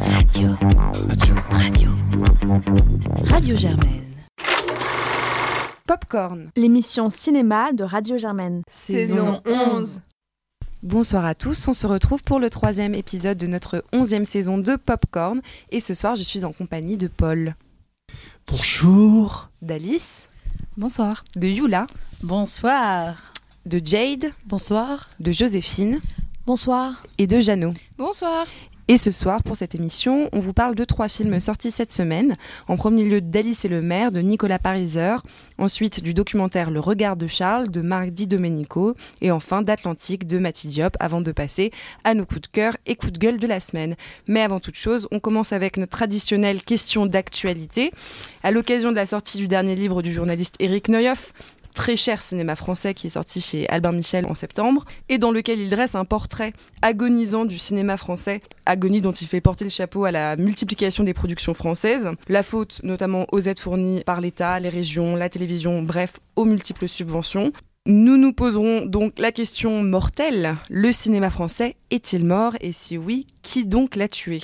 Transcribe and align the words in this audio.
Radio. 0.00 0.48
Radio. 1.08 1.34
Radio. 1.50 1.90
Radio 3.26 3.56
Germaine. 3.56 4.02
Popcorn. 5.86 6.50
L'émission 6.56 7.10
cinéma 7.10 7.72
de 7.72 7.84
Radio 7.84 8.18
Germaine. 8.18 8.62
Saison 8.70 9.40
11. 9.46 10.00
Bonsoir 10.82 11.24
à 11.24 11.34
tous, 11.34 11.68
on 11.68 11.72
se 11.72 11.86
retrouve 11.86 12.22
pour 12.24 12.40
le 12.40 12.50
troisième 12.50 12.94
épisode 12.94 13.38
de 13.38 13.46
notre 13.46 13.84
onzième 13.92 14.24
saison 14.24 14.58
de 14.58 14.76
Popcorn 14.76 15.40
et 15.70 15.80
ce 15.80 15.94
soir 15.94 16.14
je 16.16 16.22
suis 16.24 16.44
en 16.44 16.52
compagnie 16.52 16.96
de 16.96 17.06
Paul, 17.08 17.54
Bonjour. 18.48 19.48
d'Alice, 19.62 20.28
Bonsoir. 20.76 21.22
de 21.36 21.46
Yula, 21.48 21.86
Bonsoir. 22.22 23.32
de 23.64 23.80
Jade, 23.84 24.32
Bonsoir. 24.46 25.10
de 25.20 25.30
Joséphine 25.32 26.00
Bonsoir. 26.46 27.06
et 27.18 27.26
de 27.26 27.40
Jeannot. 27.40 27.74
Bonsoir. 27.96 28.46
Et 28.86 28.98
ce 28.98 29.10
soir, 29.10 29.42
pour 29.42 29.56
cette 29.56 29.74
émission, 29.74 30.28
on 30.34 30.40
vous 30.40 30.52
parle 30.52 30.74
de 30.74 30.84
trois 30.84 31.08
films 31.08 31.40
sortis 31.40 31.70
cette 31.70 31.90
semaine. 31.90 32.36
En 32.68 32.76
premier 32.76 33.04
lieu, 33.04 33.22
d'Alice 33.22 33.64
et 33.64 33.68
le 33.68 33.80
maire 33.80 34.12
de 34.12 34.20
Nicolas 34.20 34.58
Pariser. 34.58 35.16
Ensuite, 35.56 36.02
du 36.02 36.12
documentaire 36.12 36.70
Le 36.70 36.80
regard 36.80 37.16
de 37.16 37.26
Charles 37.26 37.70
de 37.70 37.80
Marc 37.80 38.10
Di 38.10 38.26
Domenico. 38.26 38.94
Et 39.22 39.30
enfin, 39.30 39.62
d'Atlantique 39.62 40.26
de 40.26 40.38
Matty 40.38 40.68
Diop, 40.68 40.98
avant 41.00 41.22
de 41.22 41.32
passer 41.32 41.70
à 42.04 42.12
nos 42.12 42.26
coups 42.26 42.42
de 42.42 42.46
cœur 42.48 42.76
et 42.84 42.94
coups 42.94 43.14
de 43.14 43.18
gueule 43.18 43.38
de 43.38 43.46
la 43.46 43.58
semaine. 43.58 43.96
Mais 44.26 44.42
avant 44.42 44.60
toute 44.60 44.76
chose, 44.76 45.08
on 45.10 45.18
commence 45.18 45.54
avec 45.54 45.78
notre 45.78 45.96
traditionnelle 45.96 46.62
question 46.62 47.06
d'actualité. 47.06 47.90
À 48.42 48.50
l'occasion 48.50 48.90
de 48.90 48.96
la 48.96 49.06
sortie 49.06 49.38
du 49.38 49.48
dernier 49.48 49.76
livre 49.76 50.02
du 50.02 50.12
journaliste 50.12 50.56
Éric 50.58 50.90
Neuhoff, 50.90 51.32
très 51.74 51.96
cher 51.96 52.22
cinéma 52.22 52.56
français 52.56 52.94
qui 52.94 53.08
est 53.08 53.10
sorti 53.10 53.40
chez 53.40 53.68
Albin 53.68 53.92
Michel 53.92 54.24
en 54.26 54.34
septembre, 54.34 54.84
et 55.10 55.18
dans 55.18 55.30
lequel 55.30 55.60
il 55.60 55.68
dresse 55.68 55.94
un 55.94 56.06
portrait 56.06 56.54
agonisant 56.80 57.44
du 57.44 57.58
cinéma 57.58 57.98
français, 57.98 58.40
agonie 58.64 59.02
dont 59.02 59.12
il 59.12 59.26
fait 59.26 59.42
porter 59.42 59.64
le 59.64 59.70
chapeau 59.70 60.04
à 60.04 60.12
la 60.12 60.36
multiplication 60.36 61.04
des 61.04 61.12
productions 61.12 61.52
françaises, 61.52 62.08
la 62.28 62.42
faute 62.42 62.80
notamment 62.82 63.26
aux 63.32 63.40
aides 63.40 63.60
fournies 63.60 64.02
par 64.04 64.20
l'État, 64.20 64.58
les 64.60 64.70
régions, 64.70 65.16
la 65.16 65.28
télévision, 65.28 65.82
bref, 65.82 66.20
aux 66.36 66.46
multiples 66.46 66.88
subventions. 66.88 67.52
Nous 67.86 68.16
nous 68.16 68.32
poserons 68.32 68.86
donc 68.86 69.18
la 69.18 69.30
question 69.30 69.82
mortelle, 69.82 70.56
le 70.70 70.90
cinéma 70.90 71.28
français 71.28 71.76
est-il 71.90 72.24
mort 72.24 72.54
et 72.62 72.72
si 72.72 72.96
oui, 72.96 73.26
qui 73.42 73.66
donc 73.66 73.96
l'a 73.96 74.08
tué? 74.08 74.40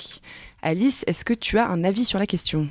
Alice, 0.61 1.03
est-ce 1.07 1.25
que 1.25 1.33
tu 1.33 1.57
as 1.57 1.67
un 1.67 1.83
avis 1.83 2.05
sur 2.05 2.19
la 2.19 2.27
question? 2.27 2.67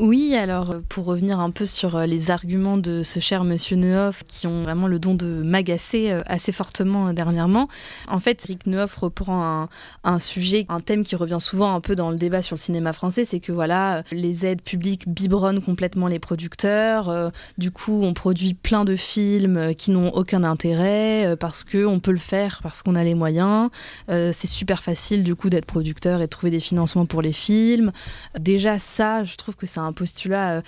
Oui, 0.00 0.36
alors 0.36 0.70
euh, 0.70 0.80
pour 0.88 1.06
revenir 1.06 1.40
un 1.40 1.50
peu 1.50 1.66
sur 1.66 1.96
euh, 1.96 2.06
les 2.06 2.30
arguments 2.30 2.76
de 2.76 3.02
ce 3.02 3.18
cher 3.18 3.42
monsieur 3.42 3.74
Neuhoff 3.74 4.22
qui 4.28 4.46
ont 4.46 4.62
vraiment 4.62 4.86
le 4.86 5.00
don 5.00 5.16
de 5.16 5.26
m'agacer 5.26 6.12
euh, 6.12 6.20
assez 6.26 6.52
fortement 6.52 7.12
dernièrement, 7.12 7.66
en 8.06 8.20
fait, 8.20 8.44
Eric 8.48 8.66
Neuhoff 8.66 8.94
reprend 8.94 9.68
un, 10.04 10.18
sujet, 10.20 10.66
un 10.68 10.78
thème 10.78 11.02
qui 11.02 11.16
revient 11.16 11.38
souvent 11.40 11.74
un 11.74 11.80
peu 11.80 11.96
dans 11.96 12.10
le 12.10 12.16
débat 12.16 12.42
sur 12.42 12.54
le 12.54 12.60
cinéma 12.60 12.92
français, 12.92 13.24
c'est 13.24 13.40
que 13.40 13.50
voilà, 13.50 14.04
les 14.12 14.46
aides 14.46 14.62
publiques 14.62 15.08
biberonnent 15.08 15.60
complètement 15.60 16.06
les 16.06 16.20
producteurs, 16.20 17.32
du 17.56 17.72
coup 17.72 18.00
on 18.02 18.14
produit 18.14 18.54
plein 18.54 18.84
de 18.84 18.94
films 18.94 19.74
qui 19.74 19.90
n'ont 19.90 20.10
aucun 20.10 20.44
intérêt 20.44 21.36
parce 21.40 21.64
que 21.64 21.84
on 21.84 21.98
peut 21.98 22.12
le 22.12 22.18
faire, 22.18 22.60
parce 22.62 22.82
qu'on 22.82 22.94
a 22.94 23.02
les 23.02 23.14
moyens, 23.14 23.70
c'est 24.08 24.46
super 24.46 24.82
facile 24.82 25.24
du 25.24 25.34
coup 25.34 25.50
d'être 25.50 25.66
producteur 25.66 26.20
et 26.20 26.24
de 26.24 26.30
trouver 26.30 26.50
des 26.50 26.60
financements 26.60 27.06
pour 27.06 27.22
les 27.22 27.32
films. 27.32 27.92
Déjà 28.38 28.78
ça, 28.78 29.24
je 29.24 29.36
trouve 29.36 29.56
que 29.56 29.66
c'est 29.66 29.80
un 29.80 29.87
postulat 29.92 30.56
euh, 30.56 30.62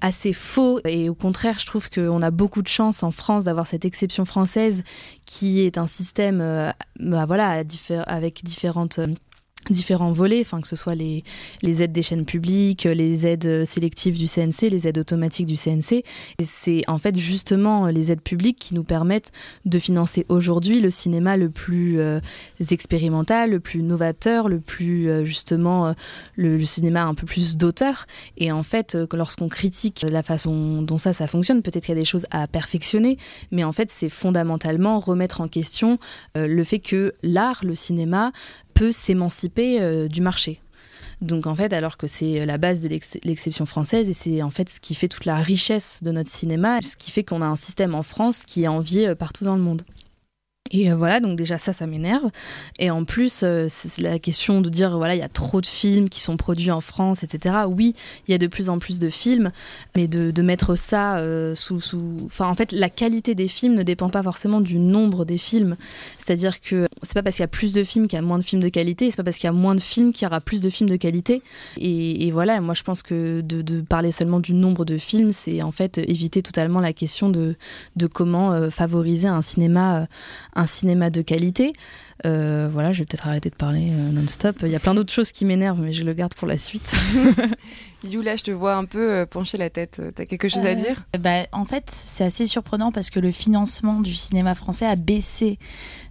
assez 0.00 0.32
faux. 0.32 0.80
Et 0.84 1.08
au 1.08 1.14
contraire, 1.14 1.58
je 1.58 1.66
trouve 1.66 1.90
qu'on 1.90 2.22
a 2.22 2.30
beaucoup 2.30 2.62
de 2.62 2.68
chance 2.68 3.02
en 3.02 3.10
France 3.10 3.44
d'avoir 3.44 3.66
cette 3.66 3.84
exception 3.84 4.24
française 4.24 4.84
qui 5.24 5.60
est 5.60 5.78
un 5.78 5.86
système 5.86 6.40
euh, 6.40 6.70
bah, 7.00 7.26
voilà, 7.26 7.62
avec 8.06 8.44
différentes 8.44 8.98
euh, 8.98 9.06
différents 9.72 10.12
volets, 10.12 10.40
enfin 10.40 10.60
que 10.60 10.68
ce 10.68 10.76
soit 10.76 10.94
les, 10.94 11.22
aides 11.62 11.92
des 11.92 12.02
chaînes 12.02 12.24
publiques, 12.24 12.84
les 12.84 13.26
aides 13.26 13.46
euh, 13.46 13.64
sélectives 13.64 14.18
du 14.18 14.26
CNC, 14.26 14.70
les 14.70 14.88
aides 14.88 14.98
automatiques 14.98 15.46
du 15.46 15.56
CNC. 15.56 16.04
Et 16.38 16.44
c'est 16.44 16.82
en 16.88 16.98
fait 16.98 17.16
justement 17.18 17.86
les 17.86 18.12
aides 18.12 18.20
publiques 18.20 18.58
qui 18.58 18.74
nous 18.74 18.84
permettent 18.84 19.32
de 19.64 19.78
financer 19.78 20.26
aujourd'hui 20.28 20.80
le 20.80 20.90
cinéma 20.90 21.36
le 21.36 21.50
plus 21.50 22.00
euh, 22.00 22.20
expérimental, 22.70 23.50
le 23.50 23.60
plus 23.60 23.82
novateur, 23.82 24.48
le 24.48 24.60
plus 24.60 25.08
euh, 25.08 25.24
justement 25.24 25.86
euh, 25.88 25.92
le, 26.36 26.56
le 26.56 26.64
cinéma 26.64 27.04
un 27.04 27.14
peu 27.14 27.26
plus 27.26 27.56
d'auteur. 27.56 28.06
Et 28.36 28.52
en 28.52 28.62
fait, 28.62 28.94
euh, 28.94 29.06
lorsqu'on 29.12 29.48
critique 29.48 30.04
la 30.08 30.22
façon 30.22 30.82
dont 30.82 30.98
ça, 30.98 31.12
ça 31.12 31.26
fonctionne, 31.26 31.62
peut-être 31.62 31.84
qu'il 31.84 31.94
y 31.94 31.98
a 31.98 32.00
des 32.00 32.06
choses 32.06 32.26
à 32.30 32.46
perfectionner, 32.46 33.18
mais 33.50 33.64
en 33.64 33.72
fait, 33.72 33.90
c'est 33.90 34.08
fondamentalement 34.08 34.98
remettre 34.98 35.40
en 35.40 35.48
question 35.48 35.98
euh, 36.36 36.46
le 36.46 36.64
fait 36.64 36.78
que 36.78 37.14
l'art, 37.22 37.64
le 37.64 37.74
cinéma, 37.74 38.32
peut 38.76 38.92
s'émanciper 38.92 39.80
euh, 39.80 40.06
du 40.08 40.20
marché. 40.20 40.60
Donc 41.22 41.46
en 41.46 41.54
fait, 41.54 41.72
alors 41.72 41.96
que 41.96 42.06
c'est 42.06 42.44
la 42.44 42.58
base 42.58 42.82
de 42.82 42.88
l'ex- 42.88 43.18
l'exception 43.24 43.64
française 43.64 44.06
et 44.08 44.12
c'est 44.12 44.42
en 44.42 44.50
fait 44.50 44.68
ce 44.68 44.80
qui 44.80 44.94
fait 44.94 45.08
toute 45.08 45.24
la 45.24 45.36
richesse 45.36 46.02
de 46.02 46.12
notre 46.12 46.30
cinéma, 46.30 46.80
ce 46.82 46.94
qui 46.96 47.10
fait 47.10 47.24
qu'on 47.24 47.40
a 47.40 47.46
un 47.46 47.56
système 47.56 47.94
en 47.94 48.02
France 48.02 48.44
qui 48.46 48.64
est 48.64 48.68
envié 48.68 49.08
euh, 49.08 49.14
partout 49.14 49.44
dans 49.44 49.56
le 49.56 49.62
monde. 49.62 49.82
Et 50.70 50.90
euh, 50.90 50.96
voilà, 50.96 51.20
donc 51.20 51.36
déjà 51.36 51.58
ça, 51.58 51.72
ça 51.72 51.86
m'énerve. 51.86 52.30
Et 52.78 52.90
en 52.90 53.04
plus, 53.04 53.40
euh, 53.42 53.68
la 53.98 54.18
question 54.18 54.60
de 54.60 54.68
dire, 54.68 54.96
voilà, 54.96 55.14
il 55.14 55.18
y 55.18 55.24
a 55.24 55.28
trop 55.28 55.60
de 55.60 55.66
films 55.66 56.08
qui 56.08 56.20
sont 56.20 56.36
produits 56.36 56.70
en 56.70 56.80
France, 56.80 57.22
etc. 57.22 57.54
Oui, 57.68 57.94
il 58.26 58.32
y 58.32 58.34
a 58.34 58.38
de 58.38 58.46
plus 58.46 58.68
en 58.68 58.78
plus 58.78 58.98
de 58.98 59.08
films, 59.10 59.50
mais 59.94 60.06
de, 60.08 60.42
mettre 60.42 60.76
ça 60.76 61.18
euh, 61.18 61.56
sous, 61.56 61.80
sous... 61.80 62.22
Enfin, 62.26 62.46
en 62.46 62.54
fait, 62.54 62.70
la 62.70 62.88
qualité 62.88 63.34
des 63.34 63.48
films 63.48 63.74
ne 63.74 63.82
dépend 63.82 64.10
pas 64.10 64.22
forcément 64.22 64.60
du 64.60 64.78
nombre 64.78 65.24
des 65.24 65.38
films. 65.38 65.76
C'est-à-dire 66.18 66.60
que 66.60 66.86
c'est 67.02 67.14
pas 67.14 67.22
parce 67.22 67.36
qu'il 67.36 67.42
y 67.42 67.44
a 67.44 67.48
plus 67.48 67.72
de 67.72 67.82
films 67.82 68.06
qu'il 68.06 68.16
y 68.16 68.20
a 68.20 68.22
moins 68.22 68.38
de 68.38 68.44
films 68.44 68.62
de 68.62 68.68
qualité, 68.68 69.10
c'est 69.10 69.16
pas 69.16 69.24
parce 69.24 69.38
qu'il 69.38 69.46
y 69.46 69.48
a 69.48 69.52
moins 69.52 69.74
de 69.74 69.80
films 69.80 70.12
qu'il 70.12 70.24
y 70.24 70.26
aura 70.28 70.40
plus 70.40 70.60
de 70.60 70.70
films 70.70 70.88
de 70.88 70.96
qualité. 70.96 71.42
Et, 71.78 72.30
voilà, 72.30 72.60
moi 72.60 72.74
je 72.74 72.82
pense 72.82 73.02
que 73.02 73.40
de, 73.40 73.80
parler 73.80 74.12
seulement 74.12 74.40
du 74.40 74.52
nombre 74.52 74.84
de 74.84 74.98
films, 74.98 75.32
c'est 75.32 75.62
en 75.62 75.70
fait 75.70 75.98
éviter 75.98 76.42
totalement 76.42 76.80
la 76.80 76.92
question 76.92 77.28
de, 77.28 77.56
de 77.96 78.06
comment 78.06 78.52
euh, 78.52 78.70
favoriser 78.70 79.28
un 79.28 79.42
cinéma, 79.42 80.06
un 80.56 80.66
cinéma 80.66 81.10
de 81.10 81.22
qualité. 81.22 81.72
Euh, 82.24 82.68
voilà, 82.72 82.92
je 82.92 83.00
vais 83.00 83.04
peut-être 83.04 83.28
arrêter 83.28 83.50
de 83.50 83.54
parler 83.54 83.90
euh, 83.92 84.10
non-stop. 84.10 84.56
Il 84.62 84.68
y 84.68 84.76
a 84.76 84.80
plein 84.80 84.94
d'autres 84.94 85.12
choses 85.12 85.30
qui 85.32 85.44
m'énervent, 85.44 85.80
mais 85.80 85.92
je 85.92 86.02
le 86.02 86.12
garde 86.14 86.34
pour 86.34 86.48
la 86.48 86.58
suite. 86.58 86.90
Yula, 88.04 88.36
je 88.36 88.44
te 88.44 88.50
vois 88.50 88.74
un 88.74 88.86
peu 88.86 89.12
euh, 89.12 89.26
pencher 89.26 89.58
la 89.58 89.70
tête. 89.70 90.00
T'as 90.14 90.24
quelque 90.24 90.48
chose 90.48 90.64
à 90.64 90.74
dire? 90.74 91.04
Bah, 91.20 91.46
en 91.52 91.64
fait, 91.64 91.90
c'est 91.90 92.24
assez 92.24 92.46
surprenant 92.46 92.90
parce 92.90 93.10
que 93.10 93.20
le 93.20 93.30
financement 93.30 94.00
du 94.00 94.14
cinéma 94.14 94.54
français 94.54 94.86
a 94.86 94.96
baissé. 94.96 95.58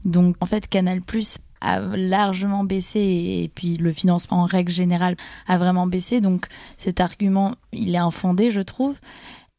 Donc, 0.06 0.36
en 0.40 0.46
fait, 0.46 0.68
Canal 0.68 1.02
Plus 1.02 1.40
a 1.62 1.80
largement 1.80 2.64
baissé 2.64 3.00
et 3.00 3.52
puis 3.54 3.78
le 3.78 3.92
financement 3.92 4.42
en 4.42 4.46
règle 4.46 4.72
générale 4.72 5.16
a 5.48 5.58
vraiment 5.58 5.88
baissé. 5.88 6.22
Donc, 6.22 6.46
cet 6.78 7.00
argument, 7.00 7.56
il 7.74 7.96
est 7.96 8.00
infondé, 8.00 8.52
je 8.52 8.62
trouve. 8.62 8.96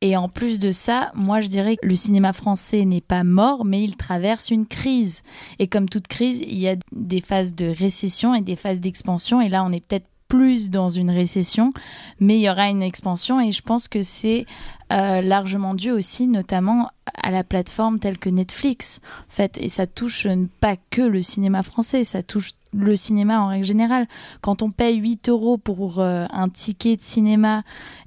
Et 0.02 0.16
en 0.16 0.28
plus 0.28 0.58
de 0.58 0.72
ça, 0.72 1.10
moi 1.14 1.40
je 1.40 1.48
dirais 1.48 1.76
que 1.76 1.86
le 1.86 1.94
cinéma 1.94 2.34
français 2.34 2.84
n'est 2.84 3.00
pas 3.00 3.24
mort, 3.24 3.64
mais 3.64 3.82
il 3.82 3.96
traverse 3.96 4.50
une 4.50 4.66
crise. 4.66 5.22
Et 5.58 5.68
comme 5.68 5.88
toute 5.88 6.06
crise, 6.06 6.40
il 6.40 6.58
y 6.58 6.68
a 6.68 6.76
des 6.92 7.22
phases 7.22 7.54
de 7.54 7.66
récession 7.66 8.34
et 8.34 8.42
des 8.42 8.56
phases 8.56 8.80
d'expansion. 8.80 9.40
Et 9.40 9.48
là, 9.48 9.64
on 9.64 9.72
est 9.72 9.80
peut-être 9.80 10.06
plus 10.28 10.70
dans 10.70 10.88
une 10.88 11.10
récession, 11.10 11.72
mais 12.20 12.36
il 12.38 12.42
y 12.42 12.50
aura 12.50 12.68
une 12.68 12.82
expansion. 12.82 13.40
Et 13.40 13.52
je 13.52 13.62
pense 13.62 13.88
que 13.88 14.02
c'est 14.02 14.44
euh, 14.92 15.22
largement 15.22 15.74
dû 15.74 15.90
aussi, 15.92 16.26
notamment 16.26 16.90
à 17.22 17.30
la 17.30 17.44
plateforme 17.44 17.98
telle 17.98 18.18
que 18.18 18.28
Netflix. 18.28 19.00
En 19.28 19.32
fait, 19.32 19.56
et 19.58 19.68
ça 19.68 19.86
touche 19.86 20.26
pas 20.60 20.76
que 20.90 21.02
le 21.02 21.22
cinéma 21.22 21.62
français, 21.62 22.04
ça 22.04 22.22
touche 22.22 22.50
le 22.76 22.96
cinéma 22.96 23.40
en 23.40 23.48
règle 23.48 23.64
générale. 23.64 24.06
Quand 24.40 24.62
on 24.62 24.70
paye 24.70 24.96
8 24.96 25.28
euros 25.28 25.58
pour 25.58 26.00
euh, 26.00 26.26
un 26.30 26.48
ticket 26.48 26.96
de 26.96 27.02
cinéma 27.02 27.62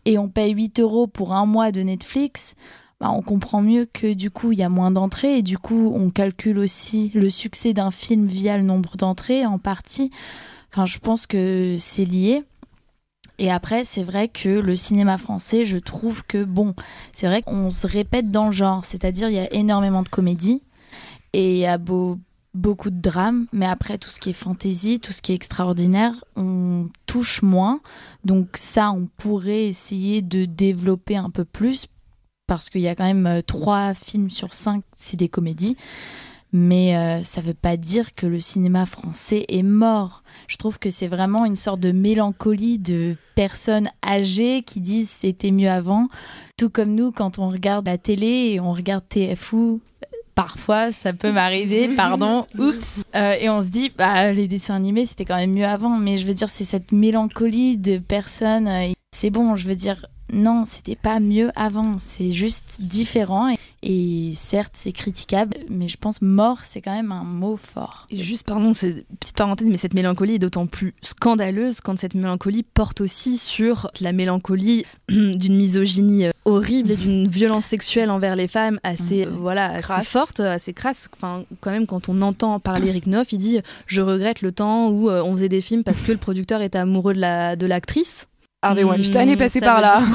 et 0.06 0.18
on 0.18 0.30
paye 0.30 0.54
8 0.54 0.80
euros 0.80 1.08
pour 1.08 1.34
un 1.34 1.46
mois 1.46 1.72
de 1.72 1.82
Netflix, 1.82 2.56
bah, 3.00 3.12
on 3.12 3.22
comprend 3.22 3.62
mieux 3.62 3.86
que 3.86 4.14
du 4.14 4.30
coup 4.30 4.52
il 4.52 4.60
y 4.60 4.64
a 4.64 4.70
moins 4.70 4.92
d'entrées 4.92 5.38
et 5.38 5.42
du 5.42 5.58
coup 5.58 5.92
on 5.96 6.10
calcule 6.10 6.60
aussi 6.60 7.12
le 7.16 7.30
succès 7.30 7.74
d'un 7.74 7.92
film 7.92 8.26
via 8.28 8.58
le 8.58 8.64
nombre 8.64 8.98
d'entrées 8.98 9.46
en 9.46 9.58
partie. 9.58 10.12
Enfin, 10.72 10.86
je 10.86 11.00
pense 11.00 11.26
que 11.26 11.76
c'est 11.80 12.06
lié. 12.06 12.44
Et 13.42 13.50
après, 13.50 13.86
c'est 13.86 14.04
vrai 14.04 14.28
que 14.28 14.50
le 14.50 14.76
cinéma 14.76 15.18
français, 15.18 15.64
je 15.64 15.78
trouve 15.78 16.26
que, 16.26 16.44
bon, 16.44 16.76
c'est 17.14 17.26
vrai 17.28 17.42
qu'on 17.42 17.70
se 17.72 17.88
répète 17.88 18.32
dans 18.32 18.48
le 18.48 18.52
genre. 18.52 18.84
C'est-à-dire, 18.84 19.30
il 19.30 19.36
y 19.36 19.40
a 19.40 19.52
énormément 19.54 20.04
de 20.04 20.10
comédie 20.10 20.62
et 21.32 21.54
il 21.54 21.58
y 21.60 21.66
a 21.66 21.78
beau- 21.78 22.20
beaucoup 22.54 22.90
de 22.90 23.00
drames. 23.00 23.48
Mais 23.54 23.66
après, 23.66 23.98
tout 23.98 24.10
ce 24.10 24.20
qui 24.20 24.30
est 24.30 24.34
fantaisie, 24.34 25.00
tout 25.00 25.12
ce 25.12 25.22
qui 25.22 25.32
est 25.32 25.36
extraordinaire, 25.36 26.14
on 26.36 26.90
touche 27.06 27.42
moins. 27.42 27.82
Donc 28.24 28.50
ça, 28.56 28.92
on 28.92 29.08
pourrait 29.18 29.68
essayer 29.68 30.22
de 30.22 30.46
développer 30.46 31.18
un 31.18 31.30
peu 31.30 31.46
plus 31.46 31.88
parce 32.50 32.70
qu'il 32.70 32.82
y 32.82 32.88
a 32.88 32.96
quand 32.96 33.06
même 33.06 33.28
euh, 33.28 33.42
trois 33.42 33.94
films 33.94 34.32
sur 34.32 34.54
cinq, 34.54 34.84
c'est 34.96 35.18
des 35.18 35.30
comédies. 35.30 35.78
Mais 36.52 36.98
euh, 36.98 37.22
ça 37.22 37.42
veut 37.42 37.54
pas 37.54 37.78
dire 37.78 38.16
que 38.16 38.26
le 38.26 38.40
cinéma 38.40 38.88
français 38.88 39.46
est 39.50 39.62
mort. 39.62 40.24
Je 40.48 40.58
trouve 40.58 40.80
que 40.80 40.90
c'est 40.90 41.08
vraiment 41.08 41.46
une 41.46 41.56
sorte 41.56 41.80
de 41.80 41.92
mélancolie 41.92 42.80
de 42.80 43.16
personnes 43.36 43.90
âgées 44.04 44.64
qui 44.64 44.80
disent 44.80 45.12
c'était 45.12 45.52
mieux 45.52 45.70
avant. 45.70 46.08
Tout 46.58 46.72
comme 46.72 46.96
nous, 46.96 47.12
quand 47.12 47.38
on 47.38 47.50
regarde 47.50 47.86
la 47.86 48.00
télé 48.00 48.54
et 48.54 48.60
on 48.60 48.74
regarde 48.74 49.08
TFU, 49.08 49.80
parfois 50.40 50.94
ça 50.94 51.12
peut 51.12 51.34
m'arriver, 51.34 51.90
pardon, 51.98 52.46
oups. 52.58 53.04
Euh, 53.14 53.34
et 53.42 53.50
on 53.50 53.62
se 53.62 53.68
dit, 53.68 53.92
bah, 53.98 54.32
les 54.32 54.48
dessins 54.48 54.76
animés 54.76 55.06
c'était 55.06 55.26
quand 55.26 55.36
même 55.36 55.52
mieux 55.52 55.66
avant, 55.66 55.98
mais 55.98 56.16
je 56.16 56.26
veux 56.26 56.34
dire, 56.34 56.48
c'est 56.48 56.64
cette 56.64 56.94
mélancolie 56.94 57.78
de 57.78 57.98
personnes. 57.98 58.70
euh, 58.70 58.94
c'est 59.14 59.32
bon, 59.32 59.58
je 59.58 59.68
veux 59.68 59.76
dire, 59.76 60.06
non, 60.32 60.64
c'était 60.66 60.96
pas 60.96 61.20
mieux 61.20 61.52
avant, 61.56 61.98
c'est 62.00 62.32
juste 62.32 62.78
différent. 62.80 63.50
Et, 63.50 63.58
et 63.82 64.34
certes, 64.36 64.74
c'est 64.76 64.92
critiquable, 64.92 65.56
mais 65.70 65.88
je 65.88 65.98
pense 65.98 66.22
mort, 66.22 66.60
c'est 66.64 66.82
quand 66.82 66.94
même 66.94 67.12
un 67.12 67.24
mot 67.24 67.58
fort. 67.58 68.06
Et 68.12 68.22
juste, 68.24 68.46
pardon, 68.46 68.72
petite 68.74 69.36
parenthèse, 69.36 69.68
mais 69.70 69.78
cette 69.78 69.94
mélancolie 69.94 70.36
est 70.36 70.40
d'autant 70.40 70.68
plus 70.68 70.94
scandaleuse 71.02 71.80
quand 71.82 71.98
cette 71.98 72.16
mélancolie 72.16 72.64
porte 72.64 73.02
aussi 73.02 73.38
sur 73.38 73.90
la 74.02 74.12
mélancolie 74.12 74.86
d'une 75.10 75.56
misogynie 75.56 76.26
euh, 76.26 76.32
horrible 76.46 76.92
et 76.92 76.96
d'une 76.98 77.28
violence 77.28 77.66
sexuelle 77.66 78.10
envers 78.10 78.36
les 78.36 78.48
femmes 78.48 78.80
assez, 78.84 79.26
Mmh. 79.26 79.30
voilà, 79.40 79.66
assez 79.72 79.82
Crasse. 79.82 80.08
forte, 80.08 80.40
assez 80.40 80.74
crasse. 80.74 81.10
Enfin, 81.14 81.44
quand 81.62 81.72
même, 81.72 81.86
quand 81.88 82.10
on 82.10 82.22
entend 82.22 82.60
parler 82.60 82.92
Rick 82.92 83.08
Noff, 83.08 83.32
il 83.34 83.38
dit 83.38 83.60
Je 83.88 84.02
regrette 84.02 84.42
le 84.42 84.52
temps 84.52 84.90
où 84.90 85.10
euh, 85.10 85.24
on 85.24 85.34
faisait 85.34 85.50
des 85.50 85.62
films 85.62 85.84
parce 85.84 86.02
que 86.02 86.12
le 86.12 86.18
producteur 86.18 86.62
était 86.62 86.78
amoureux 86.78 87.14
de 87.14 87.20
la 87.20 87.56
de 87.56 87.66
l'actrice. 87.66 88.28
Harvey 88.62 88.84
Mmh, 88.84 88.88
Weinstein 88.90 89.30
est 89.30 89.38
passé 89.38 89.62
par 89.62 89.80
là. 89.80 90.02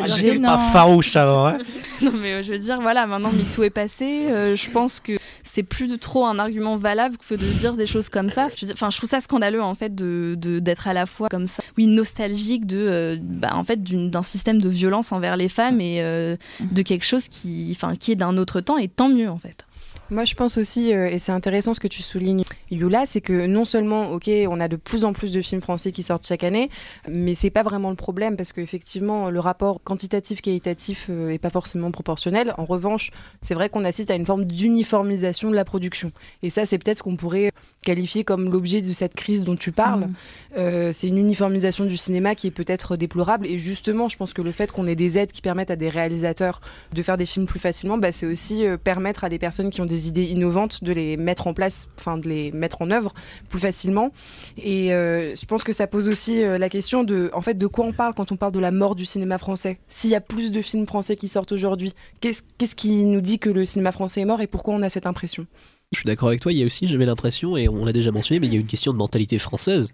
Ah, 0.00 0.06
J'étais 0.06 0.38
pas 0.38 0.58
farouche 0.58 1.16
avant. 1.16 1.46
Hein. 1.48 1.58
Non 2.02 2.12
mais 2.20 2.34
euh, 2.34 2.42
je 2.42 2.52
veux 2.52 2.58
dire 2.58 2.78
voilà 2.82 3.06
maintenant 3.06 3.30
MeToo 3.32 3.62
est 3.62 3.70
passé 3.70 4.26
euh, 4.28 4.54
je 4.54 4.68
pense 4.70 5.00
que 5.00 5.12
c'est 5.44 5.62
plus 5.62 5.86
de 5.86 5.96
trop 5.96 6.26
un 6.26 6.38
argument 6.38 6.76
valable 6.76 7.16
que 7.16 7.34
de 7.34 7.46
dire 7.58 7.72
des 7.72 7.86
choses 7.86 8.10
comme 8.10 8.28
ça 8.28 8.48
enfin 8.70 8.90
je 8.90 8.98
trouve 8.98 9.08
ça 9.08 9.22
scandaleux 9.22 9.62
en 9.62 9.74
fait 9.74 9.94
de 9.94 10.34
de- 10.36 10.58
d'être 10.58 10.88
à 10.88 10.92
la 10.92 11.06
fois 11.06 11.28
comme 11.30 11.46
ça 11.46 11.62
oui 11.78 11.86
nostalgique 11.86 12.66
de 12.66 12.76
euh, 12.76 13.16
bah, 13.22 13.52
en 13.54 13.64
fait 13.64 13.82
d'un 13.82 14.22
système 14.22 14.60
de 14.60 14.68
violence 14.68 15.10
envers 15.10 15.38
les 15.38 15.48
femmes 15.48 15.80
et 15.80 16.02
euh, 16.02 16.36
de 16.60 16.82
quelque 16.82 17.06
chose 17.06 17.28
qui 17.28 17.68
enfin 17.74 17.96
qui 17.96 18.12
est 18.12 18.16
d'un 18.16 18.36
autre 18.36 18.60
temps 18.60 18.76
et 18.76 18.88
tant 18.88 19.08
mieux 19.08 19.30
en 19.30 19.38
fait 19.38 19.64
Moi, 20.08 20.24
je 20.24 20.34
pense 20.34 20.56
aussi, 20.56 20.94
euh, 20.94 21.08
et 21.08 21.18
c'est 21.18 21.32
intéressant 21.32 21.74
ce 21.74 21.80
que 21.80 21.88
tu 21.88 22.00
soulignes, 22.00 22.44
Yula, 22.70 23.06
c'est 23.06 23.20
que 23.20 23.46
non 23.46 23.64
seulement, 23.64 24.12
ok, 24.12 24.30
on 24.48 24.60
a 24.60 24.68
de 24.68 24.76
plus 24.76 25.04
en 25.04 25.12
plus 25.12 25.32
de 25.32 25.42
films 25.42 25.60
français 25.60 25.90
qui 25.90 26.04
sortent 26.04 26.24
chaque 26.24 26.44
année, 26.44 26.70
mais 27.08 27.34
c'est 27.34 27.50
pas 27.50 27.64
vraiment 27.64 27.90
le 27.90 27.96
problème 27.96 28.36
parce 28.36 28.52
qu'effectivement, 28.52 29.30
le 29.30 29.40
rapport 29.40 29.82
quantitatif-qualitatif 29.82 31.08
euh, 31.10 31.30
est 31.30 31.38
pas 31.38 31.50
forcément 31.50 31.90
proportionnel. 31.90 32.54
En 32.56 32.66
revanche, 32.66 33.10
c'est 33.42 33.54
vrai 33.54 33.68
qu'on 33.68 33.84
assiste 33.84 34.12
à 34.12 34.14
une 34.14 34.26
forme 34.26 34.44
d'uniformisation 34.44 35.50
de 35.50 35.56
la 35.56 35.64
production. 35.64 36.12
Et 36.44 36.50
ça, 36.50 36.66
c'est 36.66 36.78
peut-être 36.78 36.98
ce 36.98 37.02
qu'on 37.02 37.16
pourrait 37.16 37.50
qualifier 37.86 38.24
comme 38.24 38.50
l'objet 38.50 38.82
de 38.82 38.92
cette 38.92 39.14
crise 39.14 39.44
dont 39.44 39.54
tu 39.54 39.70
parles. 39.70 40.06
Mm. 40.06 40.14
Euh, 40.58 40.90
c'est 40.92 41.06
une 41.06 41.18
uniformisation 41.18 41.84
du 41.84 41.96
cinéma 41.96 42.34
qui 42.34 42.48
est 42.48 42.50
peut-être 42.50 42.96
déplorable. 42.96 43.46
Et 43.46 43.58
justement, 43.58 44.08
je 44.08 44.16
pense 44.16 44.32
que 44.32 44.42
le 44.42 44.50
fait 44.50 44.72
qu'on 44.72 44.88
ait 44.88 44.96
des 44.96 45.18
aides 45.18 45.30
qui 45.30 45.40
permettent 45.40 45.70
à 45.70 45.76
des 45.76 45.88
réalisateurs 45.88 46.60
de 46.92 47.02
faire 47.02 47.16
des 47.16 47.26
films 47.26 47.46
plus 47.46 47.60
facilement, 47.60 47.96
bah, 47.96 48.10
c'est 48.10 48.26
aussi 48.26 48.66
euh, 48.66 48.76
permettre 48.76 49.22
à 49.22 49.28
des 49.28 49.38
personnes 49.38 49.70
qui 49.70 49.80
ont 49.80 49.86
des 49.86 50.08
idées 50.08 50.24
innovantes 50.24 50.82
de 50.82 50.92
les 50.92 51.16
mettre 51.16 51.46
en 51.46 51.54
place, 51.54 51.86
enfin 51.96 52.18
de 52.18 52.28
les 52.28 52.50
mettre 52.50 52.82
en 52.82 52.90
œuvre 52.90 53.14
plus 53.48 53.60
facilement. 53.60 54.10
Et 54.58 54.92
euh, 54.92 55.34
je 55.36 55.46
pense 55.46 55.62
que 55.62 55.72
ça 55.72 55.86
pose 55.86 56.08
aussi 56.08 56.42
la 56.42 56.68
question 56.68 57.04
de, 57.04 57.30
en 57.32 57.40
fait, 57.40 57.54
de 57.54 57.66
quoi 57.68 57.84
on 57.84 57.92
parle 57.92 58.14
quand 58.14 58.32
on 58.32 58.36
parle 58.36 58.52
de 58.52 58.60
la 58.60 58.72
mort 58.72 58.96
du 58.96 59.06
cinéma 59.06 59.38
français? 59.38 59.78
S'il 59.86 60.10
y 60.10 60.16
a 60.16 60.20
plus 60.20 60.50
de 60.50 60.60
films 60.60 60.86
français 60.86 61.14
qui 61.14 61.28
sortent 61.28 61.52
aujourd'hui, 61.52 61.92
qu'est-ce 62.20 62.42
qu'est-ce 62.58 62.74
qui 62.74 63.04
nous 63.04 63.20
dit 63.20 63.38
que 63.38 63.50
le 63.50 63.64
cinéma 63.64 63.92
français 63.92 64.22
est 64.22 64.24
mort 64.24 64.40
et 64.40 64.48
pourquoi 64.48 64.74
on 64.74 64.82
a 64.82 64.88
cette 64.88 65.06
impression? 65.06 65.46
Je 65.92 65.98
suis 65.98 66.06
d'accord 66.06 66.28
avec 66.28 66.40
toi, 66.40 66.52
il 66.52 66.58
y 66.58 66.62
a 66.62 66.66
aussi, 66.66 66.86
j'avais 66.86 67.06
l'impression, 67.06 67.56
et 67.56 67.68
on 67.68 67.84
l'a 67.84 67.92
déjà 67.92 68.10
mentionné, 68.10 68.40
mais 68.40 68.46
il 68.48 68.52
y 68.52 68.56
a 68.56 68.60
une 68.60 68.66
question 68.66 68.92
de 68.92 68.98
mentalité 68.98 69.38
française. 69.38 69.92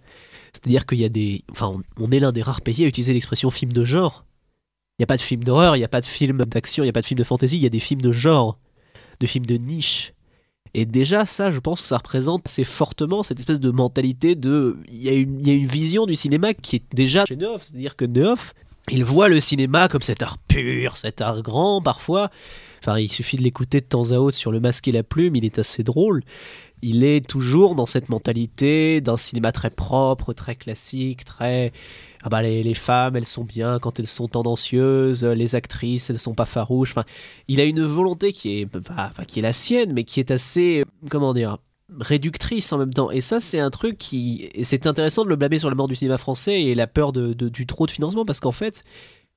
C'est-à-dire 0.52 0.86
qu'il 0.86 0.98
y 0.98 1.04
a 1.04 1.08
des. 1.08 1.44
Enfin, 1.50 1.80
on, 1.98 2.10
est 2.10 2.20
l'un 2.20 2.32
des 2.32 2.42
rares 2.42 2.60
pays 2.60 2.84
à 2.84 2.86
utiliser 2.86 3.12
l'expression 3.12 3.50
film 3.50 3.72
de 3.72 3.84
genre. 3.84 4.24
Il 4.98 5.02
n'y 5.02 5.04
a 5.04 5.06
pas 5.06 5.16
de 5.16 5.22
film 5.22 5.42
d'horreur, 5.44 5.76
il 5.76 5.80
n'y 5.80 5.84
a 5.84 5.88
pas 5.88 6.00
de 6.00 6.06
film 6.06 6.38
d'action, 6.44 6.82
il 6.82 6.86
n'y 6.86 6.90
a 6.90 6.92
pas 6.92 7.00
de 7.00 7.06
film 7.06 7.18
de 7.18 7.24
fantasy, 7.24 7.56
il 7.56 7.62
y 7.62 7.66
a 7.66 7.70
des 7.70 7.80
films 7.80 8.02
de 8.02 8.12
genre, 8.12 8.58
de 9.20 9.26
films 9.26 9.46
de 9.46 9.56
niche. 9.56 10.12
Et 10.74 10.86
déjà, 10.86 11.24
ça, 11.26 11.52
je 11.52 11.58
pense 11.58 11.82
que 11.82 11.86
ça 11.86 11.98
représente 11.98 12.46
assez 12.46 12.64
fortement 12.64 13.22
cette 13.22 13.38
espèce 13.38 13.60
de 13.60 13.70
mentalité 13.70 14.34
de. 14.34 14.78
Il 14.90 15.02
y 15.02 15.08
a 15.08 15.12
une, 15.12 15.40
il 15.40 15.46
y 15.46 15.50
a 15.50 15.54
une 15.54 15.66
vision 15.66 16.06
du 16.06 16.14
cinéma 16.14 16.54
qui 16.54 16.76
est 16.76 16.84
déjà 16.94 17.24
chez 17.26 17.36
Neuf. 17.36 17.64
C'est-à-dire 17.64 17.96
que 17.96 18.04
Neuf, 18.04 18.54
il 18.90 19.04
voit 19.04 19.28
le 19.28 19.40
cinéma 19.40 19.88
comme 19.88 20.02
cet 20.02 20.22
art 20.22 20.38
pur, 20.38 20.96
cet 20.96 21.20
art 21.20 21.42
grand 21.42 21.82
parfois. 21.82 22.30
Enfin, 22.84 22.98
il 22.98 23.10
suffit 23.10 23.36
de 23.36 23.42
l'écouter 23.42 23.80
de 23.80 23.86
temps 23.86 24.10
à 24.10 24.16
autre 24.16 24.36
sur 24.36 24.50
le 24.50 24.58
masque 24.58 24.88
et 24.88 24.92
la 24.92 25.04
plume, 25.04 25.36
il 25.36 25.44
est 25.44 25.58
assez 25.58 25.84
drôle. 25.84 26.22
Il 26.84 27.04
est 27.04 27.24
toujours 27.24 27.76
dans 27.76 27.86
cette 27.86 28.08
mentalité 28.08 29.00
d'un 29.00 29.16
cinéma 29.16 29.52
très 29.52 29.70
propre, 29.70 30.32
très 30.32 30.56
classique, 30.56 31.24
très. 31.24 31.72
Ah 32.24 32.28
bah 32.28 32.42
les, 32.42 32.64
les 32.64 32.74
femmes, 32.74 33.14
elles 33.14 33.26
sont 33.26 33.44
bien 33.44 33.78
quand 33.78 34.00
elles 34.00 34.08
sont 34.08 34.26
tendancieuses, 34.26 35.24
les 35.24 35.54
actrices, 35.54 36.10
elles 36.10 36.18
sont 36.18 36.34
pas 36.34 36.44
farouches. 36.44 36.90
Enfin, 36.90 37.04
il 37.46 37.60
a 37.60 37.64
une 37.64 37.82
volonté 37.84 38.32
qui 38.32 38.60
est, 38.60 38.68
enfin, 38.90 39.24
qui 39.28 39.38
est 39.38 39.42
la 39.42 39.52
sienne, 39.52 39.92
mais 39.92 40.02
qui 40.02 40.18
est 40.18 40.32
assez, 40.32 40.84
comment 41.08 41.34
dire, 41.34 41.58
réductrice 42.00 42.72
en 42.72 42.78
même 42.78 42.92
temps. 42.92 43.12
Et 43.12 43.20
ça, 43.20 43.40
c'est 43.40 43.60
un 43.60 43.70
truc 43.70 43.96
qui, 43.98 44.48
c'est 44.64 44.86
intéressant 44.88 45.22
de 45.24 45.28
le 45.28 45.36
blâmer 45.36 45.58
sur 45.60 45.68
la 45.68 45.76
mort 45.76 45.88
du 45.88 45.94
cinéma 45.94 46.18
français 46.18 46.62
et 46.62 46.74
la 46.74 46.86
peur 46.88 47.12
de- 47.12 47.32
du 47.32 47.66
trop 47.66 47.86
de 47.86 47.92
financement, 47.92 48.24
parce 48.24 48.40
qu'en 48.40 48.52
fait, 48.52 48.82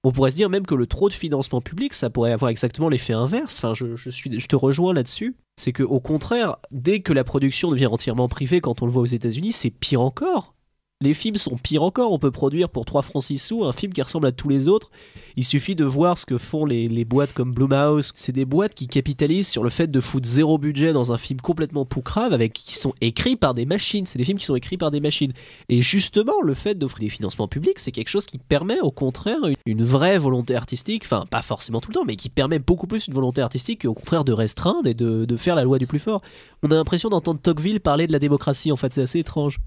on 0.05 0.11
pourrait 0.11 0.31
se 0.31 0.35
dire 0.35 0.49
même 0.49 0.65
que 0.65 0.75
le 0.75 0.87
trop 0.87 1.09
de 1.09 1.13
financement 1.13 1.61
public, 1.61 1.93
ça 1.93 2.09
pourrait 2.09 2.31
avoir 2.31 2.49
exactement 2.49 2.89
l'effet 2.89 3.13
inverse. 3.13 3.57
Enfin, 3.57 3.73
je, 3.73 3.95
je 3.95 4.09
je 4.09 4.47
te 4.47 4.55
rejoins 4.55 4.93
là-dessus. 4.93 5.35
C'est 5.57 5.71
que 5.71 5.83
au 5.83 5.99
contraire, 5.99 6.57
dès 6.71 6.99
que 6.99 7.13
la 7.13 7.23
production 7.23 7.71
devient 7.71 7.87
entièrement 7.87 8.27
privée, 8.27 8.61
quand 8.61 8.81
on 8.81 8.85
le 8.85 8.91
voit 8.91 9.01
aux 9.01 9.07
États-Unis, 9.07 9.51
c'est 9.51 9.71
pire 9.71 10.01
encore. 10.01 10.54
Les 11.01 11.13
films 11.13 11.36
sont 11.36 11.57
pires 11.57 11.83
encore. 11.83 12.13
On 12.13 12.19
peut 12.19 12.31
produire 12.31 12.69
pour 12.69 12.86
3 12.86 13.01
francs 13.01 13.24
6 13.24 13.38
sous 13.38 13.65
un 13.65 13.74
film 13.74 13.92
qui 13.92 14.01
ressemble 14.01 14.27
à 14.27 14.31
tous 14.31 14.47
les 14.47 14.69
autres. 14.69 14.92
Il 15.36 15.44
suffit 15.44 15.75
de 15.75 15.83
voir 15.83 16.18
ce 16.18 16.25
que 16.25 16.38
font 16.38 16.63
les, 16.65 17.03
boîtes 17.03 17.33
comme 17.33 17.51
Blumhouse. 17.51 18.13
C'est 18.15 18.31
des 18.31 18.45
boîtes 18.45 18.75
qui 18.75 18.88
capitalisent 18.88 19.50
sur 19.50 19.62
le 19.62 19.69
fait 19.69 19.88
de 19.92 20.00
foutre 20.00 20.25
zéro 20.25 20.57
budget 20.57 20.94
dans 20.94 21.12
un 21.12 21.18
film 21.18 21.42
complètement 21.42 21.83
poucrave 21.83 22.31
avec 22.31 22.53
qui 22.53 22.77
sont 22.77 22.94
écrits 23.01 23.36
par 23.36 23.53
des 23.53 23.65
machines. 23.65 24.06
C'est 24.06 24.18
des 24.18 24.24
films 24.24 24.38
qui 24.38 24.45
sont 24.45 24.56
écrits 24.56 24.77
par 24.77 24.89
des 24.89 25.01
machines. 25.01 25.33
Et 25.68 25.81
justement, 25.81 26.42
le 26.42 26.53
fait 26.53 26.75
d'offrir 26.75 27.01
des 27.01 27.09
financements 27.09 27.50
publics, 27.50 27.80
c'est 27.80 27.91
quelque 27.91 28.07
chose 28.07 28.25
qui 28.25 28.38
permet 28.38 28.80
au 28.80 28.91
contraire 28.91 29.39
une, 29.65 29.83
vraie 29.83 30.18
volonté 30.18 30.56
artistique. 30.56 31.03
Enfin, 31.03 31.25
pas 31.30 31.41
forcément 31.41 31.81
tout 31.81 31.89
le 31.89 31.95
temps, 31.95 32.06
mais 32.06 32.15
qui 32.15 32.30
permet 32.30 32.59
beaucoup 32.59 32.88
plus 32.88 33.07
une 33.07 33.13
volonté 33.13 33.41
artistique 33.41 33.81
qu'au 33.81 33.94
contraire 33.94 34.24
de 34.24 34.31
restreindre 34.31 34.88
et 34.88 34.94
de 34.94 35.36
faire 35.36 35.56
la 35.56 35.65
loi 35.65 35.77
du 35.77 35.88
plus 35.88 36.00
fort. 36.00 36.21
On 36.63 36.71
a 36.71 36.75
l'impression 36.75 37.09
d'entendre 37.09 37.41
Tocqueville 37.41 37.81
parler 37.81 38.07
de 38.07 38.13
la 38.13 38.19
démocratie. 38.19 38.71
En 38.71 38.77
fait, 38.77 38.94
c'est 38.94 39.01
assez 39.01 39.19
étrange. 39.19 39.59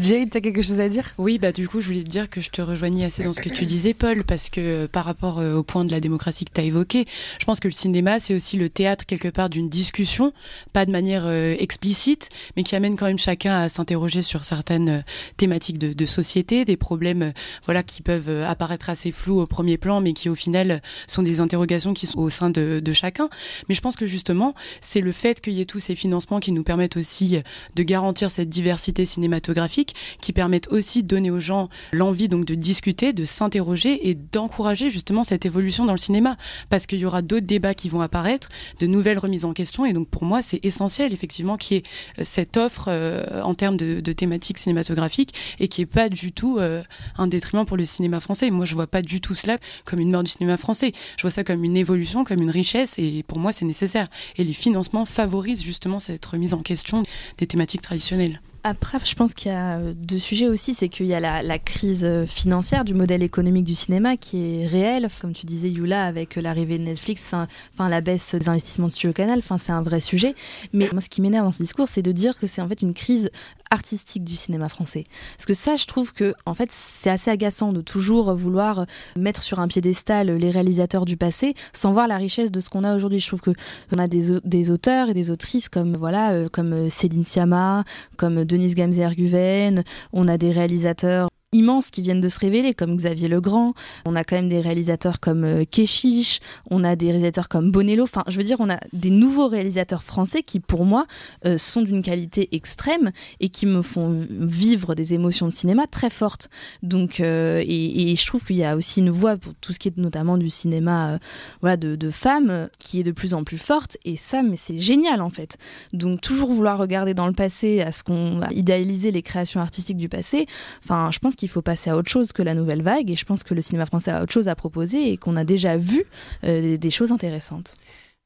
Jade, 0.00 0.30
t'as 0.30 0.40
quelque 0.40 0.62
chose 0.62 0.80
à 0.80 0.88
dire? 0.88 1.12
Oui, 1.18 1.38
bah 1.38 1.52
du 1.52 1.68
coup, 1.68 1.80
je 1.80 1.86
voulais 1.86 2.02
te 2.02 2.08
dire 2.08 2.28
que 2.28 2.40
je 2.40 2.50
te 2.50 2.60
rejoignais 2.60 3.04
assez 3.04 3.22
dans 3.22 3.32
ce 3.32 3.40
que 3.40 3.48
tu 3.48 3.64
disais, 3.64 3.94
Paul, 3.94 4.24
parce 4.24 4.50
que 4.50 4.60
euh, 4.60 4.88
par 4.88 5.04
rapport 5.04 5.38
euh, 5.38 5.54
au 5.54 5.62
point 5.62 5.84
de 5.84 5.90
la 5.90 6.00
démocratie 6.00 6.44
que 6.44 6.52
tu 6.52 6.60
as 6.60 6.64
évoqué, 6.64 7.06
je 7.38 7.44
pense 7.44 7.60
que 7.60 7.68
le 7.68 7.72
cinéma, 7.72 8.18
c'est 8.18 8.34
aussi 8.34 8.56
le 8.56 8.68
théâtre 8.68 9.06
quelque 9.06 9.28
part 9.28 9.48
d'une 9.48 9.68
discussion, 9.68 10.32
pas 10.72 10.84
de 10.84 10.90
manière 10.90 11.24
euh, 11.26 11.54
explicite, 11.58 12.28
mais 12.56 12.62
qui 12.62 12.76
amène 12.76 12.96
quand 12.96 13.06
même 13.06 13.18
chacun 13.18 13.54
à 13.54 13.68
s'interroger 13.68 14.22
sur 14.22 14.44
certaines 14.44 15.04
thématiques 15.36 15.78
de, 15.78 16.06
société, 16.06 16.64
des 16.64 16.76
problèmes, 16.76 17.32
voilà, 17.64 17.82
qui 17.82 18.02
peuvent 18.02 18.42
apparaître 18.42 18.90
assez 18.90 19.10
flous 19.10 19.40
au 19.40 19.46
premier 19.46 19.76
plan, 19.78 20.00
mais 20.00 20.12
qui 20.12 20.28
au 20.28 20.34
final 20.34 20.82
sont 21.06 21.22
des 21.22 21.40
interrogations 21.40 21.94
qui 21.94 22.06
sont 22.06 22.20
au 22.20 22.30
sein 22.30 22.50
de, 22.50 22.82
chacun. 22.92 23.28
Mais 23.68 23.74
je 23.74 23.80
pense 23.80 23.96
que 23.96 24.06
justement, 24.06 24.54
c'est 24.80 25.00
le 25.00 25.12
fait 25.12 25.40
qu'il 25.40 25.54
y 25.54 25.60
ait 25.60 25.66
tous 25.66 25.80
ces 25.80 25.96
financements 25.96 26.38
qui 26.38 26.52
nous 26.52 26.62
permettent 26.62 26.96
aussi 26.96 27.38
de 27.74 27.82
garantir 27.82 28.30
cette 28.30 28.48
diversité 28.48 29.05
cinématographique 29.06 29.94
qui 30.20 30.32
permettent 30.32 30.68
aussi 30.70 31.02
de 31.02 31.08
donner 31.08 31.30
aux 31.30 31.40
gens 31.40 31.68
l'envie 31.92 32.28
donc 32.28 32.44
de 32.44 32.54
discuter, 32.54 33.12
de 33.12 33.24
s'interroger 33.24 34.08
et 34.08 34.14
d'encourager 34.14 34.90
justement 34.90 35.22
cette 35.22 35.46
évolution 35.46 35.84
dans 35.84 35.92
le 35.92 35.98
cinéma 35.98 36.36
parce 36.68 36.86
qu'il 36.86 36.98
y 36.98 37.04
aura 37.04 37.22
d'autres 37.22 37.46
débats 37.46 37.74
qui 37.74 37.88
vont 37.88 38.00
apparaître, 38.00 38.48
de 38.80 38.86
nouvelles 38.86 39.18
remises 39.18 39.44
en 39.44 39.52
question 39.52 39.84
et 39.84 39.92
donc 39.92 40.08
pour 40.08 40.24
moi 40.24 40.42
c'est 40.42 40.64
essentiel 40.64 41.12
effectivement 41.12 41.56
qu'il 41.56 41.76
y 41.76 41.80
ait 41.80 41.82
euh, 42.18 42.22
cette 42.24 42.56
offre 42.56 42.86
euh, 42.88 43.42
en 43.42 43.54
termes 43.54 43.76
de, 43.76 44.00
de 44.00 44.12
thématiques 44.12 44.58
cinématographiques 44.58 45.34
et 45.60 45.68
qui 45.68 45.82
est 45.82 45.86
pas 45.86 46.08
du 46.08 46.32
tout 46.32 46.58
euh, 46.58 46.82
un 47.18 47.26
détriment 47.26 47.64
pour 47.64 47.76
le 47.76 47.84
cinéma 47.84 48.20
français. 48.20 48.50
Moi 48.50 48.64
je 48.64 48.74
vois 48.74 48.86
pas 48.86 49.02
du 49.02 49.20
tout 49.20 49.34
cela 49.34 49.58
comme 49.84 50.00
une 50.00 50.10
mort 50.10 50.22
du 50.22 50.30
cinéma 50.30 50.56
français. 50.56 50.92
Je 51.16 51.22
vois 51.22 51.30
ça 51.30 51.44
comme 51.44 51.64
une 51.64 51.76
évolution, 51.76 52.24
comme 52.24 52.42
une 52.42 52.50
richesse 52.50 52.98
et 52.98 53.24
pour 53.26 53.38
moi 53.38 53.52
c'est 53.52 53.64
nécessaire. 53.64 54.06
Et 54.36 54.44
les 54.44 54.52
financements 54.52 55.04
favorisent 55.04 55.62
justement 55.62 55.98
cette 55.98 56.24
remise 56.24 56.54
en 56.54 56.60
question 56.60 57.02
des 57.38 57.46
thématiques 57.46 57.82
traditionnelles. 57.82 58.40
Après, 58.68 58.98
je 59.04 59.14
pense 59.14 59.32
qu'il 59.32 59.52
y 59.52 59.54
a 59.54 59.78
deux 59.78 60.18
sujets 60.18 60.48
aussi. 60.48 60.74
C'est 60.74 60.88
qu'il 60.88 61.06
y 61.06 61.14
a 61.14 61.20
la, 61.20 61.58
crise 61.60 62.04
financière 62.26 62.84
du 62.84 62.94
modèle 62.94 63.22
économique 63.22 63.62
du 63.62 63.76
cinéma 63.76 64.16
qui 64.16 64.62
est 64.62 64.66
réelle. 64.66 65.08
Comme 65.20 65.32
tu 65.32 65.46
disais, 65.46 65.70
Yula, 65.70 66.04
avec 66.04 66.34
l'arrivée 66.34 66.76
de 66.76 66.82
Netflix, 66.82 67.32
enfin 67.32 67.88
la 67.88 68.00
baisse 68.00 68.34
des 68.34 68.48
investissements 68.48 68.88
de 68.88 68.92
Studio 68.92 69.12
Canal, 69.12 69.38
enfin 69.38 69.56
c'est 69.56 69.70
un 69.70 69.82
vrai 69.82 70.00
sujet. 70.00 70.34
Mais 70.72 70.88
moi, 70.90 71.00
ce 71.00 71.08
qui 71.08 71.20
m'énerve 71.20 71.44
dans 71.44 71.52
ce 71.52 71.62
discours, 71.62 71.86
c'est 71.86 72.02
de 72.02 72.10
dire 72.10 72.36
que 72.36 72.48
c'est 72.48 72.60
en 72.60 72.68
fait 72.68 72.82
une 72.82 72.92
crise 72.92 73.30
artistique 73.70 74.24
du 74.24 74.36
cinéma 74.36 74.68
français. 74.68 75.04
Parce 75.36 75.46
que 75.46 75.54
ça, 75.54 75.76
je 75.76 75.86
trouve 75.86 76.12
que 76.12 76.34
en 76.44 76.54
fait, 76.54 76.70
c'est 76.72 77.10
assez 77.10 77.30
agaçant 77.30 77.72
de 77.72 77.80
toujours 77.80 78.34
vouloir 78.34 78.86
mettre 79.16 79.42
sur 79.42 79.58
un 79.60 79.68
piédestal 79.68 80.30
les 80.36 80.50
réalisateurs 80.50 81.04
du 81.04 81.16
passé 81.16 81.54
sans 81.72 81.92
voir 81.92 82.06
la 82.08 82.16
richesse 82.16 82.50
de 82.50 82.60
ce 82.60 82.68
qu'on 82.70 82.84
a 82.84 82.94
aujourd'hui. 82.94 83.20
Je 83.20 83.26
trouve 83.26 83.40
que 83.42 83.50
on 83.94 83.98
a 83.98 84.08
des, 84.08 84.32
au- 84.32 84.40
des 84.44 84.70
auteurs 84.70 85.08
et 85.08 85.14
des 85.14 85.30
autrices 85.30 85.68
comme 85.68 85.96
voilà, 85.96 86.32
euh, 86.32 86.48
comme 86.48 86.72
euh, 86.72 86.90
Céline 86.90 87.24
Sciamma, 87.24 87.84
comme 88.16 88.44
Denise 88.56 88.74
Gamzer-Guven, 88.74 89.82
on 90.14 90.28
a 90.28 90.38
des 90.38 90.50
réalisateurs 90.50 91.28
immenses 91.56 91.90
qui 91.90 92.02
viennent 92.02 92.20
de 92.20 92.28
se 92.28 92.38
révéler, 92.38 92.74
comme 92.74 92.96
Xavier 92.96 93.28
Legrand. 93.28 93.74
On 94.04 94.14
a 94.14 94.24
quand 94.24 94.36
même 94.36 94.48
des 94.48 94.60
réalisateurs 94.60 95.20
comme 95.20 95.44
euh, 95.44 95.64
Keshish, 95.64 96.40
on 96.70 96.84
a 96.84 96.96
des 96.96 97.06
réalisateurs 97.06 97.48
comme 97.48 97.70
Bonello. 97.72 98.04
Enfin, 98.04 98.24
je 98.28 98.36
veux 98.36 98.44
dire, 98.44 98.58
on 98.60 98.70
a 98.70 98.78
des 98.92 99.10
nouveaux 99.10 99.48
réalisateurs 99.48 100.02
français 100.02 100.42
qui, 100.42 100.60
pour 100.60 100.84
moi, 100.84 101.06
euh, 101.44 101.58
sont 101.58 101.82
d'une 101.82 102.02
qualité 102.02 102.54
extrême 102.54 103.10
et 103.40 103.48
qui 103.48 103.66
me 103.66 103.82
font 103.82 104.26
vivre 104.30 104.94
des 104.94 105.14
émotions 105.14 105.46
de 105.46 105.52
cinéma 105.52 105.86
très 105.86 106.10
fortes. 106.10 106.50
Donc, 106.82 107.20
euh, 107.20 107.62
et, 107.66 108.14
je 108.16 108.26
trouve 108.26 108.44
qu'il 108.44 108.56
y 108.56 108.64
a 108.64 108.76
aussi 108.76 109.00
une 109.00 109.10
voix 109.10 109.36
pour 109.36 109.54
tout 109.60 109.72
ce 109.72 109.78
qui 109.78 109.88
est 109.88 109.96
notamment 109.96 110.38
du 110.38 110.50
cinéma 110.50 111.18
voilà, 111.60 111.76
de, 111.76 112.10
femmes 112.10 112.68
qui 112.78 113.00
est 113.00 113.02
de 113.02 113.10
plus 113.10 113.34
en 113.34 113.44
plus 113.44 113.58
forte. 113.58 113.96
Et 114.04 114.16
ça, 114.16 114.42
mais 114.42 114.56
c'est 114.56 114.78
génial 114.78 115.20
en 115.20 115.30
fait. 115.30 115.56
Donc, 115.92 116.20
toujours 116.20 116.52
vouloir 116.52 116.78
regarder 116.78 117.14
dans 117.14 117.26
le 117.26 117.32
passé 117.32 117.80
à 117.80 117.92
ce 117.92 118.02
qu'on 118.04 118.40
idéaliser 118.50 119.10
les 119.10 119.22
créations 119.22 119.60
artistiques 119.60 119.96
du 119.96 120.08
passé, 120.08 120.46
enfin, 120.82 121.10
je 121.12 121.18
pense 121.18 121.34
qu'il 121.34 121.45
faut 121.48 121.62
passer 121.62 121.90
à 121.90 121.96
autre 121.96 122.10
chose 122.10 122.32
que 122.32 122.42
la 122.42 122.54
nouvelle 122.54 122.82
vague. 122.82 123.10
Et 123.10 123.16
je 123.16 123.24
pense 123.24 123.42
que 123.42 123.54
le 123.54 123.60
cinéma 123.60 123.86
français 123.86 124.10
a 124.10 124.22
autre 124.22 124.32
chose 124.32 124.48
à 124.48 124.54
proposer 124.54 125.12
et 125.12 125.16
qu'on 125.16 125.36
a 125.36 125.44
déjà 125.44 125.76
vu 125.76 126.04
euh, 126.44 126.60
des, 126.60 126.78
des 126.78 126.90
choses 126.90 127.12
intéressantes. 127.12 127.74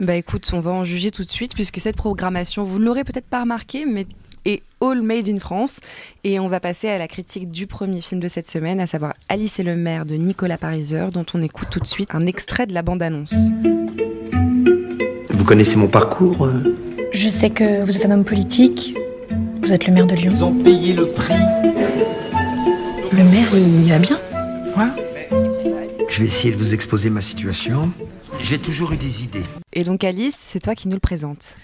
Bah 0.00 0.15
écoute, 0.15 0.49
on 0.55 0.61
va 0.61 0.71
en 0.71 0.85
juger 0.85 1.11
tout 1.11 1.25
de 1.25 1.31
suite 1.31 1.55
puisque 1.55 1.81
cette 1.81 1.97
programmation, 1.97 2.65
vous 2.65 2.79
ne 2.79 2.85
l'aurez 2.85 3.05
peut-être 3.05 3.27
pas 3.27 3.41
remarqué, 3.41 3.85
mais 3.85 4.07
est 4.45 4.62
all 4.81 5.03
made 5.03 5.29
in 5.29 5.39
France. 5.39 5.81
Et 6.25 6.41
on 6.41 6.49
va 6.49 6.61
passer 6.61 6.89
à 6.89 6.99
la 6.99 7.09
critique 7.09 7.50
du 7.50 7.67
premier 7.67 8.00
film 8.00 8.21
de 8.21 8.29
cette 8.29 8.49
semaine, 8.49 8.81
à 8.81 8.87
savoir 8.87 9.15
Alice 9.29 9.59
et 9.59 9.62
le 9.62 9.77
maire 9.77 10.07
de 10.07 10.15
Nicolas 10.15 10.59
Pariseur, 10.59 11.12
dont 11.12 11.27
on 11.35 11.43
écoute 11.43 11.69
tout 11.71 11.81
de 11.81 11.87
suite 11.87 12.09
un 12.12 12.27
extrait 12.27 12.67
de 12.67 12.75
la 12.75 12.83
bande-annonce. 12.83 13.35
Vous 15.31 15.45
connaissez 15.45 15.77
mon 15.77 15.89
parcours 15.89 16.47
euh 16.47 16.77
Je 17.12 17.29
sais 17.29 17.50
que 17.50 17.85
vous 17.85 17.97
êtes 17.97 18.05
un 18.07 18.12
homme 18.12 18.25
politique. 18.25 18.95
Vous 19.62 19.73
êtes 19.73 19.87
le 19.87 19.93
maire 19.93 20.07
de 20.07 20.15
Lyon. 20.15 20.33
Ils 20.35 20.45
ont 20.45 20.55
payé 20.55 20.95
le 20.95 21.07
prix. 21.09 21.35
Le 23.12 23.25
maire, 23.25 23.49
il 23.55 23.83
va 23.88 23.99
bien 23.99 24.19
Ouais. 24.76 24.87
Je 26.09 26.19
vais 26.21 26.26
essayer 26.26 26.52
de 26.52 26.59
vous 26.59 26.75
exposer 26.75 27.11
ma 27.11 27.21
situation. 27.21 27.93
J'ai 28.43 28.59
toujours 28.59 28.93
eu 28.93 28.97
des 28.97 29.23
idées. 29.23 29.45
Et 29.73 29.85
donc 29.85 30.03
Alice, 30.03 30.37
c'est 30.37 30.61
toi 30.61 30.75
qui 30.75 30.89
nous 30.89 30.95
le 30.95 31.01
présente. 31.01 31.57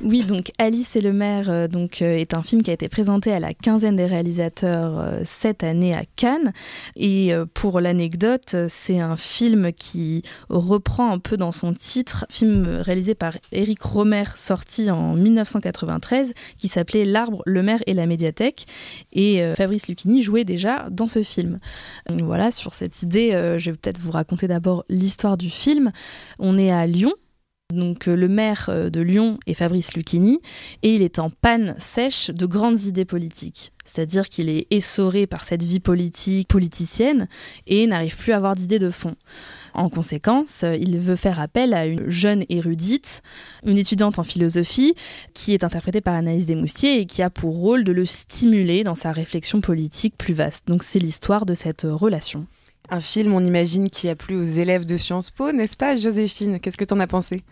Oui, 0.00 0.22
donc 0.22 0.52
Alice 0.58 0.94
et 0.94 1.00
le 1.00 1.12
maire 1.12 1.50
euh, 1.50 1.66
donc, 1.66 2.02
euh, 2.02 2.14
est 2.14 2.34
un 2.34 2.42
film 2.42 2.62
qui 2.62 2.70
a 2.70 2.74
été 2.74 2.88
présenté 2.88 3.32
à 3.32 3.40
la 3.40 3.52
quinzaine 3.52 3.96
des 3.96 4.06
réalisateurs 4.06 5.00
euh, 5.00 5.22
cette 5.24 5.64
année 5.64 5.92
à 5.92 6.02
Cannes. 6.14 6.52
Et 6.94 7.34
euh, 7.34 7.46
pour 7.52 7.80
l'anecdote, 7.80 8.54
c'est 8.68 9.00
un 9.00 9.16
film 9.16 9.72
qui 9.72 10.22
reprend 10.48 11.10
un 11.10 11.18
peu 11.18 11.36
dans 11.36 11.50
son 11.50 11.74
titre, 11.74 12.26
film 12.30 12.80
réalisé 12.80 13.14
par 13.14 13.36
Éric 13.50 13.82
Romer, 13.82 14.24
sorti 14.36 14.90
en 14.90 15.14
1993, 15.14 16.32
qui 16.58 16.68
s'appelait 16.68 17.04
L'arbre, 17.04 17.42
le 17.44 17.62
maire 17.62 17.82
et 17.86 17.94
la 17.94 18.06
médiathèque. 18.06 18.66
Et 19.12 19.42
euh, 19.42 19.54
Fabrice 19.54 19.88
Lucchini 19.88 20.22
jouait 20.22 20.44
déjà 20.44 20.86
dans 20.90 21.08
ce 21.08 21.22
film. 21.22 21.58
Donc, 22.08 22.22
voilà, 22.22 22.52
sur 22.52 22.74
cette 22.74 23.02
idée, 23.02 23.32
euh, 23.32 23.58
je 23.58 23.70
vais 23.70 23.76
peut-être 23.76 24.00
vous 24.00 24.12
raconter 24.12 24.46
d'abord 24.46 24.84
l'histoire 24.88 25.36
du 25.36 25.50
film. 25.50 25.90
On 26.38 26.58
est 26.58 26.70
à 26.70 26.86
Lyon, 26.86 27.12
donc 27.74 28.08
euh, 28.08 28.16
le 28.16 28.28
maire 28.28 28.70
euh, 28.70 28.88
de 28.88 29.02
Lyon 29.02 29.38
est 29.46 29.52
Fabrice 29.52 29.92
Lucchini 29.92 30.40
et 30.82 30.94
il 30.94 31.02
est 31.02 31.18
en 31.18 31.28
panne 31.28 31.74
sèche 31.76 32.30
de 32.30 32.46
grandes 32.46 32.80
idées 32.84 33.04
politiques. 33.04 33.72
C'est-à-dire 33.84 34.30
qu'il 34.30 34.48
est 34.48 34.66
essoré 34.70 35.26
par 35.26 35.44
cette 35.44 35.62
vie 35.62 35.78
politique 35.78 36.48
politicienne 36.48 37.28
et 37.66 37.86
n'arrive 37.86 38.16
plus 38.16 38.32
à 38.32 38.38
avoir 38.38 38.56
d'idées 38.56 38.78
de 38.78 38.88
fond. 38.88 39.16
En 39.74 39.90
conséquence, 39.90 40.64
euh, 40.64 40.76
il 40.76 40.98
veut 40.98 41.14
faire 41.14 41.40
appel 41.40 41.74
à 41.74 41.84
une 41.84 42.08
jeune 42.08 42.46
érudite, 42.48 43.20
une 43.66 43.76
étudiante 43.76 44.18
en 44.18 44.24
philosophie, 44.24 44.94
qui 45.34 45.52
est 45.52 45.62
interprétée 45.62 46.00
par 46.00 46.14
Anaïs 46.14 46.46
Desmoustiers 46.46 46.98
et 47.00 47.04
qui 47.04 47.20
a 47.20 47.28
pour 47.28 47.54
rôle 47.54 47.84
de 47.84 47.92
le 47.92 48.06
stimuler 48.06 48.82
dans 48.82 48.94
sa 48.94 49.12
réflexion 49.12 49.60
politique 49.60 50.16
plus 50.16 50.32
vaste. 50.32 50.68
Donc 50.68 50.82
c'est 50.84 51.00
l'histoire 51.00 51.44
de 51.44 51.52
cette 51.52 51.82
relation. 51.82 52.46
Un 52.90 53.00
film, 53.00 53.34
on 53.34 53.44
imagine, 53.44 53.90
qui 53.90 54.08
a 54.08 54.16
plu 54.16 54.36
aux 54.36 54.44
élèves 54.44 54.86
de 54.86 54.96
Sciences 54.96 55.30
Po, 55.30 55.52
n'est-ce 55.52 55.76
pas, 55.76 55.96
Joséphine? 55.96 56.58
Qu'est-ce 56.58 56.78
que 56.78 56.84
t'en 56.84 57.00
as 57.00 57.06
pensé? 57.06 57.42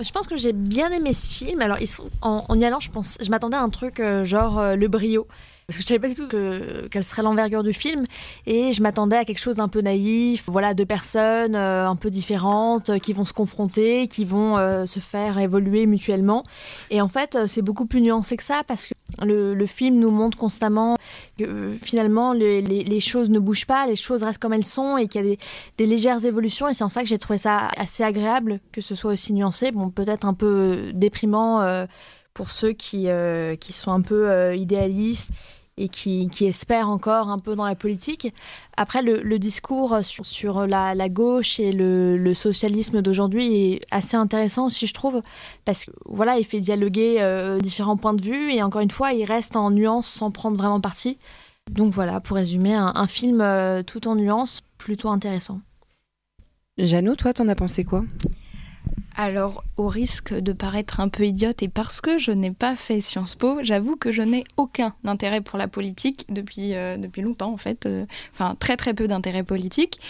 Je 0.00 0.10
pense 0.10 0.26
que 0.26 0.36
j'ai 0.36 0.52
bien 0.52 0.90
aimé 0.90 1.12
ce 1.12 1.32
film. 1.32 1.62
Alors, 1.62 1.78
en, 2.22 2.60
y 2.60 2.64
allant, 2.64 2.80
je 2.80 3.30
m'attendais 3.30 3.56
à 3.56 3.62
un 3.62 3.68
truc 3.68 4.00
euh, 4.00 4.24
genre 4.24 4.58
euh, 4.58 4.74
Le 4.74 4.88
Brio. 4.88 5.28
Parce 5.66 5.78
que 5.78 5.82
je 5.82 5.88
savais 5.88 5.98
pas 5.98 6.08
du 6.08 6.14
tout 6.14 6.28
que, 6.28 6.86
quelle 6.92 7.02
serait 7.02 7.22
l'envergure 7.22 7.64
du 7.64 7.72
film. 7.72 8.04
Et 8.46 8.72
je 8.72 8.80
m'attendais 8.82 9.16
à 9.16 9.24
quelque 9.24 9.40
chose 9.40 9.56
d'un 9.56 9.66
peu 9.66 9.80
naïf. 9.80 10.44
Voilà, 10.46 10.74
deux 10.74 10.86
personnes 10.86 11.56
euh, 11.56 11.88
un 11.88 11.96
peu 11.96 12.08
différentes 12.08 12.90
euh, 12.90 12.98
qui 12.98 13.12
vont 13.12 13.24
se 13.24 13.32
confronter, 13.32 14.06
qui 14.06 14.24
vont 14.24 14.58
euh, 14.58 14.86
se 14.86 15.00
faire 15.00 15.38
évoluer 15.38 15.86
mutuellement. 15.86 16.44
Et 16.90 17.00
en 17.00 17.08
fait, 17.08 17.36
c'est 17.48 17.62
beaucoup 17.62 17.86
plus 17.86 18.00
nuancé 18.00 18.36
que 18.36 18.44
ça 18.44 18.62
parce 18.64 18.86
que 18.86 18.94
le, 19.24 19.66
film 19.66 19.98
nous 19.98 20.12
montre 20.12 20.38
constamment 20.38 20.96
que 21.36 21.76
finalement 21.82 22.32
les, 22.32 23.00
choses 23.00 23.30
ne 23.30 23.40
bougent 23.40 23.66
pas, 23.66 23.88
les 23.88 23.96
choses 23.96 24.22
restent 24.22 24.40
comme 24.40 24.52
elles 24.52 24.64
sont 24.64 24.96
et 24.96 25.08
qu'il 25.08 25.24
y 25.24 25.26
a 25.26 25.28
des, 25.30 25.38
des 25.78 25.86
légères 25.86 26.24
évolutions. 26.24 26.68
Et 26.68 26.74
c'est 26.74 26.84
en 26.84 26.88
ça 26.88 27.02
que 27.02 27.08
j'ai 27.08 27.18
trouvé 27.18 27.38
ça 27.38 27.70
assez 27.76 28.04
agréable 28.04 28.60
que 28.70 28.80
ce 28.80 28.94
soit 28.94 29.12
aussi 29.12 29.32
nuancé. 29.32 29.72
Bon, 29.72 29.90
peut-être 29.90 30.26
un 30.26 30.34
peu 30.34 30.92
déprimant 30.94 31.86
pour 32.36 32.50
ceux 32.50 32.72
qui, 32.72 33.08
euh, 33.08 33.56
qui 33.56 33.72
sont 33.72 33.90
un 33.90 34.02
peu 34.02 34.28
euh, 34.28 34.54
idéalistes 34.54 35.30
et 35.78 35.88
qui, 35.88 36.28
qui, 36.28 36.44
espèrent 36.44 36.90
encore 36.90 37.30
un 37.30 37.38
peu 37.38 37.56
dans 37.56 37.64
la 37.64 37.74
politique. 37.74 38.32
Après, 38.76 39.00
le, 39.00 39.38
discours 39.38 39.98
sur, 40.02 40.66
la, 40.66 40.94
la, 40.94 41.08
gauche 41.08 41.58
et 41.60 41.72
le, 41.72 42.18
le 42.18 42.34
socialisme 42.34 43.00
d'aujourd'hui 43.00 43.72
est 43.72 43.80
assez 43.90 44.18
intéressant 44.18 44.66
aussi, 44.66 44.86
je 44.86 44.92
trouve, 44.92 45.22
parce 45.64 45.86
que 45.86 45.90
voilà, 46.04 46.38
il 46.38 46.44
fait 46.44 46.60
dialoguer 46.60 47.18
euh, 47.20 47.58
différents 47.58 47.96
points 47.96 48.14
de 48.14 48.22
vue 48.22 48.52
et 48.52 48.62
encore 48.62 48.82
une 48.82 48.90
fois, 48.90 49.14
il 49.14 49.24
reste 49.24 49.56
en 49.56 49.70
nuance 49.70 50.06
sans 50.06 50.30
prendre 50.30 50.58
vraiment 50.58 50.80
parti. 50.80 51.18
Donc 51.70 51.94
voilà, 51.94 52.20
pour 52.20 52.36
résumer, 52.36 52.74
un, 52.74 52.92
un 52.94 53.06
film 53.06 53.44
tout 53.86 54.08
en 54.08 54.14
nuance, 54.14 54.60
plutôt 54.76 55.08
intéressant. 55.08 55.60
Jeannot, 56.76 57.16
toi, 57.16 57.32
t'en 57.32 57.48
as 57.48 57.54
pensé 57.54 57.84
quoi? 57.84 58.04
Alors, 59.18 59.64
au 59.78 59.88
risque 59.88 60.34
de 60.34 60.52
paraître 60.52 61.00
un 61.00 61.08
peu 61.08 61.24
idiote 61.24 61.62
et 61.62 61.68
parce 61.68 62.02
que 62.02 62.18
je 62.18 62.32
n'ai 62.32 62.50
pas 62.50 62.76
fait 62.76 63.00
Sciences 63.00 63.34
Po, 63.34 63.58
j'avoue 63.62 63.96
que 63.96 64.12
je 64.12 64.20
n'ai 64.20 64.44
aucun 64.58 64.92
intérêt 65.04 65.40
pour 65.40 65.58
la 65.58 65.68
politique 65.68 66.26
depuis, 66.28 66.74
euh, 66.74 66.98
depuis 66.98 67.22
longtemps, 67.22 67.50
en 67.50 67.56
fait. 67.56 67.86
Euh, 67.86 68.04
enfin, 68.34 68.54
très 68.58 68.76
très 68.76 68.92
peu 68.92 69.08
d'intérêt 69.08 69.42
politique. 69.42 70.00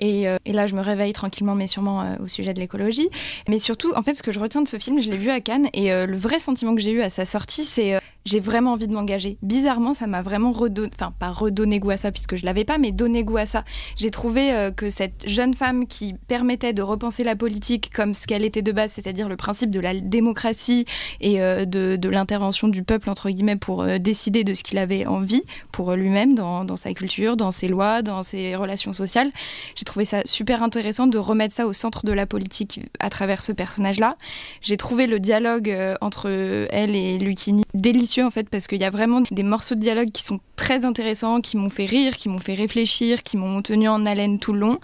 Et, 0.00 0.28
euh, 0.28 0.38
et, 0.44 0.52
là, 0.52 0.66
je 0.66 0.74
me 0.74 0.80
réveille 0.80 1.12
tranquillement, 1.12 1.54
mais 1.54 1.68
sûrement 1.68 2.16
au 2.20 2.26
sujet 2.26 2.52
de 2.52 2.58
l'écologie. 2.58 3.08
Mais 3.48 3.58
surtout, 3.58 3.92
en 3.94 4.02
fait, 4.02 4.14
ce 4.14 4.24
que 4.24 4.32
je 4.32 4.40
retiens 4.40 4.62
de 4.62 4.68
ce 4.68 4.76
film, 4.76 4.98
je 4.98 5.08
l'ai 5.08 5.16
vu 5.16 5.30
à 5.30 5.40
Cannes, 5.40 5.68
et 5.72 5.90
le 5.90 6.16
vrai 6.16 6.40
sentiment 6.40 6.74
que 6.74 6.80
j'ai 6.80 6.92
eu 6.92 7.02
à 7.02 7.10
sa 7.10 7.24
sortie, 7.24 7.64
c'est 7.64 7.98
j'ai 8.28 8.40
vraiment 8.40 8.72
envie 8.72 8.86
de 8.86 8.92
m'engager. 8.92 9.38
Bizarrement, 9.42 9.94
ça 9.94 10.06
m'a 10.06 10.20
vraiment 10.20 10.52
redonné, 10.52 10.90
enfin 10.94 11.14
pas 11.18 11.30
redonné 11.30 11.80
goût 11.80 11.90
à 11.90 11.96
ça 11.96 12.12
puisque 12.12 12.36
je 12.36 12.44
l'avais 12.44 12.64
pas, 12.64 12.76
mais 12.76 12.92
donné 12.92 13.24
goût 13.24 13.38
à 13.38 13.46
ça. 13.46 13.64
J'ai 13.96 14.10
trouvé 14.10 14.52
euh, 14.52 14.70
que 14.70 14.90
cette 14.90 15.26
jeune 15.26 15.54
femme 15.54 15.86
qui 15.86 16.12
permettait 16.12 16.74
de 16.74 16.82
repenser 16.82 17.24
la 17.24 17.36
politique 17.36 17.90
comme 17.90 18.12
ce 18.12 18.26
qu'elle 18.26 18.44
était 18.44 18.60
de 18.60 18.70
base, 18.70 18.92
c'est-à-dire 18.92 19.30
le 19.30 19.36
principe 19.36 19.70
de 19.70 19.80
la 19.80 19.94
démocratie 19.94 20.84
et 21.22 21.40
euh, 21.40 21.64
de, 21.64 22.08
l'intervention 22.08 22.68
du 22.68 22.82
peuple 22.82 23.08
entre 23.08 23.30
guillemets 23.30 23.56
pour 23.56 23.82
euh, 23.82 23.96
décider 23.96 24.44
de 24.44 24.52
ce 24.52 24.62
qu'il 24.62 24.76
avait 24.76 25.06
envie 25.06 25.42
pour 25.72 25.92
lui-même 25.92 26.34
dans, 26.34 26.64
dans, 26.64 26.76
sa 26.76 26.92
culture, 26.92 27.36
dans 27.36 27.50
ses 27.50 27.68
lois, 27.68 28.02
dans 28.02 28.22
ses 28.22 28.56
relations 28.56 28.92
sociales. 28.92 29.30
J'ai 29.74 29.84
trouvé 29.86 30.04
ça 30.04 30.20
super 30.26 30.62
intéressant 30.62 31.06
de 31.06 31.16
remettre 31.16 31.54
ça 31.54 31.66
au 31.66 31.72
centre 31.72 32.04
de 32.04 32.12
la 32.12 32.26
politique 32.26 32.80
à 33.00 33.08
travers 33.08 33.40
ce 33.40 33.52
personnage-là. 33.52 34.16
J'ai 34.60 34.76
trouvé 34.76 35.06
le 35.06 35.18
dialogue 35.18 35.74
entre 36.02 36.28
elle 36.70 36.94
et 36.94 37.18
Lucini 37.18 37.62
délicieux 37.74 38.17
en 38.22 38.30
fait 38.30 38.48
parce 38.48 38.66
qu'il 38.66 38.80
y 38.80 38.84
a 38.84 38.90
vraiment 38.90 39.22
des 39.30 39.42
morceaux 39.42 39.74
de 39.74 39.80
dialogue 39.80 40.10
qui 40.10 40.22
sont 40.22 40.40
très 40.56 40.84
intéressants, 40.84 41.40
qui 41.40 41.56
m'ont 41.56 41.70
fait 41.70 41.86
rire, 41.86 42.16
qui 42.16 42.28
m'ont 42.28 42.38
fait 42.38 42.54
réfléchir, 42.54 43.22
qui 43.22 43.36
m'ont 43.36 43.62
tenu 43.62 43.88
en 43.88 44.04
haleine 44.04 44.38
tout 44.38 44.52
le 44.52 44.58
long. 44.60 44.78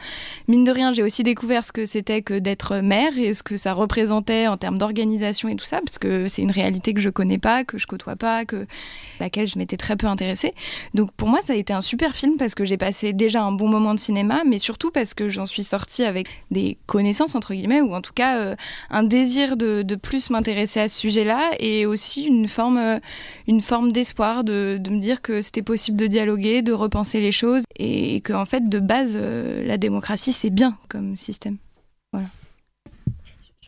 Mine 0.48 0.64
de 0.64 0.70
rien, 0.70 0.92
j'ai 0.92 1.02
aussi 1.02 1.22
découvert 1.22 1.64
ce 1.64 1.72
que 1.72 1.84
c'était 1.84 2.22
que 2.22 2.38
d'être 2.38 2.76
mère 2.76 3.18
et 3.18 3.34
ce 3.34 3.42
que 3.42 3.56
ça 3.56 3.72
représentait 3.72 4.46
en 4.46 4.56
termes 4.56 4.78
d'organisation 4.78 5.48
et 5.48 5.56
tout 5.56 5.64
ça, 5.64 5.80
parce 5.84 5.98
que 5.98 6.28
c'est 6.28 6.42
une 6.42 6.52
réalité 6.52 6.94
que 6.94 7.00
je 7.00 7.10
connais 7.10 7.38
pas, 7.38 7.64
que 7.64 7.76
je 7.76 7.86
côtoie 7.86 8.16
pas, 8.16 8.44
que 8.44 8.66
laquelle 9.20 9.48
je 9.48 9.58
m'étais 9.58 9.76
très 9.76 9.96
peu 9.96 10.06
intéressée. 10.06 10.54
Donc 10.94 11.12
pour 11.12 11.28
moi, 11.28 11.40
ça 11.42 11.54
a 11.54 11.56
été 11.56 11.72
un 11.72 11.80
super 11.80 12.14
film 12.14 12.36
parce 12.38 12.54
que 12.54 12.64
j'ai 12.64 12.76
passé 12.76 13.12
déjà 13.12 13.42
un 13.42 13.52
bon 13.52 13.68
moment 13.68 13.94
de 13.94 14.00
cinéma, 14.00 14.42
mais 14.46 14.58
surtout 14.58 14.90
parce 14.90 15.12
que 15.12 15.28
j'en 15.28 15.46
suis 15.46 15.64
sortie 15.64 16.04
avec 16.04 16.28
des 16.50 16.78
connaissances 16.86 17.34
entre 17.34 17.52
guillemets, 17.52 17.80
ou 17.80 17.94
en 17.94 18.00
tout 18.00 18.12
cas 18.14 18.38
euh, 18.38 18.56
un 18.90 19.02
désir 19.02 19.56
de, 19.56 19.82
de 19.82 19.94
plus 19.96 20.30
m'intéresser 20.30 20.80
à 20.80 20.88
ce 20.88 20.98
sujet-là 21.00 21.50
et 21.58 21.84
aussi 21.84 22.24
une 22.24 22.48
forme, 22.48 22.78
euh, 22.78 22.98
une 23.46 23.60
forme 23.60 23.92
d'espoir 23.92 24.44
de, 24.44 24.78
de 24.80 24.90
me 24.90 25.00
dire 25.00 25.22
que 25.22 25.42
c'était 25.42 25.62
possible 25.62 25.96
de 25.96 26.06
dialoguer, 26.06 26.62
de 26.62 26.72
repenser 26.72 27.20
les 27.20 27.32
choses 27.32 27.62
et 27.76 28.20
que 28.20 28.32
en 28.32 28.44
fait 28.44 28.68
de 28.68 28.78
base 28.78 29.12
euh, 29.14 29.66
la 29.66 29.76
démocratie 29.76 30.32
c'est 30.32 30.50
bien 30.50 30.76
comme 30.88 31.16
système. 31.16 31.56
Voilà. 32.12 32.28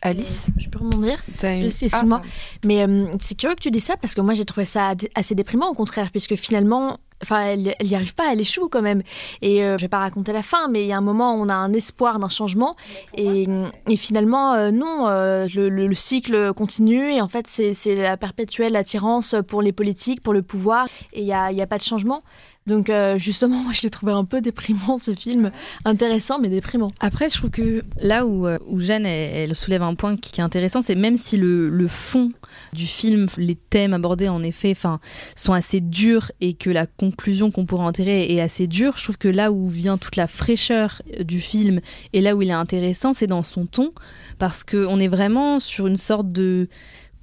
Alice, 0.03 0.51
je 0.57 0.69
peux 0.69 0.79
rebondir 0.79 1.23
une... 1.43 1.65
Excuse-moi, 1.65 2.21
ah, 2.23 2.27
mais 2.63 2.83
euh, 2.83 3.07
c'est 3.19 3.35
curieux 3.35 3.55
que 3.55 3.61
tu 3.61 3.71
dis 3.71 3.79
ça 3.79 3.97
parce 3.97 4.13
que 4.13 4.21
moi 4.21 4.35
j'ai 4.35 4.45
trouvé 4.45 4.65
ça 4.65 4.93
assez 5.15 5.33
déprimant 5.33 5.69
au 5.69 5.73
contraire, 5.73 6.11
puisque 6.11 6.35
finalement 6.35 6.99
Enfin, 7.23 7.41
elle 7.45 7.73
n'y 7.81 7.95
arrive 7.95 8.13
pas, 8.13 8.31
elle 8.31 8.41
échoue 8.41 8.69
quand 8.69 8.81
même. 8.81 9.01
Et 9.41 9.63
euh, 9.63 9.77
je 9.77 9.83
vais 9.83 9.87
pas 9.89 9.97
raconter 9.97 10.33
la 10.33 10.43
fin, 10.43 10.67
mais 10.67 10.83
il 10.83 10.87
y 10.87 10.93
a 10.93 10.97
un 10.97 11.01
moment 11.01 11.35
où 11.35 11.41
on 11.41 11.49
a 11.49 11.55
un 11.55 11.73
espoir 11.73 12.19
d'un 12.19 12.29
changement. 12.29 12.75
Et, 13.15 13.47
et, 13.89 13.97
finalement, 13.97 14.53
euh, 14.53 14.71
non, 14.71 15.07
euh, 15.07 15.47
le, 15.55 15.69
le, 15.69 15.87
le, 15.87 15.95
cycle 15.95 16.53
continue. 16.53 17.11
Et 17.11 17.21
en 17.21 17.27
fait, 17.27 17.47
c'est 17.47 17.95
la 17.95 18.17
perpétuelle 18.17 18.75
attirance 18.75 19.35
pour 19.47 19.61
les 19.61 19.71
politiques, 19.71 20.21
pour 20.21 20.33
le 20.33 20.43
pouvoir. 20.43 20.87
Et 21.13 21.21
il 21.21 21.25
n'y 21.25 21.33
a, 21.33 21.51
y 21.51 21.61
a 21.61 21.67
pas 21.67 21.77
de 21.77 21.83
changement. 21.83 22.21
Donc 22.67 22.89
euh, 22.89 23.17
justement, 23.17 23.57
moi 23.63 23.73
je 23.73 23.81
l'ai 23.81 23.89
trouvé 23.89 24.11
un 24.11 24.25
peu 24.25 24.41
déprimant 24.41 24.97
ce 24.97 25.13
film, 25.13 25.51
intéressant 25.85 26.39
mais 26.39 26.49
déprimant. 26.49 26.91
Après, 26.99 27.29
je 27.29 27.37
trouve 27.37 27.49
que 27.49 27.83
là 27.99 28.25
où, 28.25 28.45
euh, 28.45 28.59
où 28.67 28.79
Jeanne 28.79 29.05
elle, 29.05 29.55
soulève 29.55 29.81
un 29.81 29.95
point 29.95 30.15
qui, 30.15 30.39
est 30.39 30.43
intéressant, 30.43 30.81
c'est 30.81 30.95
même 30.95 31.17
si 31.17 31.37
le, 31.37 31.69
le 31.69 31.87
fond 31.87 32.31
du 32.73 32.85
film, 32.85 33.27
les 33.37 33.55
thèmes 33.55 33.93
abordés 33.93 34.27
en 34.27 34.43
effet, 34.43 34.71
enfin, 34.71 34.99
sont 35.35 35.53
assez 35.53 35.79
durs 35.79 36.31
et 36.41 36.53
que 36.53 36.69
la 36.69 36.85
conclusion 36.85 37.49
qu'on 37.49 37.65
pourrait 37.65 37.85
en 37.85 37.91
tirer 37.91 38.31
est 38.31 38.41
assez 38.41 38.67
dure, 38.67 38.97
je 38.97 39.03
trouve 39.03 39.17
que 39.17 39.27
là 39.27 39.51
où 39.51 39.67
vient 39.67 39.97
toute 39.97 40.17
la 40.17 40.27
fraîcheur 40.27 41.01
euh, 41.17 41.23
du 41.23 41.39
film 41.39 41.79
et 42.13 42.21
là 42.21 42.35
où 42.35 42.41
il 42.41 42.49
est 42.49 42.53
intéressant, 42.53 43.13
c'est 43.13 43.27
dans 43.27 43.43
son 43.43 43.65
ton, 43.65 43.93
parce 44.37 44.63
qu'on 44.63 44.99
est 44.99 45.07
vraiment 45.07 45.59
sur 45.59 45.87
une 45.87 45.97
sorte 45.97 46.31
de 46.31 46.67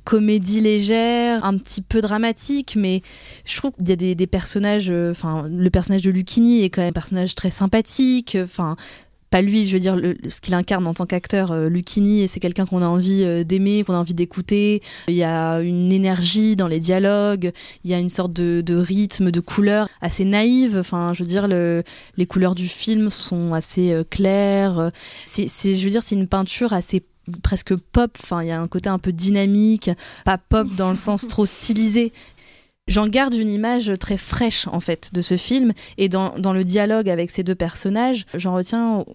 comédie 0.04 0.60
légère, 0.60 1.44
un 1.44 1.56
petit 1.56 1.82
peu 1.82 2.00
dramatique, 2.00 2.74
mais 2.76 3.02
je 3.44 3.56
trouve 3.56 3.72
qu'il 3.72 3.88
y 3.88 3.92
a 3.92 4.14
des, 4.14 4.26
personnages, 4.26 4.90
euh, 4.90 5.10
enfin, 5.10 5.44
le 5.50 5.70
personnage 5.70 6.02
de 6.02 6.10
Lucchini 6.10 6.62
est 6.62 6.70
quand 6.70 6.82
même 6.82 6.90
un 6.90 6.92
personnage 6.92 7.34
très 7.34 7.50
sympathique, 7.50 8.36
enfin, 8.42 8.76
pas 9.30 9.42
lui, 9.42 9.66
je 9.66 9.72
veux 9.72 9.80
dire, 9.80 9.96
le- 9.96 10.16
ce 10.28 10.40
qu'il 10.40 10.54
incarne 10.54 10.86
en 10.86 10.94
tant 10.94 11.06
qu'acteur, 11.06 11.50
euh, 11.50 11.68
Lucchini, 11.68 12.20
et 12.20 12.28
c'est 12.28 12.38
quelqu'un 12.38 12.66
qu'on 12.66 12.82
a 12.82 12.86
envie 12.86 13.24
euh, 13.24 13.42
d'aimer, 13.42 13.82
qu'on 13.82 13.94
a 13.94 13.98
envie 13.98 14.14
d'écouter. 14.14 14.80
Il 15.08 15.14
y 15.14 15.24
a 15.24 15.58
une 15.60 15.90
énergie 15.90 16.54
dans 16.54 16.68
les 16.68 16.78
dialogues, 16.78 17.50
il 17.82 17.90
y 17.90 17.94
a 17.94 17.98
une 17.98 18.10
sorte 18.10 18.32
de, 18.32 18.76
rythme, 18.76 19.32
de 19.32 19.40
couleur 19.40 19.88
assez 20.00 20.24
naïve. 20.24 20.76
Enfin, 20.78 21.12
je 21.14 21.24
veux 21.24 21.28
dire, 21.28 21.48
le- 21.48 21.82
les 22.16 22.26
couleurs 22.26 22.54
du 22.54 22.68
film 22.68 23.10
sont 23.10 23.54
assez 23.54 23.90
euh, 23.92 24.04
claires. 24.08 24.92
C'est- 25.24 25.48
je 25.48 25.84
veux 25.84 25.90
dire, 25.90 26.02
c'est 26.04 26.14
une 26.14 26.28
peinture 26.28 26.72
assez 26.72 27.02
presque 27.42 27.74
pop. 27.76 28.16
Enfin, 28.22 28.42
il 28.42 28.48
y 28.48 28.52
a 28.52 28.60
un 28.60 28.68
côté 28.68 28.88
un 28.88 28.98
peu 28.98 29.12
dynamique, 29.12 29.90
pas 30.24 30.38
pop 30.38 30.68
dans 30.74 30.90
le 30.90 30.96
sens 30.96 31.26
trop 31.28 31.46
stylisé. 31.46 32.12
J'en 32.86 33.08
garde 33.08 33.34
une 33.34 33.48
image 33.48 33.92
très 33.98 34.18
fraîche 34.18 34.68
en 34.68 34.80
fait 34.80 35.14
de 35.14 35.22
ce 35.22 35.38
film 35.38 35.72
et 35.96 36.10
dans, 36.10 36.38
dans 36.38 36.52
le 36.52 36.64
dialogue 36.64 37.08
avec 37.08 37.30
ces 37.30 37.42
deux 37.42 37.54
personnages, 37.54 38.26
j'en 38.34 38.54
retiens 38.54 39.06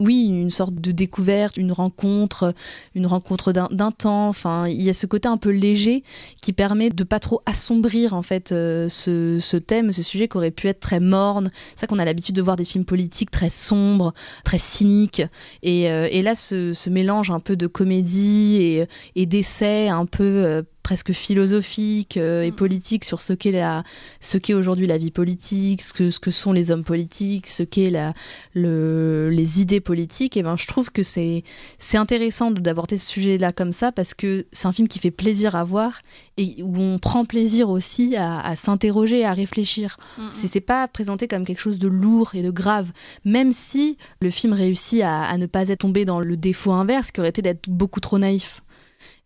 oui 0.00 0.24
une 0.26 0.50
sorte 0.50 0.74
de 0.74 0.92
découverte, 0.92 1.56
une 1.56 1.72
rencontre, 1.72 2.54
une 2.94 3.06
rencontre 3.06 3.52
d'un 3.52 3.90
temps. 3.90 4.28
Enfin, 4.28 4.66
il 4.66 4.82
y 4.82 4.90
a 4.90 4.94
ce 4.94 5.06
côté 5.06 5.28
un 5.28 5.36
peu 5.36 5.50
léger 5.50 6.02
qui 6.40 6.52
permet 6.52 6.90
de 6.90 7.04
pas 7.04 7.18
trop 7.18 7.42
assombrir 7.46 8.14
en 8.14 8.22
fait 8.22 8.52
euh, 8.52 8.88
ce, 8.88 9.56
thème, 9.56 9.92
ce 9.92 10.02
sujet 10.02 10.28
qui 10.28 10.36
aurait 10.36 10.50
pu 10.50 10.68
être 10.68 10.80
très 10.80 11.00
morne. 11.00 11.50
C'est 11.74 11.82
ça 11.82 11.86
qu'on 11.86 11.98
a 11.98 12.04
l'habitude 12.04 12.34
de 12.34 12.42
voir 12.42 12.56
des 12.56 12.64
films 12.64 12.84
politiques 12.84 13.30
très 13.30 13.50
sombres, 13.50 14.12
très 14.44 14.58
cyniques. 14.58 15.22
Et, 15.62 15.90
euh, 15.90 16.08
là, 16.22 16.34
ce, 16.34 16.88
mélange 16.88 17.30
un 17.30 17.40
peu 17.40 17.56
de 17.56 17.66
comédie 17.66 18.84
et, 19.14 19.26
d'essai 19.26 19.88
un 19.88 20.06
peu 20.06 20.24
euh, 20.24 20.62
presque 20.86 21.12
philosophique 21.12 22.16
euh, 22.16 22.42
et 22.44 22.52
politique 22.52 23.04
sur 23.04 23.20
ce 23.20 23.32
qu'est 23.32 23.50
la 23.50 23.82
ce 24.20 24.38
qu'est 24.38 24.54
aujourd'hui 24.54 24.86
la 24.86 24.98
vie 24.98 25.10
politique 25.10 25.82
ce 25.82 25.92
que 25.92 26.10
ce 26.12 26.20
que 26.20 26.30
sont 26.30 26.52
les 26.52 26.70
hommes 26.70 26.84
politiques 26.84 27.48
ce 27.48 27.64
qu'est 27.64 27.90
la 27.90 28.14
le, 28.54 29.28
les 29.30 29.60
idées 29.60 29.80
politiques. 29.80 30.36
Et 30.36 30.42
ben 30.42 30.56
je 30.56 30.66
trouve 30.66 30.90
que 30.92 31.02
c'est 31.02 31.42
c'est 31.78 31.96
intéressant 31.96 32.50
de- 32.52 32.60
d'aborder 32.60 32.98
ce 32.98 33.06
sujet 33.08 33.36
là 33.38 33.50
comme 33.52 33.72
ça 33.72 33.90
parce 33.90 34.14
que 34.14 34.46
c'est 34.52 34.66
un 34.68 34.72
film 34.72 34.86
qui 34.88 34.98
fait 34.98 35.10
plaisir 35.10 35.56
à 35.56 35.64
voir 35.64 36.00
et 36.36 36.62
où 36.62 36.78
on 36.78 36.98
prend 36.98 37.24
plaisir 37.24 37.68
aussi 37.68 38.14
à, 38.16 38.38
à 38.40 38.54
s'interroger 38.54 39.24
à 39.24 39.32
réfléchir. 39.32 39.96
C'est 40.30 40.46
c'est 40.48 40.60
pas 40.60 40.86
présenté 40.88 41.26
comme 41.28 41.44
quelque 41.44 41.60
chose 41.60 41.78
de 41.80 41.88
lourd 41.88 42.34
et 42.34 42.42
de 42.42 42.50
grave. 42.50 42.92
Même 43.24 43.52
si 43.52 43.98
le 44.20 44.30
film 44.30 44.52
réussit 44.52 45.02
à, 45.02 45.24
à 45.24 45.36
ne 45.38 45.46
pas 45.46 45.68
être 45.68 45.80
tombé 45.80 46.04
dans 46.04 46.20
le 46.20 46.36
défaut 46.36 46.72
inverse 46.72 47.10
qui 47.10 47.20
aurait 47.20 47.30
été 47.30 47.42
d'être 47.42 47.68
beaucoup 47.68 48.00
trop 48.00 48.18
naïf 48.18 48.62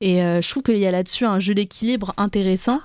et 0.00 0.22
euh, 0.22 0.40
je 0.40 0.48
trouve 0.48 0.62
qu'il 0.62 0.78
y 0.78 0.86
a 0.86 0.90
là-dessus 0.90 1.26
un 1.26 1.40
jeu 1.40 1.54
d'équilibre 1.54 2.14
intéressant. 2.16 2.80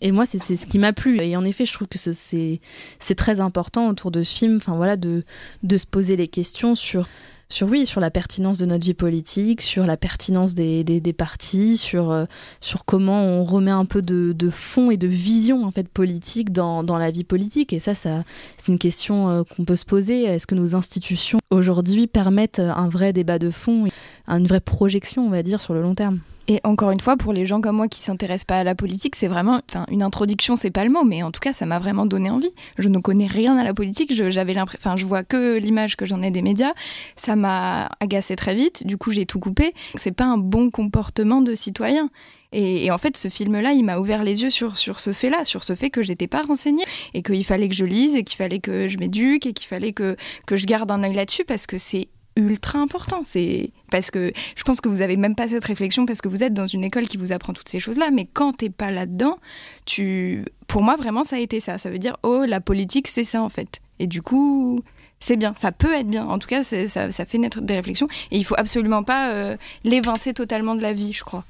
Et 0.00 0.10
moi, 0.10 0.26
c'est 0.26 0.38
ce 0.40 0.66
qui 0.66 0.80
m'a 0.80 0.92
plu. 0.92 1.20
Et 1.22 1.36
en 1.36 1.44
effet, 1.44 1.64
je 1.64 1.72
trouve 1.72 1.86
que 1.86 1.98
ce- 1.98 2.12
c'est 2.12 3.14
très 3.14 3.38
important 3.38 3.88
autour 3.88 4.10
de 4.10 4.24
ce 4.24 4.34
film, 4.34 4.56
enfin 4.56 4.74
voilà, 4.74 4.96
de, 4.96 5.22
se 5.70 5.86
poser 5.86 6.16
les 6.16 6.28
questions 6.28 6.74
sur 6.74 7.06
sur 7.48 7.68
oui, 7.68 7.84
sur 7.84 8.00
la 8.00 8.10
pertinence 8.10 8.56
de 8.56 8.64
notre 8.64 8.86
vie 8.86 8.94
politique, 8.94 9.60
sur 9.60 9.84
la 9.84 9.98
pertinence 9.98 10.54
des, 10.54 11.14
partis, 11.16 11.76
sur, 11.76 12.10
euh, 12.10 12.24
sur 12.62 12.86
comment 12.86 13.24
on 13.24 13.44
remet 13.44 13.70
un 13.70 13.84
peu 13.84 14.00
de, 14.00 14.34
fond 14.50 14.90
et 14.90 14.96
de 14.96 15.06
vision 15.06 15.62
en 15.62 15.70
fait 15.70 15.86
politique 15.86 16.50
dans, 16.50 16.82
la 16.82 17.10
vie 17.10 17.24
politique. 17.24 17.74
Et 17.74 17.78
ça, 17.78 17.94
ça 17.94 18.24
c'est 18.56 18.72
une 18.72 18.78
question 18.78 19.28
euh, 19.28 19.42
qu'on 19.44 19.66
peut 19.66 19.76
se 19.76 19.84
poser. 19.84 20.22
Est-ce 20.22 20.46
que 20.46 20.54
nos 20.54 20.74
institutions 20.74 21.40
aujourd'hui 21.50 22.06
permettent 22.06 22.60
un 22.60 22.88
vrai 22.88 23.12
débat 23.12 23.38
de 23.38 23.50
fond, 23.50 23.86
une 24.26 24.46
vraie 24.46 24.60
projection, 24.60 25.26
on 25.26 25.30
va 25.30 25.42
dire, 25.42 25.60
sur 25.60 25.74
le 25.74 25.82
long 25.82 25.94
terme? 25.94 26.20
Et 26.48 26.60
encore 26.64 26.90
une 26.90 27.00
fois, 27.00 27.16
pour 27.16 27.32
les 27.32 27.46
gens 27.46 27.60
comme 27.60 27.76
moi 27.76 27.88
qui 27.88 28.00
s'intéressent 28.00 28.46
pas 28.46 28.58
à 28.58 28.64
la 28.64 28.74
politique, 28.74 29.14
c'est 29.14 29.28
vraiment, 29.28 29.60
enfin, 29.70 29.86
une 29.90 30.02
introduction, 30.02 30.56
c'est 30.56 30.70
pas 30.70 30.84
le 30.84 30.90
mot, 30.90 31.04
mais 31.04 31.22
en 31.22 31.30
tout 31.30 31.40
cas, 31.40 31.52
ça 31.52 31.66
m'a 31.66 31.78
vraiment 31.78 32.04
donné 32.04 32.30
envie. 32.30 32.52
Je 32.78 32.88
ne 32.88 32.98
connais 32.98 33.26
rien 33.26 33.56
à 33.56 33.64
la 33.64 33.72
politique, 33.74 34.12
j'avais 34.12 34.54
l'impression, 34.54 34.90
enfin, 34.90 34.96
je 34.96 35.06
vois 35.06 35.22
que 35.22 35.58
l'image 35.58 35.96
que 35.96 36.04
j'en 36.04 36.20
ai 36.20 36.30
des 36.30 36.42
médias. 36.42 36.72
Ça 37.16 37.36
m'a 37.36 37.90
agacé 38.00 38.34
très 38.34 38.54
vite. 38.54 38.86
Du 38.86 38.96
coup, 38.96 39.12
j'ai 39.12 39.24
tout 39.24 39.38
coupé. 39.38 39.72
C'est 39.94 40.12
pas 40.12 40.24
un 40.24 40.38
bon 40.38 40.70
comportement 40.70 41.42
de 41.42 41.54
citoyen. 41.54 42.10
Et, 42.52 42.84
et 42.84 42.90
en 42.90 42.98
fait, 42.98 43.16
ce 43.16 43.28
film-là, 43.28 43.72
il 43.72 43.84
m'a 43.84 43.98
ouvert 43.98 44.24
les 44.24 44.42
yeux 44.42 44.50
sur, 44.50 44.76
sur 44.76 45.00
ce 45.00 45.12
fait-là, 45.12 45.44
sur 45.44 45.64
ce 45.64 45.74
fait 45.74 45.90
que 45.90 46.02
j'étais 46.02 46.26
pas 46.26 46.42
renseignée 46.42 46.84
et 47.14 47.22
qu'il 47.22 47.44
fallait 47.44 47.68
que 47.68 47.74
je 47.74 47.84
lise 47.84 48.14
et 48.14 48.24
qu'il 48.24 48.36
fallait 48.36 48.58
que 48.58 48.88
je 48.88 48.98
m'éduque 48.98 49.46
et 49.46 49.52
qu'il 49.52 49.68
fallait 49.68 49.92
que, 49.92 50.16
que 50.46 50.56
je 50.56 50.66
garde 50.66 50.90
un 50.90 51.02
œil 51.02 51.14
là-dessus 51.14 51.44
parce 51.44 51.66
que 51.66 51.78
c'est 51.78 52.08
ultra 52.36 52.78
important. 52.78 53.22
C'est 53.24 53.70
parce 53.90 54.10
que 54.10 54.32
je 54.56 54.62
pense 54.64 54.80
que 54.80 54.88
vous 54.88 55.00
avez 55.00 55.16
même 55.16 55.34
pas 55.34 55.48
cette 55.48 55.64
réflexion 55.64 56.06
parce 56.06 56.20
que 56.20 56.28
vous 56.28 56.42
êtes 56.42 56.54
dans 56.54 56.66
une 56.66 56.84
école 56.84 57.06
qui 57.06 57.16
vous 57.16 57.32
apprend 57.32 57.52
toutes 57.52 57.68
ces 57.68 57.80
choses-là. 57.80 58.10
Mais 58.12 58.26
quand 58.32 58.54
t'es 58.54 58.70
pas 58.70 58.90
là-dedans, 58.90 59.38
tu, 59.84 60.44
pour 60.66 60.82
moi 60.82 60.96
vraiment 60.96 61.24
ça 61.24 61.36
a 61.36 61.38
été 61.38 61.60
ça. 61.60 61.78
Ça 61.78 61.90
veut 61.90 61.98
dire 61.98 62.16
oh 62.22 62.44
la 62.46 62.60
politique 62.60 63.08
c'est 63.08 63.24
ça 63.24 63.42
en 63.42 63.48
fait. 63.48 63.80
Et 63.98 64.06
du 64.06 64.22
coup 64.22 64.80
c'est 65.22 65.36
bien, 65.36 65.54
ça 65.54 65.72
peut 65.72 65.94
être 65.94 66.08
bien. 66.08 66.26
En 66.26 66.38
tout 66.38 66.48
cas 66.48 66.62
ça, 66.62 67.10
ça 67.10 67.24
fait 67.24 67.38
naître 67.38 67.60
des 67.60 67.74
réflexions 67.74 68.08
et 68.30 68.38
il 68.38 68.44
faut 68.44 68.56
absolument 68.58 69.02
pas 69.04 69.30
euh, 69.30 69.56
l'évincer 69.84 70.34
totalement 70.34 70.74
de 70.74 70.82
la 70.82 70.92
vie, 70.92 71.12
je 71.12 71.24
crois. 71.24 71.44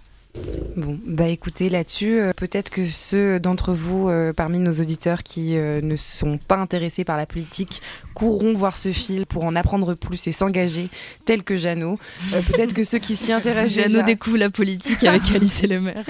Bon, 0.76 0.98
bah 1.06 1.28
écoutez, 1.28 1.68
là-dessus, 1.68 2.18
euh, 2.18 2.32
peut-être 2.34 2.70
que 2.70 2.86
ceux 2.86 3.38
d'entre 3.38 3.74
vous, 3.74 4.08
euh, 4.08 4.32
parmi 4.32 4.58
nos 4.58 4.72
auditeurs 4.72 5.22
qui 5.22 5.52
ne 5.52 5.96
sont 5.96 6.38
pas 6.38 6.56
intéressés 6.56 7.04
par 7.04 7.18
la 7.18 7.26
politique, 7.26 7.82
courront 8.14 8.54
voir 8.54 8.76
ce 8.76 8.92
film 8.92 9.24
pour 9.26 9.44
en 9.44 9.56
apprendre 9.56 9.94
plus 9.94 10.26
et 10.26 10.32
s'engager, 10.32 10.88
tel 11.24 11.42
que 11.42 11.56
Jeannot. 11.56 11.98
Euh, 12.32 12.40
peut-être 12.42 12.74
que 12.74 12.84
ceux 12.84 12.98
qui 12.98 13.16
s'y 13.16 13.32
intéressent 13.32 13.74
Jeannot 13.74 13.88
déjà... 13.88 14.02
découvre 14.02 14.38
la 14.38 14.50
politique 14.50 15.04
avec 15.04 15.22
Alice 15.34 15.62
et 15.64 15.66
le 15.66 15.80
maire. 15.80 16.04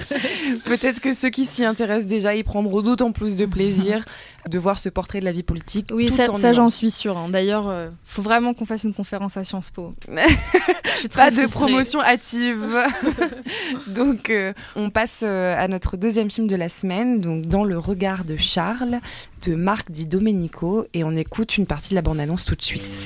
Peut-être 0.65 1.01
que 1.01 1.12
ceux 1.12 1.31
qui 1.31 1.47
s'y 1.47 1.65
intéressent 1.65 2.07
déjà 2.07 2.35
y 2.35 2.43
prendront 2.43 2.83
d'autant 2.83 3.12
plus 3.12 3.37
de 3.37 3.47
plaisir 3.47 4.05
de 4.49 4.59
voir 4.59 4.79
ce 4.79 4.88
portrait 4.88 5.21
de 5.21 5.25
la 5.25 5.33
vie 5.33 5.43
politique. 5.45 5.91
Oui, 5.93 6.09
tout 6.09 6.17
ça, 6.17 6.31
en 6.31 6.35
ça 6.35 6.53
j'en 6.53 6.69
suis 6.69 6.91
sûre. 6.91 7.17
hein. 7.17 7.29
D'ailleurs, 7.29 7.69
euh, 7.69 7.91
faut 8.05 8.23
vraiment 8.23 8.55
qu'on 8.55 8.65
fasse 8.65 8.85
une 8.85 8.95
conférence 8.95 9.37
à 9.37 9.45
Sciences 9.45 9.71
Po. 9.71 9.95
Je 10.09 10.91
suis 10.99 11.09
Pas 11.09 11.31
de 11.31 11.51
promotion 11.51 12.03
hâtive. 12.03 12.67
donc, 13.88 14.31
euh, 14.31 14.53
on 14.77 14.91
passe 14.91 15.21
euh, 15.23 15.57
à 15.57 15.69
notre 15.69 15.97
deuxième 15.97 16.31
film 16.31 16.49
de 16.49 16.57
la 16.57 16.69
semaine, 16.69 17.21
donc 17.21 17.47
Dans 17.47 17.65
le 17.65 17.79
regard 17.79 18.25
de 18.25 18.37
Charles, 18.37 18.99
de 19.48 19.55
Marc 19.55 19.90
Di 19.90 20.07
Domenico, 20.07 20.85
et 20.94 21.05
on 21.05 21.16
écoute 21.16 21.57
une 21.59 21.66
partie 21.66 21.90
de 21.90 21.94
la 21.94 22.02
bande-annonce 22.02 22.44
tout 22.44 22.55
de 22.55 22.62
suite. 22.62 22.98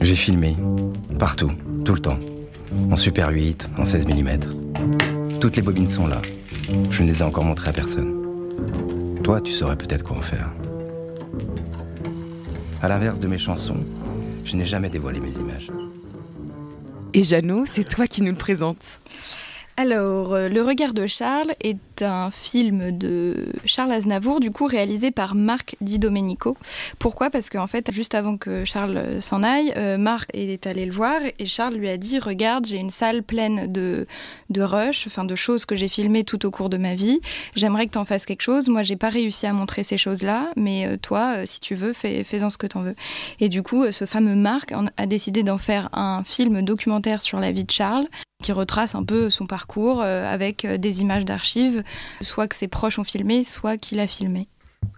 J'ai 0.00 0.14
filmé. 0.14 0.56
Partout. 1.18 1.52
Tout 1.84 1.94
le 1.94 2.00
temps. 2.00 2.18
En 2.90 2.96
Super 2.96 3.30
8, 3.30 3.70
en 3.78 3.84
16 3.84 4.06
mm. 4.06 5.38
Toutes 5.40 5.56
les 5.56 5.62
bobines 5.62 5.88
sont 5.88 6.06
là. 6.06 6.20
Je 6.90 7.02
ne 7.02 7.08
les 7.08 7.20
ai 7.20 7.22
encore 7.22 7.44
montrées 7.44 7.70
à 7.70 7.72
personne. 7.72 8.14
Toi, 9.22 9.40
tu 9.40 9.52
saurais 9.52 9.76
peut-être 9.76 10.02
quoi 10.02 10.16
en 10.16 10.22
faire. 10.22 10.52
À 12.82 12.88
l'inverse 12.88 13.20
de 13.20 13.28
mes 13.28 13.38
chansons, 13.38 13.80
je 14.44 14.56
n'ai 14.56 14.64
jamais 14.64 14.90
dévoilé 14.90 15.20
mes 15.20 15.34
images. 15.36 15.70
Et 17.14 17.22
Jeannot, 17.22 17.64
c'est 17.66 17.88
toi 17.88 18.06
qui 18.06 18.22
nous 18.22 18.32
le 18.32 18.36
présente. 18.36 19.00
Alors, 19.76 20.34
euh, 20.34 20.48
Le 20.48 20.62
regard 20.62 20.94
de 20.94 21.04
Charles 21.06 21.52
est 21.60 22.02
un 22.02 22.30
film 22.30 22.96
de 22.96 23.46
Charles 23.64 23.90
Aznavour, 23.90 24.38
du 24.38 24.52
coup 24.52 24.66
réalisé 24.66 25.10
par 25.10 25.34
Marc 25.34 25.74
Di 25.80 25.98
Domenico. 25.98 26.56
Pourquoi? 27.00 27.28
Parce 27.28 27.50
qu'en 27.50 27.66
fait, 27.66 27.90
juste 27.92 28.14
avant 28.14 28.36
que 28.36 28.64
Charles 28.64 29.20
s'en 29.20 29.42
aille, 29.42 29.72
euh, 29.76 29.98
Marc 29.98 30.30
est 30.32 30.68
allé 30.68 30.86
le 30.86 30.92
voir 30.92 31.20
et 31.40 31.46
Charles 31.46 31.74
lui 31.74 31.88
a 31.88 31.96
dit 31.96 32.20
Regarde, 32.20 32.66
j'ai 32.66 32.76
une 32.76 32.90
salle 32.90 33.24
pleine 33.24 33.70
de, 33.70 34.06
de 34.48 34.62
rush, 34.62 35.08
enfin 35.08 35.24
de 35.24 35.34
choses 35.34 35.64
que 35.66 35.74
j'ai 35.74 35.88
filmées 35.88 36.22
tout 36.22 36.46
au 36.46 36.52
cours 36.52 36.70
de 36.70 36.76
ma 36.76 36.94
vie. 36.94 37.20
J'aimerais 37.56 37.86
que 37.86 37.92
tu 37.92 37.98
en 37.98 38.04
fasses 38.04 38.26
quelque 38.26 38.42
chose. 38.42 38.68
Moi, 38.68 38.84
j'ai 38.84 38.96
pas 38.96 39.08
réussi 39.08 39.48
à 39.48 39.52
montrer 39.52 39.82
ces 39.82 39.98
choses-là, 39.98 40.50
mais 40.54 40.86
euh, 40.86 40.96
toi, 40.96 41.46
si 41.46 41.58
tu 41.58 41.74
veux, 41.74 41.94
fais, 41.94 42.22
fais-en 42.22 42.48
ce 42.48 42.58
que 42.58 42.68
tu 42.68 42.76
en 42.76 42.82
veux. 42.82 42.94
Et 43.40 43.48
du 43.48 43.64
coup, 43.64 43.90
ce 43.90 44.06
fameux 44.06 44.36
Marc 44.36 44.72
a 44.96 45.06
décidé 45.06 45.42
d'en 45.42 45.58
faire 45.58 45.88
un 45.92 46.22
film 46.22 46.62
documentaire 46.62 47.22
sur 47.22 47.40
la 47.40 47.50
vie 47.50 47.64
de 47.64 47.72
Charles 47.72 48.06
qui 48.44 48.52
retrace 48.52 48.94
un 48.94 49.04
peu 49.04 49.30
son 49.30 49.46
parcours 49.46 50.02
euh, 50.02 50.30
avec 50.30 50.66
euh, 50.66 50.76
des 50.76 51.00
images 51.00 51.24
d'archives, 51.24 51.82
soit 52.20 52.46
que 52.46 52.54
ses 52.54 52.68
proches 52.68 52.98
ont 52.98 53.04
filmé, 53.04 53.42
soit 53.42 53.78
qu'il 53.78 53.98
a 54.00 54.06
filmé. 54.06 54.48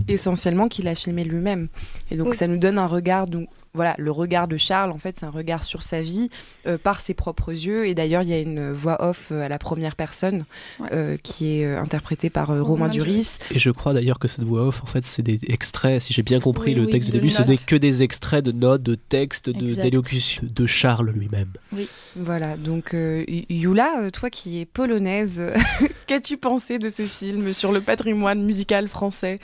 Essentiellement 0.08 0.66
qu'il 0.66 0.88
a 0.88 0.96
filmé 0.96 1.22
lui-même. 1.22 1.68
Et 2.10 2.16
donc, 2.16 2.30
Oui. 2.30 2.36
ça 2.36 2.48
nous 2.48 2.56
donne 2.58 2.76
un 2.76 2.88
regard 2.88 3.26
donc, 3.26 3.48
voilà, 3.76 3.94
le 3.98 4.10
regard 4.10 4.48
de 4.48 4.56
Charles, 4.56 4.90
en 4.90 4.98
fait, 4.98 5.16
c'est 5.20 5.26
un 5.26 5.30
regard 5.30 5.62
sur 5.62 5.84
sa 5.84 6.02
vie 6.02 6.30
euh, 6.66 6.78
par 6.78 6.98
ses 7.00 7.14
propres 7.14 7.52
yeux. 7.52 7.86
Et 7.86 7.94
d'ailleurs, 7.94 8.22
il 8.22 8.28
y 8.28 8.32
a 8.32 8.40
une 8.40 8.72
voix 8.72 9.04
off 9.08 9.28
euh, 9.30 9.42
à 9.42 9.48
la 9.48 9.58
première 9.58 9.94
personne 9.94 10.44
euh, 10.92 11.16
qui 11.22 11.60
est 11.60 11.76
interprétée 11.76 12.30
par 12.30 12.48
Romain 12.64 12.88
Duris. 12.88 13.38
Et 13.54 13.58
je 13.60 13.70
crois 13.70 13.92
d'ailleurs 13.92 14.18
que 14.18 14.26
cette 14.26 14.44
voix 14.44 14.62
off, 14.66 14.82
en 14.82 14.86
fait, 14.86 15.04
c'est 15.04 15.22
des 15.22 15.38
extraits. 15.46 16.00
Si 16.02 16.12
j'ai 16.12 16.22
bien 16.24 16.40
compris 16.40 16.72
Oui, 16.72 16.80
le 16.80 16.86
oui, 16.86 16.92
texte 16.92 17.10
de 17.10 17.14
de 17.14 17.20
début, 17.20 17.30
ce 17.30 17.42
n'est 17.42 17.56
que 17.58 17.76
des 17.76 18.02
extraits 18.02 18.44
de 18.44 18.50
notes, 18.52 18.82
de 18.82 18.94
textes, 18.96 19.50
de- 19.50 19.62
Exact. 19.66 19.82
d'élocution 19.84 20.42
de 20.42 20.66
Charles 20.66 21.10
lui-même. 21.10 21.50
Oui. 21.72 21.86
Voilà, 22.16 22.56
donc 22.56 22.94
euh, 22.94 23.24
Yula, 23.28 24.10
toi 24.10 24.30
qui 24.30 24.60
es 24.60 24.64
polonaise, 24.64 25.42
qu'as-tu 26.06 26.36
pensé 26.38 26.78
de 26.78 26.88
ce 26.88 27.02
film 27.02 27.52
sur 27.52 27.72
le 27.72 27.80
patrimoine 27.80 28.42
musical 28.44 28.88
français? 28.88 29.38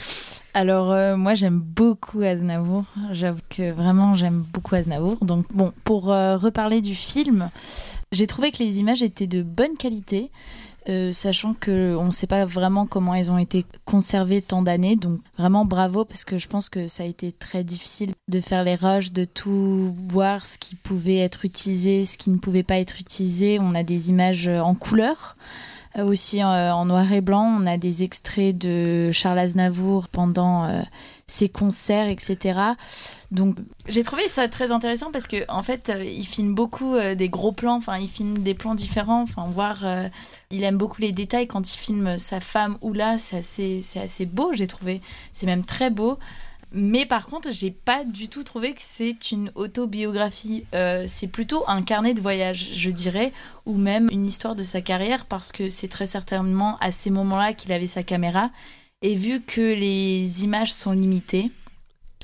Alors 0.55 0.93
euh, 0.93 1.17
moi 1.17 1.35
j'aime 1.35 1.61
beaucoup 1.61 2.21
Aznavour. 2.21 2.85
J'avoue 3.11 3.41
que 3.49 3.71
vraiment 3.73 4.15
j'aime 4.15 4.45
beaucoup 4.53 4.75
Aznavour. 4.75 5.17
Donc 5.25 5.47
bon, 5.51 5.73
pour 5.85 6.13
euh, 6.13 6.37
reparler 6.37 6.81
du 6.83 6.95
film, 6.95 7.49
j'ai 8.13 8.27
trouvé 8.27 8.53
que 8.53 8.59
les 8.63 8.79
images 8.79 9.03
étaient 9.03 9.27
de 9.27 9.43
bonne 9.43 9.77
qualité. 9.79 10.31
euh, 10.89 11.13
sachant 11.13 11.55
que 11.55 11.95
on 11.97 12.07
ne 12.07 12.11
sait 12.11 12.27
pas 12.27 12.45
vraiment 12.45 12.87
comment 12.87 13.15
elles 13.15 13.31
ont 13.31 13.39
été 13.39 13.65
conservées 13.85 14.43
tant 14.43 14.63
d'années, 14.63 14.97
donc 14.97 15.21
vraiment 15.39 15.65
bravo 15.65 16.05
parce 16.05 16.25
que 16.25 16.39
je 16.39 16.49
pense 16.49 16.69
que 16.69 16.89
ça 16.89 17.05
a 17.05 17.07
été 17.07 17.33
très 17.33 17.65
difficile 17.65 18.13
de 18.29 18.41
faire 18.41 18.65
les 18.65 18.75
rushs, 18.75 19.13
de 19.13 19.25
tout 19.25 19.95
voir 20.09 20.47
ce 20.47 20.59
qui 20.59 20.75
pouvait 20.75 21.19
être 21.19 21.45
utilisé, 21.45 22.05
ce 22.05 22.19
qui 22.19 22.31
ne 22.31 22.39
pouvait 22.39 22.63
pas 22.63 22.79
être 22.79 23.01
utilisé. 23.01 23.59
On 23.61 23.75
a 23.75 23.83
des 23.83 24.11
images 24.11 24.49
en 24.49 24.75
couleur, 24.75 25.37
aussi 25.99 26.43
euh, 26.43 26.73
en 26.73 26.85
noir 26.85 27.13
et 27.13 27.21
blanc. 27.21 27.45
On 27.61 27.67
a 27.67 27.77
des 27.77 28.03
extraits 28.03 28.57
de 28.57 29.11
Charles 29.13 29.39
Aznavour 29.39 30.09
pendant 30.09 30.65
euh, 30.65 30.81
ses 31.27 31.49
concerts, 31.49 32.09
etc. 32.09 32.61
Donc 33.31 33.57
j'ai 33.89 34.03
trouvé 34.03 34.29
ça 34.29 34.49
très 34.49 34.71
intéressant 34.71 35.11
parce 35.11 35.27
que 35.27 35.51
en 35.51 35.63
fait 35.63 35.89
euh, 35.89 36.05
il 36.05 36.27
filme 36.27 36.55
beaucoup 36.55 36.95
euh, 36.95 37.15
des 37.15 37.29
gros 37.29 37.53
plans. 37.53 37.77
Enfin 37.77 37.99
il 37.99 38.09
filme 38.09 38.39
des 38.39 38.55
plans 38.55 38.75
différents. 38.75 39.23
Enfin 39.23 39.45
voir, 39.49 39.85
euh, 39.85 40.09
il 40.51 40.63
aime 40.63 40.77
beaucoup 40.77 41.01
les 41.01 41.13
détails 41.13 41.47
quand 41.47 41.73
il 41.73 41.79
filme 41.79 42.19
sa 42.19 42.41
femme 42.41 42.77
ou 42.83 42.93
là, 42.93 43.17
c'est 43.19 43.39
assez, 43.39 43.81
c'est 43.83 44.01
assez 44.01 44.27
beau. 44.27 44.53
J'ai 44.53 44.67
trouvé, 44.67 45.01
c'est 45.33 45.47
même 45.47 45.65
très 45.65 45.91
beau. 45.91 46.19
Mais 46.75 47.05
par 47.05 47.27
contre, 47.27 47.51
j'ai 47.53 47.71
pas 47.71 48.05
du 48.05 48.29
tout 48.29 48.45
trouvé 48.45 48.73
que 48.73 48.81
c'est 48.81 49.31
une 49.31 49.53
autobiographie. 49.55 50.65
Euh, 50.75 51.05
c'est 51.07 51.27
plutôt 51.27 51.65
un 51.69 51.83
carnet 51.83 52.15
de 52.15 52.21
voyage, 52.21 52.71
je 52.75 52.91
dirais, 52.91 53.33
ou 53.67 53.77
même 53.77 54.09
une 54.11 54.27
histoire 54.27 54.55
de 54.55 54.63
sa 54.63 54.81
carrière, 54.81 55.27
parce 55.27 55.53
que 55.53 55.69
c'est 55.69 55.89
très 55.89 56.07
certainement 56.07 56.79
à 56.81 56.91
ces 56.91 57.11
moments-là 57.11 57.53
qu'il 57.53 57.73
avait 57.73 57.87
sa 57.87 58.03
caméra. 58.03 58.51
Et 59.03 59.15
vu 59.15 59.41
que 59.41 59.61
les 59.61 60.45
images 60.45 60.73
sont 60.73 60.93
limitées, 60.93 61.51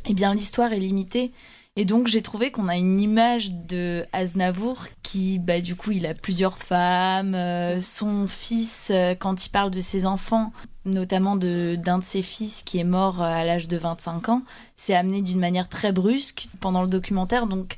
eh 0.07 0.15
bien 0.15 0.35
l'histoire 0.35 0.73
est 0.73 0.79
limitée. 0.79 1.33
Et 1.77 1.85
donc 1.85 2.09
j'ai 2.09 2.23
trouvé 2.23 2.51
qu'on 2.51 2.67
a 2.67 2.77
une 2.77 3.01
image 3.01 3.53
de 3.53 4.05
Aznavour 4.13 4.87
qui, 5.03 5.39
bah, 5.39 5.61
du 5.61 5.77
coup, 5.77 5.93
il 5.93 6.07
a 6.07 6.15
plusieurs 6.15 6.59
femmes. 6.59 7.35
euh, 7.35 7.81
son 7.81 8.27
fils, 8.27 8.91
euh, 8.91 9.15
quand 9.15 9.47
il 9.47 9.51
parle 9.51 9.71
de 9.71 9.81
ses 9.81 10.07
enfants, 10.07 10.53
notamment 10.93 11.37
d'un 11.37 11.99
de, 11.99 12.05
ses 12.05 12.23
fils 12.23 12.63
qui 12.63 12.79
est 12.79 12.85
mort 12.85 13.23
euh, 13.23 13.27
à 13.27 13.45
l'âge 13.45 13.69
de 13.69 13.77
25 13.77 14.29
ans, 14.29 14.43
c'est 14.77 14.95
amené 14.95 15.23
d'une 15.23 15.39
manière 15.39 15.69
très 15.69 15.93
brusque 15.93 16.47
pendant 16.61 16.83
le 16.83 16.89
documentaire. 16.89 17.47
Donc 17.47 17.77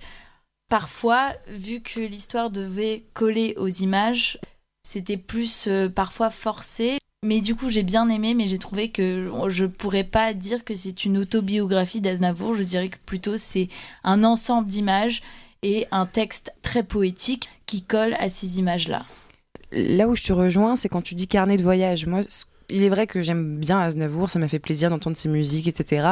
parfois, 0.68 1.32
vu 1.48 1.80
que 1.80 2.00
l'histoire 2.00 2.50
devait 2.50 3.04
coller 3.14 3.54
aux 3.56 3.68
images, 3.68 4.38
c'était 4.82 5.16
plus 5.16 5.66
euh, 5.68 5.88
parfois 5.88 6.30
forcé. 6.30 6.98
Mais 7.22 7.42
du 7.42 7.54
coup, 7.54 7.68
j'ai 7.68 7.82
bien 7.82 8.08
aimé, 8.08 8.32
mais 8.32 8.46
j'ai 8.48 8.58
trouvé 8.58 8.88
que 8.90 9.30
je 9.48 9.66
pourrais 9.66 10.04
pas 10.04 10.32
dire 10.32 10.64
que 10.64 10.74
c'est 10.74 11.04
une 11.04 11.18
autobiographie 11.18 12.00
d'Aznavour. 12.00 12.54
Je 12.54 12.62
dirais 12.62 12.88
que 12.88 12.96
plutôt 13.04 13.36
c'est 13.36 13.68
un 14.04 14.24
ensemble 14.24 14.68
d'images 14.68 15.22
et 15.62 15.86
un 15.90 16.06
texte 16.06 16.54
très 16.62 16.82
poétique 16.82 17.50
qui 17.66 17.82
colle 17.82 18.14
à 18.14 18.30
ces 18.30 18.58
images-là. 18.58 19.04
Là 19.70 20.08
où 20.08 20.16
je 20.16 20.24
te 20.24 20.32
rejoins, 20.32 20.76
c'est 20.76 20.88
quand 20.88 21.02
tu 21.02 21.14
dis 21.14 21.28
carnet 21.28 21.58
de 21.58 21.62
voyage. 21.62 22.06
Moi, 22.06 22.22
ce- 22.28 22.44
il 22.70 22.82
est 22.82 22.88
vrai 22.88 23.06
que 23.06 23.22
j'aime 23.22 23.56
bien 23.56 23.80
Aznavour, 23.80 24.30
ça 24.30 24.38
m'a 24.38 24.48
fait 24.48 24.58
plaisir 24.58 24.90
d'entendre 24.90 25.16
ses 25.16 25.28
musiques, 25.28 25.68
etc. 25.68 26.06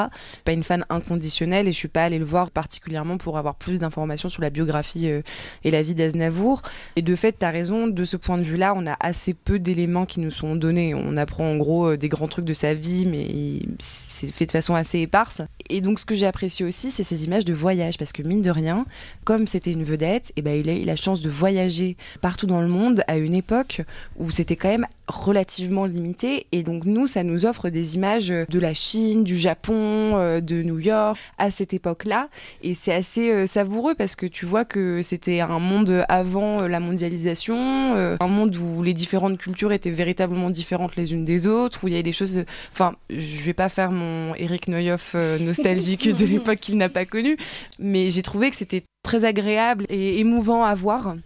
Pas 0.44 0.53
une 0.53 0.64
fan 0.64 0.85
inconditionnelle 0.90 1.68
et 1.68 1.73
je 1.73 1.77
suis 1.77 1.88
pas 1.88 2.05
allée 2.05 2.18
le 2.18 2.25
voir 2.25 2.51
particulièrement 2.51 3.18
pour 3.18 3.38
avoir 3.38 3.55
plus 3.55 3.81
d'informations 3.81 4.29
sur 4.29 4.42
la 4.42 4.51
biographie 4.51 5.09
euh, 5.09 5.23
et 5.64 5.71
la 5.71 5.83
vie 5.83 5.94
d'Aznavour. 5.94 6.62
Et 6.97 7.03
de 7.03 7.16
fait, 7.16 7.37
tu 7.38 7.44
as 7.44 7.51
raison, 7.51 7.87
de 7.87 8.05
ce 8.05 8.16
point 8.16 8.38
de 8.38 8.42
vue-là, 8.42 8.75
on 8.77 8.87
a 8.87 8.97
assez 9.01 9.35
peu 9.35 9.59
d'éléments 9.59 10.07
qui 10.07 10.21
nous 10.21 10.31
sont 10.31 10.57
donnés. 10.57 10.94
On 10.94 11.16
apprend 11.16 11.51
en 11.51 11.57
gros 11.57 11.92
euh, 11.92 11.97
des 11.97 12.09
grands 12.09 12.29
trucs 12.29 12.44
de 12.44 12.55
sa 12.55 12.75
vie, 12.75 13.07
mais 13.07 13.61
c'est 13.79 14.33
fait 14.33 14.47
de 14.47 14.53
façon 14.53 14.75
assez 14.75 15.01
éparse. 15.01 15.42
Et 15.71 15.81
donc, 15.81 15.99
ce 15.99 16.07
que 16.07 16.14
j'ai 16.14 16.27
apprécié 16.27 16.64
aussi, 16.64 16.90
c'est 16.90 17.03
ces 17.03 17.25
images 17.25 17.44
de 17.44 17.55
voyage, 17.55 17.99
parce 17.99 18.12
que 18.12 18.23
mine 18.23 18.42
de 18.42 18.51
rien, 18.51 18.87
comme 19.25 19.47
c'était 19.47 19.73
une 19.73 19.85
vedette, 19.85 20.33
et 20.37 20.42
ben, 20.42 20.59
il 20.59 20.68
a 20.68 20.75
eu 20.75 20.85
la 20.85 20.97
chance 20.97 21.21
de 21.21 21.31
voyager 21.31 21.97
partout 22.21 22.47
dans 22.47 22.61
le 22.61 22.68
monde 22.68 23.03
à 23.07 23.16
une 23.16 23.35
époque 23.35 23.83
où 24.16 24.31
c'était 24.31 24.57
quand 24.57 24.68
même 24.68 24.87
relativement 25.09 25.87
limité. 25.87 26.47
Et 26.52 26.62
donc, 26.62 26.84
nous, 26.84 27.06
ça 27.06 27.22
nous 27.22 27.46
offre 27.46 27.68
des 27.68 27.96
images 27.96 28.28
de 28.28 28.58
la 28.58 28.74
Chine, 28.74 29.24
du 29.24 29.38
Japon, 29.38 30.16
euh, 30.16 30.40
de 30.40 30.62
New 30.62 30.78
York 30.78 31.18
à 31.38 31.50
cette 31.50 31.74
époque-là. 31.74 32.28
Et 32.62 32.74
c'est 32.74 32.94
assez 32.94 33.30
euh, 33.30 33.46
savoureux 33.46 33.94
parce 33.94 34.16
que 34.16 34.26
tu 34.26 34.46
vois 34.46 34.64
que 34.64 35.02
c'était 35.02 35.40
un 35.40 35.58
monde 35.58 36.04
avant 36.08 36.62
euh, 36.62 36.68
la 36.68 36.80
mondialisation, 36.80 37.96
euh, 37.96 38.16
un 38.20 38.28
monde 38.28 38.56
où 38.56 38.82
les 38.82 38.94
différentes 38.94 39.38
cultures 39.38 39.72
étaient 39.72 39.90
véritablement 39.90 40.50
différentes 40.50 40.96
les 40.96 41.12
unes 41.12 41.24
des 41.24 41.46
autres, 41.46 41.80
où 41.82 41.88
il 41.88 41.92
y 41.92 41.94
avait 41.94 42.02
des 42.02 42.12
choses. 42.12 42.44
Enfin, 42.72 42.94
je 43.11 43.42
vais 43.42 43.54
pas 43.54 43.68
faire 43.68 43.90
mon 43.90 44.34
Eric 44.34 44.68
euh, 44.68 45.38
nostalgique 45.38 46.14
de 46.14 46.26
l'époque 46.26 46.58
qu'il 46.58 46.76
n'a 46.76 46.88
pas 46.88 47.04
connue, 47.04 47.37
mais 47.78 48.11
j'ai 48.11 48.22
trouvé 48.22 48.50
que 48.50 48.56
c'était 48.56 48.82
très 49.02 49.24
agréable 49.24 49.87
et 49.88 50.18
émouvant 50.18 50.64
à 50.64 50.74
voir 50.74 51.16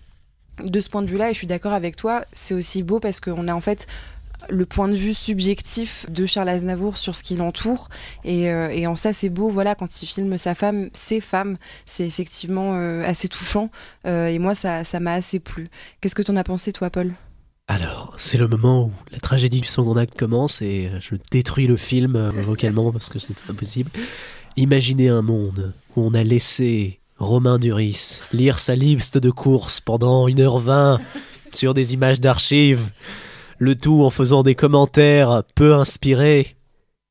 de 0.62 0.80
ce 0.80 0.88
point 0.88 1.02
de 1.02 1.10
vue-là, 1.10 1.30
et 1.30 1.32
je 1.32 1.38
suis 1.38 1.46
d'accord 1.46 1.72
avec 1.72 1.96
toi, 1.96 2.24
c'est 2.32 2.54
aussi 2.54 2.82
beau 2.82 3.00
parce 3.00 3.20
qu'on 3.20 3.48
a 3.48 3.54
en 3.54 3.60
fait 3.60 3.86
le 4.48 4.66
point 4.66 4.88
de 4.88 4.94
vue 4.94 5.14
subjectif 5.14 6.06
de 6.10 6.26
Charles 6.26 6.48
Aznavour 6.48 6.96
sur 6.96 7.14
ce 7.14 7.22
qui 7.22 7.36
l'entoure. 7.36 7.88
Et, 8.24 8.50
euh, 8.50 8.68
et 8.70 8.86
en 8.86 8.96
ça, 8.96 9.12
c'est 9.12 9.28
beau, 9.28 9.48
voilà, 9.48 9.74
quand 9.74 10.02
il 10.02 10.06
filme 10.06 10.38
sa 10.38 10.54
femme, 10.54 10.90
ses 10.92 11.20
femmes, 11.20 11.56
c'est 11.86 12.06
effectivement 12.06 12.74
euh, 12.74 13.04
assez 13.04 13.28
touchant. 13.28 13.70
Euh, 14.06 14.26
et 14.26 14.38
moi, 14.38 14.54
ça 14.54 14.82
m'a 15.00 15.14
assez 15.14 15.38
plu. 15.38 15.68
Qu'est-ce 16.00 16.14
que 16.14 16.22
t'en 16.22 16.36
as 16.36 16.44
pensé, 16.44 16.72
toi, 16.72 16.90
Paul? 16.90 17.14
Alors, 17.68 18.14
c'est 18.18 18.38
le 18.38 18.48
moment 18.48 18.86
où 18.86 18.92
la 19.12 19.20
tragédie 19.20 19.60
du 19.60 19.68
second 19.68 19.96
acte 19.96 20.18
commence 20.18 20.60
et 20.62 20.90
je 21.00 21.14
détruis 21.30 21.66
le 21.66 21.76
film 21.76 22.18
vocalement 22.40 22.92
parce 22.92 23.08
que 23.08 23.18
c'est 23.18 23.36
impossible. 23.48 23.90
Imaginez 24.56 25.08
un 25.08 25.22
monde 25.22 25.72
où 25.96 26.02
on 26.02 26.12
a 26.12 26.22
laissé 26.22 27.00
Romain 27.18 27.58
Duris 27.58 28.20
lire 28.32 28.58
sa 28.58 28.74
liste 28.74 29.16
de 29.16 29.30
courses 29.30 29.80
pendant 29.80 30.28
1h20 30.28 30.98
sur 31.52 31.72
des 31.72 31.94
images 31.94 32.20
d'archives, 32.20 32.90
le 33.62 33.76
tout 33.76 34.02
en 34.02 34.10
faisant 34.10 34.42
des 34.42 34.56
commentaires 34.56 35.44
peu 35.54 35.72
inspirés 35.72 36.56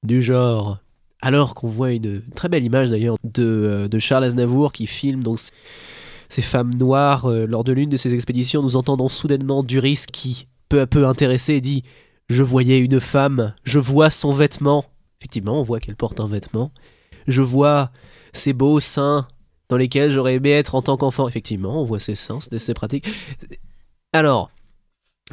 du 0.04 0.22
genre. 0.22 0.80
Alors 1.22 1.56
qu'on 1.56 1.70
voit 1.70 1.94
une 1.94 2.22
très 2.36 2.50
belle 2.50 2.66
image 2.66 2.90
d'ailleurs 2.90 3.16
de, 3.24 3.88
euh, 3.90 4.00
Charles 4.00 4.26
Aznavour 4.26 4.74
qui 4.74 4.86
filme 4.86 5.24
donc 5.24 5.40
ces 6.28 6.42
femmes 6.42 6.74
noires 6.74 7.28
euh, 7.28 7.46
lors 7.46 7.64
de 7.64 7.72
l'une 7.72 7.88
de 7.88 7.96
ses 7.96 8.14
expéditions, 8.14 8.62
nous 8.62 8.76
entendons 8.76 9.08
soudainement 9.08 9.64
Duris 9.64 10.04
qui, 10.12 10.50
peu 10.68 10.82
à 10.82 10.88
peu 10.88 11.08
intéressé, 11.08 11.62
dit 11.62 11.84
Je 12.30 12.44
voyais 12.44 12.80
une 12.80 13.00
femme, 13.00 13.54
je 13.64 13.80
vois 13.80 14.10
son 14.10 14.34
vêtement. 14.34 14.84
Effectivement, 15.22 15.58
on 15.58 15.64
voit 15.64 15.80
qu'elle 15.80 15.96
porte 15.96 16.20
un 16.20 16.28
vêtement. 16.28 16.74
Je 17.30 17.42
vois 17.42 17.92
ces 18.34 18.52
beaux 18.52 18.82
seins 18.82 19.26
dans 19.70 19.78
lesquels 19.78 20.12
j'aurais 20.12 20.36
aimé 20.36 20.50
être 20.50 20.76
en 20.76 20.82
tant 20.82 20.98
qu'enfant. 20.98 21.30
Effectivement, 21.30 21.82
on 21.82 21.86
voit 21.86 22.02
ses 22.02 22.16
seins, 22.16 22.40
c'est 22.42 22.74
pratique. 22.74 23.08
Alors, 24.12 24.52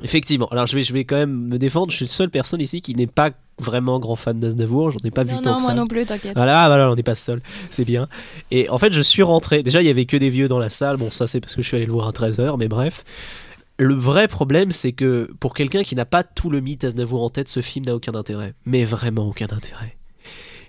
effectivement, 0.03 0.49
alors 0.49 0.67
je 0.67 0.75
vais, 0.77 0.83
je 0.83 0.93
vais 0.93 1.05
quand 1.05 1.17
même 1.17 1.49
me 1.49 1.59
défendre. 1.59 1.91
Je 1.91 1.97
suis 1.97 2.05
la 2.07 2.11
seule 2.11 2.31
personne 2.31 2.61
ici 2.61 2.81
qui 2.81 2.95
n'est 2.95 3.07
pas 3.07 3.31
vraiment 3.59 3.99
grand 3.99 4.17
fan 4.17 4.39
d'Aznavour. 4.39 4.93
J'en 4.93 5.01
ai 5.05 5.11
pas 5.11 5.25
vu 5.25 5.35
Non, 5.35 5.43
tant 5.43 5.51
non, 5.51 5.57
que 5.57 5.63
moi 5.63 5.71
ça. 5.73 5.77
non 5.77 5.87
plus, 5.87 6.07
t'inquiète. 6.07 6.35
Voilà, 6.37 6.67
voilà, 6.69 6.91
on 6.91 6.95
n'est 6.95 7.03
pas 7.03 7.15
seul, 7.17 7.41
c'est 7.71 7.85
bien. 7.85 8.09
Et 8.51 8.69
en 8.71 8.79
fait, 8.79 8.93
je 8.93 9.03
suis 9.03 9.23
rentré. 9.23 9.63
Déjà, 9.63 9.83
il 9.83 9.87
y 9.87 9.91
avait 9.91 10.07
que 10.07 10.17
des 10.17 10.31
vieux 10.31 10.49
dans 10.49 10.59
la 10.61 10.71
salle. 10.71 10.97
Bon, 10.97 11.11
ça, 11.11 11.27
c'est 11.27 11.41
parce 11.41 11.55
que 11.57 11.63
je 11.63 11.69
suis 11.69 11.77
allé 11.77 11.87
le 11.87 11.93
voir 11.93 12.09
à 12.09 12.13
13h, 12.13 12.57
mais 12.59 12.69
bref. 12.69 13.05
Le 13.81 13.95
vrai 13.95 14.27
problème, 14.27 14.73
c'est 14.73 14.93
que 14.93 15.31
pour 15.39 15.55
quelqu'un 15.55 15.85
qui 15.85 15.95
n'a 15.95 16.05
pas 16.05 16.25
tout 16.25 16.51
le 16.51 16.61
mythe 16.61 16.83
Aznavour 16.85 17.23
en 17.23 17.31
tête, 17.31 17.49
ce 17.49 17.61
film 17.61 17.85
n'a 17.85 17.95
aucun 17.95 18.15
intérêt. 18.15 18.55
Mais 18.67 18.85
vraiment 18.85 19.27
aucun 19.27 19.47
intérêt. 19.47 19.98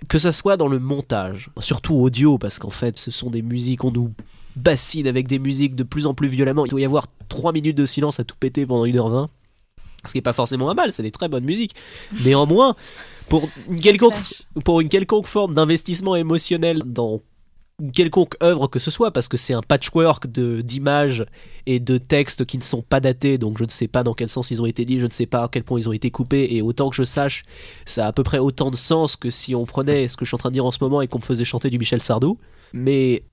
Que 0.08 0.18
ça 0.18 0.32
soit 0.32 0.56
dans 0.56 0.68
le 0.68 0.78
montage, 0.78 1.50
surtout 1.60 1.94
audio, 1.94 2.38
parce 2.38 2.58
qu'en 2.58 2.70
fait, 2.70 2.98
ce 2.98 3.10
sont 3.10 3.30
des 3.30 3.42
musiques, 3.42 3.84
on 3.84 3.92
nous 3.92 4.12
bassine 4.56 5.06
avec 5.06 5.28
des 5.28 5.38
musiques 5.38 5.74
de 5.76 5.82
plus 5.84 6.06
en 6.06 6.14
plus 6.14 6.28
violemment. 6.28 6.64
Il 6.66 6.70
doit 6.70 6.80
y 6.80 6.84
avoir 6.84 7.06
3 7.28 7.52
minutes 7.52 7.76
de 7.76 7.86
silence 7.86 8.18
à 8.18 8.24
tout 8.24 8.36
péter 8.38 8.66
pendant 8.66 8.86
1h20. 8.86 9.28
Ce 10.06 10.12
qui 10.12 10.18
n'est 10.18 10.22
pas 10.22 10.32
forcément 10.32 10.70
un 10.70 10.74
mal, 10.74 10.92
c'est 10.92 11.02
des 11.02 11.10
très 11.10 11.28
bonnes 11.28 11.44
musiques. 11.44 11.74
Néanmoins, 12.24 12.74
pour 13.28 13.48
une 13.68 13.80
quelconque, 13.80 14.14
pour 14.64 14.80
une 14.80 14.88
quelconque 14.88 15.26
forme 15.26 15.54
d'investissement 15.54 16.16
émotionnel 16.16 16.82
dans 16.86 17.20
quelconque 17.92 18.34
œuvre 18.42 18.66
que 18.66 18.78
ce 18.78 18.90
soit, 18.90 19.10
parce 19.12 19.28
que 19.28 19.36
c'est 19.36 19.54
un 19.54 19.62
patchwork 19.62 20.26
de- 20.26 20.60
d'images 20.60 21.24
et 21.66 21.80
de 21.80 21.98
textes 21.98 22.44
qui 22.44 22.58
ne 22.58 22.62
sont 22.62 22.82
pas 22.82 23.00
datés, 23.00 23.38
donc 23.38 23.58
je 23.58 23.64
ne 23.64 23.68
sais 23.68 23.88
pas 23.88 24.02
dans 24.02 24.14
quel 24.14 24.28
sens 24.28 24.50
ils 24.50 24.60
ont 24.62 24.66
été 24.66 24.84
dits, 24.84 24.98
je 25.00 25.06
ne 25.06 25.10
sais 25.10 25.26
pas 25.26 25.44
à 25.44 25.48
quel 25.48 25.62
point 25.64 25.78
ils 25.78 25.88
ont 25.88 25.92
été 25.92 26.10
coupés, 26.10 26.48
et 26.50 26.62
autant 26.62 26.90
que 26.90 26.96
je 26.96 27.04
sache, 27.04 27.42
ça 27.86 28.04
a 28.04 28.08
à 28.08 28.12
peu 28.12 28.22
près 28.22 28.38
autant 28.38 28.70
de 28.70 28.76
sens 28.76 29.16
que 29.16 29.30
si 29.30 29.54
on 29.54 29.66
prenait 29.66 30.08
ce 30.08 30.16
que 30.16 30.24
je 30.24 30.30
suis 30.30 30.34
en 30.34 30.38
train 30.38 30.50
de 30.50 30.54
dire 30.54 30.64
en 30.66 30.70
ce 30.72 30.78
moment 30.80 31.00
et 31.02 31.08
qu'on 31.08 31.18
me 31.18 31.24
faisait 31.24 31.44
chanter 31.44 31.70
du 31.70 31.78
Michel 31.78 32.02
Sardou. 32.02 32.38
Mais 32.72 33.24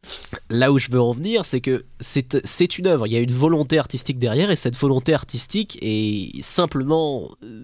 là 0.50 0.72
où 0.72 0.80
je 0.80 0.90
veux 0.90 1.00
en 1.00 1.12
venir, 1.14 1.46
c'est 1.46 1.62
que 1.62 1.86
c'est 2.00 2.44
c'est 2.44 2.80
une 2.80 2.88
œuvre. 2.88 3.06
Il 3.06 3.14
y 3.14 3.18
a 3.18 3.20
une 3.20 3.32
volonté 3.32 3.78
artistique 3.78 4.18
derrière, 4.18 4.50
et 4.50 4.56
cette 4.56 4.76
volonté 4.76 5.14
artistique 5.14 5.78
est 5.84 6.42
simplement. 6.42 7.30
euh, 7.44 7.64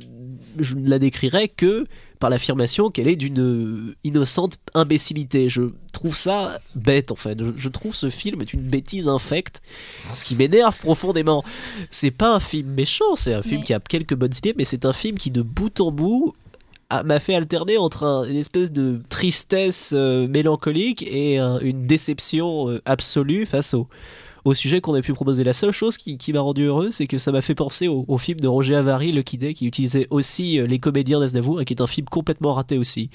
Je 0.60 0.76
ne 0.76 0.88
la 0.88 1.00
décrirais 1.00 1.48
que 1.48 1.88
par 2.20 2.30
l'affirmation 2.30 2.90
qu'elle 2.90 3.08
est 3.08 3.16
d'une 3.16 3.96
innocente 4.04 4.58
imbécilité. 4.74 5.50
Je 5.50 5.62
trouve 5.92 6.16
ça 6.16 6.60
bête 6.76 7.12
en 7.12 7.16
fait. 7.16 7.38
Je, 7.58 7.70
trouve 7.70 7.96
ce 7.96 8.10
film 8.10 8.42
est 8.42 8.54
une 8.54 8.62
bêtise 8.62 9.08
infecte, 9.08 9.62
ce 10.16 10.26
qui 10.26 10.36
m'énerve 10.36 10.78
profondément. 10.78 11.44
C'est 11.92 12.12
pas 12.12 12.34
un 12.34 12.40
film 12.40 12.70
méchant, 12.70 13.16
c'est 13.16 13.34
un 13.34 13.44
film 13.44 13.60
Mais- 13.60 13.66
qui 13.66 13.74
a 13.74 13.80
quelques 13.80 14.16
bonnes 14.16 14.34
idées, 14.38 14.54
mais 14.58 14.64
c'est 14.64 14.86
un 14.86 14.94
film 14.94 15.18
qui 15.18 15.32
de 15.32 15.42
bout 15.42 15.80
en 15.82 15.92
bout 15.92 16.34
m'a 17.06 17.20
fait 17.20 17.34
alterner 17.34 17.78
entre 17.80 18.04
un- 18.04 18.24
une 18.26 18.36
espèce 18.36 18.72
de 18.72 19.02
tristesse 19.10 19.94
euh, 19.96 20.28
mélancolique 20.28 21.04
et 21.10 21.40
un- 21.40 21.58
une 21.60 21.88
déception 21.88 22.70
euh, 22.70 22.82
absolue 22.86 23.48
face 23.48 23.74
au, 23.74 23.88
au 24.46 24.54
sujet 24.54 24.82
qu'on 24.82 24.94
a 24.94 25.02
pu 25.02 25.14
proposer. 25.14 25.44
La 25.44 25.54
seule 25.54 25.72
chose 25.72 25.98
qui, 25.98 26.34
m'a 26.34 26.42
rendu 26.42 26.64
heureux, 26.66 26.92
c'est 26.92 27.08
que 27.08 27.18
ça 27.18 27.32
m'a 27.32 27.42
fait 27.42 27.56
penser 27.56 27.88
au, 27.88 28.18
film 28.18 28.40
de 28.40 28.48
Roger 28.48 28.76
Avary, 28.76 29.12
Le 29.12 29.24
Day, 29.24 29.54
qui 29.54 29.66
utilisait 29.66 30.08
aussi 30.10 30.60
euh, 30.60 30.68
les 30.68 30.80
comédiens 30.80 31.20
d'Aznavour 31.20 31.62
et 31.62 31.66
qui 31.66 31.74
est 31.74 31.82
un 31.82 31.88
film 31.88 32.08
complètement 32.08 32.54
raté 32.54 32.78
aussi. 32.78 33.10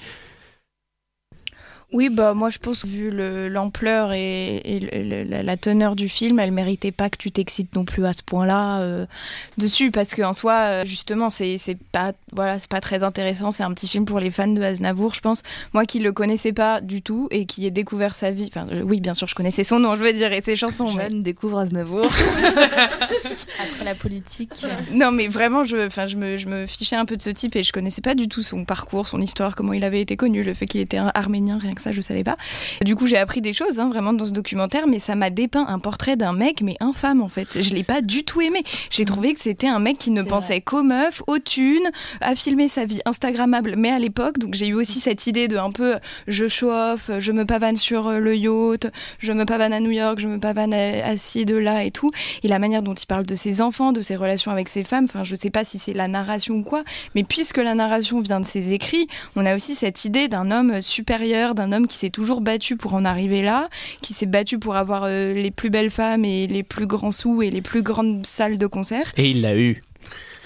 Oui, 1.91 2.09
bah 2.09 2.35
moi 2.35 2.49
je 2.51 2.59
pense 2.59 2.83
que 2.83 2.87
vu 2.87 3.09
le- 3.09 3.47
l'ampleur 3.49 4.13
et, 4.13 4.57
et 4.57 4.79
le- 4.79 5.09
le- 5.09 5.23
la, 5.23 5.41
la 5.41 5.57
teneur 5.57 5.95
du 5.95 6.07
film, 6.07 6.39
elle 6.39 6.51
méritait 6.51 6.91
pas 6.91 7.09
que 7.09 7.17
tu 7.17 7.31
t'excites 7.31 7.75
non 7.75 7.83
plus 7.83 8.05
à 8.05 8.13
ce 8.13 8.21
point-là 8.21 8.81
euh, 8.81 9.07
dessus, 9.57 9.89
parce 9.89 10.13
qu'en 10.13 10.33
soi, 10.33 10.53
euh, 10.53 10.85
justement, 10.85 11.31
c'est 11.31 11.57
c'est 11.57 11.77
pas 11.91 12.13
voilà, 12.31 12.59
c'est 12.59 12.69
pas 12.69 12.79
très 12.79 13.01
intéressant. 13.01 13.49
C'est 13.49 13.63
un 13.63 13.73
petit 13.73 13.87
film 13.87 14.05
pour 14.05 14.19
les 14.19 14.29
fans 14.29 14.47
de 14.47 14.61
Aznavour, 14.61 15.15
je 15.15 15.21
pense. 15.21 15.41
Moi 15.73 15.85
qui 15.85 15.97
le 15.99 16.11
connaissais 16.11 16.53
pas 16.53 16.79
du 16.79 17.01
tout 17.01 17.27
et 17.31 17.45
qui 17.47 17.65
ai 17.65 17.71
découvert 17.71 18.13
sa 18.13 18.29
vie, 18.29 18.51
enfin 18.53 18.67
je- 18.71 18.81
oui, 18.83 19.01
bien 19.01 19.15
sûr, 19.15 19.27
je 19.27 19.33
connaissais 19.33 19.63
son 19.63 19.79
nom, 19.79 19.95
je 19.95 20.03
veux 20.03 20.13
dire, 20.13 20.31
et 20.31 20.41
ses 20.41 20.55
chansons. 20.55 20.91
mais- 20.93 21.09
découvre 21.09 21.57
Aznavour. 21.57 22.05
Après 23.61 23.83
la 23.85 23.95
politique. 23.95 24.65
Non, 24.91 25.11
mais 25.11 25.27
vraiment, 25.27 25.63
je, 25.63 25.87
enfin, 25.87 26.07
je, 26.07 26.15
me, 26.17 26.37
je 26.37 26.47
me 26.47 26.65
fichais 26.65 26.95
un 26.95 27.05
peu 27.05 27.17
de 27.17 27.21
ce 27.21 27.29
type 27.29 27.55
et 27.55 27.63
je 27.63 27.71
connaissais 27.71 28.01
pas 28.01 28.15
du 28.15 28.27
tout 28.27 28.41
son 28.43 28.63
parcours, 28.63 29.07
son 29.07 29.21
histoire, 29.21 29.55
comment 29.55 29.73
il 29.73 29.83
avait 29.83 30.01
été 30.01 30.15
connu, 30.17 30.43
le 30.43 30.53
fait 30.53 30.65
qu'il 30.65 30.81
était 30.81 30.97
un 30.97 31.11
arménien, 31.13 31.57
rien 31.57 31.73
que 31.73 31.78
ça, 31.79 31.91
je 31.91 32.01
savais 32.01 32.23
pas. 32.23 32.37
Du 32.83 32.95
coup, 32.95 33.07
j'ai 33.07 33.17
appris 33.17 33.41
des 33.41 33.53
choses, 33.53 33.79
hein, 33.79 33.89
vraiment, 33.89 34.13
dans 34.13 34.25
ce 34.25 34.31
documentaire, 34.31 34.87
mais 34.87 34.99
ça 34.99 35.15
m'a 35.15 35.29
dépeint 35.29 35.65
un 35.67 35.79
portrait 35.79 36.15
d'un 36.15 36.33
mec, 36.33 36.61
mais 36.61 36.75
infâme, 36.79 37.21
en 37.21 37.29
fait. 37.29 37.61
Je 37.61 37.73
l'ai 37.73 37.83
pas 37.83 38.01
du 38.01 38.23
tout 38.23 38.41
aimé. 38.41 38.61
J'ai 38.89 39.05
trouvé 39.05 39.33
que 39.33 39.39
c'était 39.39 39.67
un 39.67 39.79
mec 39.79 39.97
qui 39.97 40.11
ne 40.11 40.21
pensait 40.23 40.61
qu'aux 40.61 40.83
meufs, 40.83 41.21
aux 41.27 41.39
thunes, 41.39 41.89
à 42.21 42.35
filmer 42.35 42.69
sa 42.69 42.85
vie 42.85 42.99
Instagrammable, 43.05 43.75
mais 43.77 43.89
à 43.91 43.99
l'époque, 43.99 44.37
donc 44.39 44.53
j'ai 44.53 44.67
eu 44.67 44.73
aussi 44.73 44.99
cette 44.99 45.25
idée 45.27 45.47
de 45.47 45.57
un 45.57 45.71
peu, 45.71 45.95
je 46.27 46.47
chauffe, 46.47 47.11
je 47.19 47.31
me 47.31 47.45
pavane 47.45 47.77
sur 47.77 48.07
euh, 48.07 48.19
le 48.19 48.35
yacht, 48.35 48.87
je 49.19 49.31
me 49.33 49.45
pavane 49.45 49.73
à 49.73 49.79
New 49.79 49.91
York, 49.91 50.19
je 50.19 50.27
me 50.27 50.39
pavane 50.39 50.73
à- 50.73 51.05
assis 51.07 51.45
de 51.45 51.55
là 51.55 51.83
et 51.83 51.91
tout. 51.91 52.11
Et 52.43 52.47
la 52.47 52.59
manière 52.59 52.81
dont 52.81 52.93
il 52.93 53.05
parle 53.05 53.25
de 53.25 53.35
ses 53.35 53.61
enfants, 53.61 53.91
de 53.91 54.01
ses 54.01 54.15
relations 54.15 54.51
avec 54.51 54.69
ses 54.69 54.83
femmes, 54.83 55.05
enfin, 55.05 55.23
je 55.23 55.35
sais 55.35 55.49
pas 55.49 55.65
si 55.65 55.79
c'est 55.79 55.93
la 55.93 56.07
narration 56.07 56.55
ou 56.55 56.63
quoi, 56.63 56.83
mais 57.15 57.23
puisque 57.23 57.57
la 57.57 57.75
narration 57.75 58.19
vient 58.21 58.39
de 58.39 58.45
ses 58.45 58.71
écrits, 58.73 59.07
on 59.35 59.45
a 59.45 59.55
aussi 59.55 59.75
cette 59.75 60.05
idée 60.05 60.27
d'un 60.27 60.51
homme 60.51 60.81
supérieur, 60.81 61.55
d'un 61.55 61.68
homme 61.71 61.87
qui 61.87 61.97
s'est 61.97 62.09
toujours 62.09 62.41
battu 62.41 62.77
pour 62.77 62.93
en 62.93 63.05
arriver 63.05 63.41
là, 63.41 63.69
qui 64.01 64.13
s'est 64.13 64.25
battu 64.25 64.59
pour 64.59 64.75
avoir 64.75 65.03
euh, 65.05 65.33
les 65.33 65.51
plus 65.51 65.69
belles 65.69 65.89
femmes 65.89 66.25
et 66.25 66.47
les 66.47 66.63
plus 66.63 66.87
grands 66.87 67.11
sous 67.11 67.41
et 67.41 67.49
les 67.49 67.61
plus 67.61 67.81
grandes 67.81 68.25
salles 68.25 68.57
de 68.57 68.67
concert. 68.67 69.11
Et 69.17 69.29
il 69.29 69.41
l'a 69.41 69.55
eu. 69.57 69.83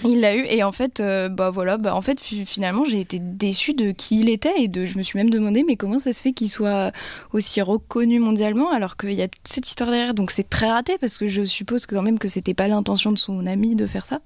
Il 0.02 0.20
l'a 0.20 0.34
eu 0.34 0.44
et 0.50 0.62
en 0.64 0.72
fait, 0.72 0.98
euh, 0.98 1.28
bah 1.28 1.50
voilà, 1.50 1.76
bah 1.76 1.94
en 1.94 2.00
fait 2.00 2.18
fi- 2.18 2.44
finalement 2.44 2.84
j'ai 2.84 3.00
été 3.00 3.20
déçue 3.20 3.74
de 3.74 3.92
qui 3.92 4.20
il 4.20 4.28
était 4.28 4.52
et 4.58 4.66
de, 4.66 4.86
je 4.86 4.98
me 4.98 5.02
suis 5.04 5.16
même 5.18 5.30
demandé 5.30 5.62
mais 5.64 5.76
comment 5.76 6.00
ça 6.00 6.12
se 6.12 6.20
fait 6.20 6.32
qu'il 6.32 6.50
soit 6.50 6.90
aussi 7.32 7.62
reconnu 7.62 8.18
mondialement 8.18 8.70
alors 8.72 8.96
qu'il 8.96 9.12
y 9.12 9.22
a 9.22 9.28
toute 9.28 9.46
cette 9.46 9.68
histoire 9.68 9.90
derrière. 9.90 10.12
Donc 10.14 10.32
c'est 10.32 10.48
très 10.50 10.68
raté 10.70 10.98
parce 11.00 11.16
que 11.16 11.28
je 11.28 11.44
suppose 11.44 11.86
quand 11.86 12.02
même 12.02 12.18
que 12.18 12.28
c'était 12.28 12.54
pas 12.54 12.66
l'intention 12.66 13.12
de 13.12 13.18
son 13.18 13.46
ami 13.46 13.76
de 13.76 13.86
faire 13.86 14.04
ça. 14.04 14.18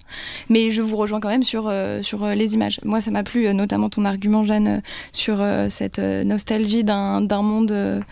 Mais 0.48 0.70
je 0.70 0.80
vous 0.80 0.96
rejoins 0.96 1.20
quand 1.20 1.28
même 1.28 1.42
sur 1.44 1.68
euh, 1.68 2.00
euh, 2.14 2.34
les 2.34 2.54
images. 2.54 2.80
Moi 2.84 3.00
ça 3.02 3.10
m'a 3.10 3.22
plu 3.22 3.52
notamment 3.52 3.90
ton 3.90 4.04
argument 4.06 4.44
Jeanne 4.44 4.82
sur 5.12 5.44
cette 5.68 5.98
nostalgie 5.98 6.82
d'un 6.82 7.20
d'un 7.20 7.42
monde. 7.42 8.02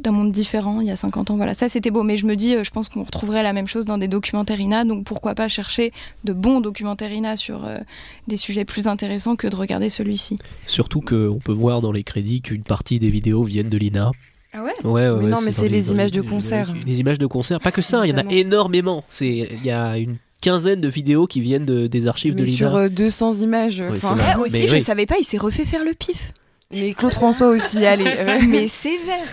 Euh, 0.00 0.02
d'un 0.02 0.10
monde 0.12 0.32
différent 0.32 0.80
il 0.80 0.86
y 0.88 0.90
a 0.90 0.96
50 0.96 1.30
ans. 1.30 1.36
Voilà, 1.36 1.54
ça 1.54 1.68
c'était 1.68 1.90
beau, 1.90 2.02
mais 2.02 2.16
je 2.16 2.26
me 2.26 2.34
dis, 2.36 2.54
euh, 2.54 2.64
je 2.64 2.70
pense 2.70 2.88
qu'on 2.88 3.02
retrouverait 3.02 3.42
la 3.42 3.52
même 3.52 3.66
chose 3.66 3.86
dans 3.86 3.98
des 3.98 4.08
documentaires 4.08 4.60
INA, 4.60 4.84
donc 4.84 5.04
pourquoi 5.04 5.34
pas 5.34 5.48
chercher 5.48 5.92
de 6.24 6.32
bons 6.32 6.60
documentaires 6.60 7.12
INA 7.12 7.36
sur 7.36 7.64
euh, 7.64 7.78
des 8.28 8.36
sujets 8.36 8.64
plus 8.64 8.86
intéressants 8.86 9.36
que 9.36 9.46
de 9.46 9.56
regarder 9.56 9.88
celui-ci. 9.88 10.38
Surtout 10.66 11.00
qu'on 11.00 11.38
peut 11.44 11.52
voir 11.52 11.80
dans 11.80 11.92
les 11.92 12.02
crédits 12.04 12.40
qu'une 12.42 12.62
partie 12.62 12.98
des 12.98 13.08
vidéos 13.10 13.44
viennent 13.44 13.68
de 13.68 13.78
l'INA. 13.78 14.10
Ah 14.52 14.64
ouais 14.64 14.72
Ouais, 14.82 14.90
ouais, 14.90 15.08
Mais 15.18 15.24
ouais, 15.24 15.30
non, 15.30 15.40
mais 15.44 15.52
c'est 15.52 15.68
les 15.68 15.92
images 15.92 16.10
de 16.12 16.22
concert. 16.22 16.74
Les 16.84 16.98
images 17.00 17.18
de 17.18 17.26
concert, 17.26 17.60
pas 17.60 17.70
que 17.70 17.82
ça, 17.82 18.04
il 18.06 18.10
y 18.10 18.14
en 18.14 18.18
a 18.18 18.32
énormément. 18.32 19.04
C'est 19.08 19.48
Il 19.52 19.64
y 19.64 19.70
a 19.70 19.96
une 19.96 20.16
quinzaine 20.42 20.80
de 20.80 20.88
vidéos 20.88 21.26
qui 21.26 21.40
viennent 21.40 21.66
de- 21.66 21.86
des 21.86 22.08
archives 22.08 22.34
Mais 22.34 22.40
de 22.40 22.46
l'INA. 22.46 22.56
sur 22.56 22.74
euh, 22.74 22.88
200 22.88 23.42
images. 23.42 23.80
Oui, 23.88 23.96
enfin, 23.98 24.16
c'est 24.16 24.22
vrai. 24.22 24.32
Ah, 24.34 24.40
aussi, 24.40 24.52
Mais 24.52 24.66
je 24.66 24.74
oui. 24.74 24.80
savais 24.80 25.06
pas, 25.06 25.16
il 25.20 25.24
s'est 25.24 25.36
refait 25.38 25.64
faire 25.66 25.84
le 25.84 25.92
pif. 25.94 26.32
Mais 26.72 26.94
Claude 26.94 27.14
François 27.14 27.48
aussi, 27.48 27.84
allez. 27.84 28.04
euh, 28.18 28.38
mais 28.46 28.68
sévère 28.68 29.26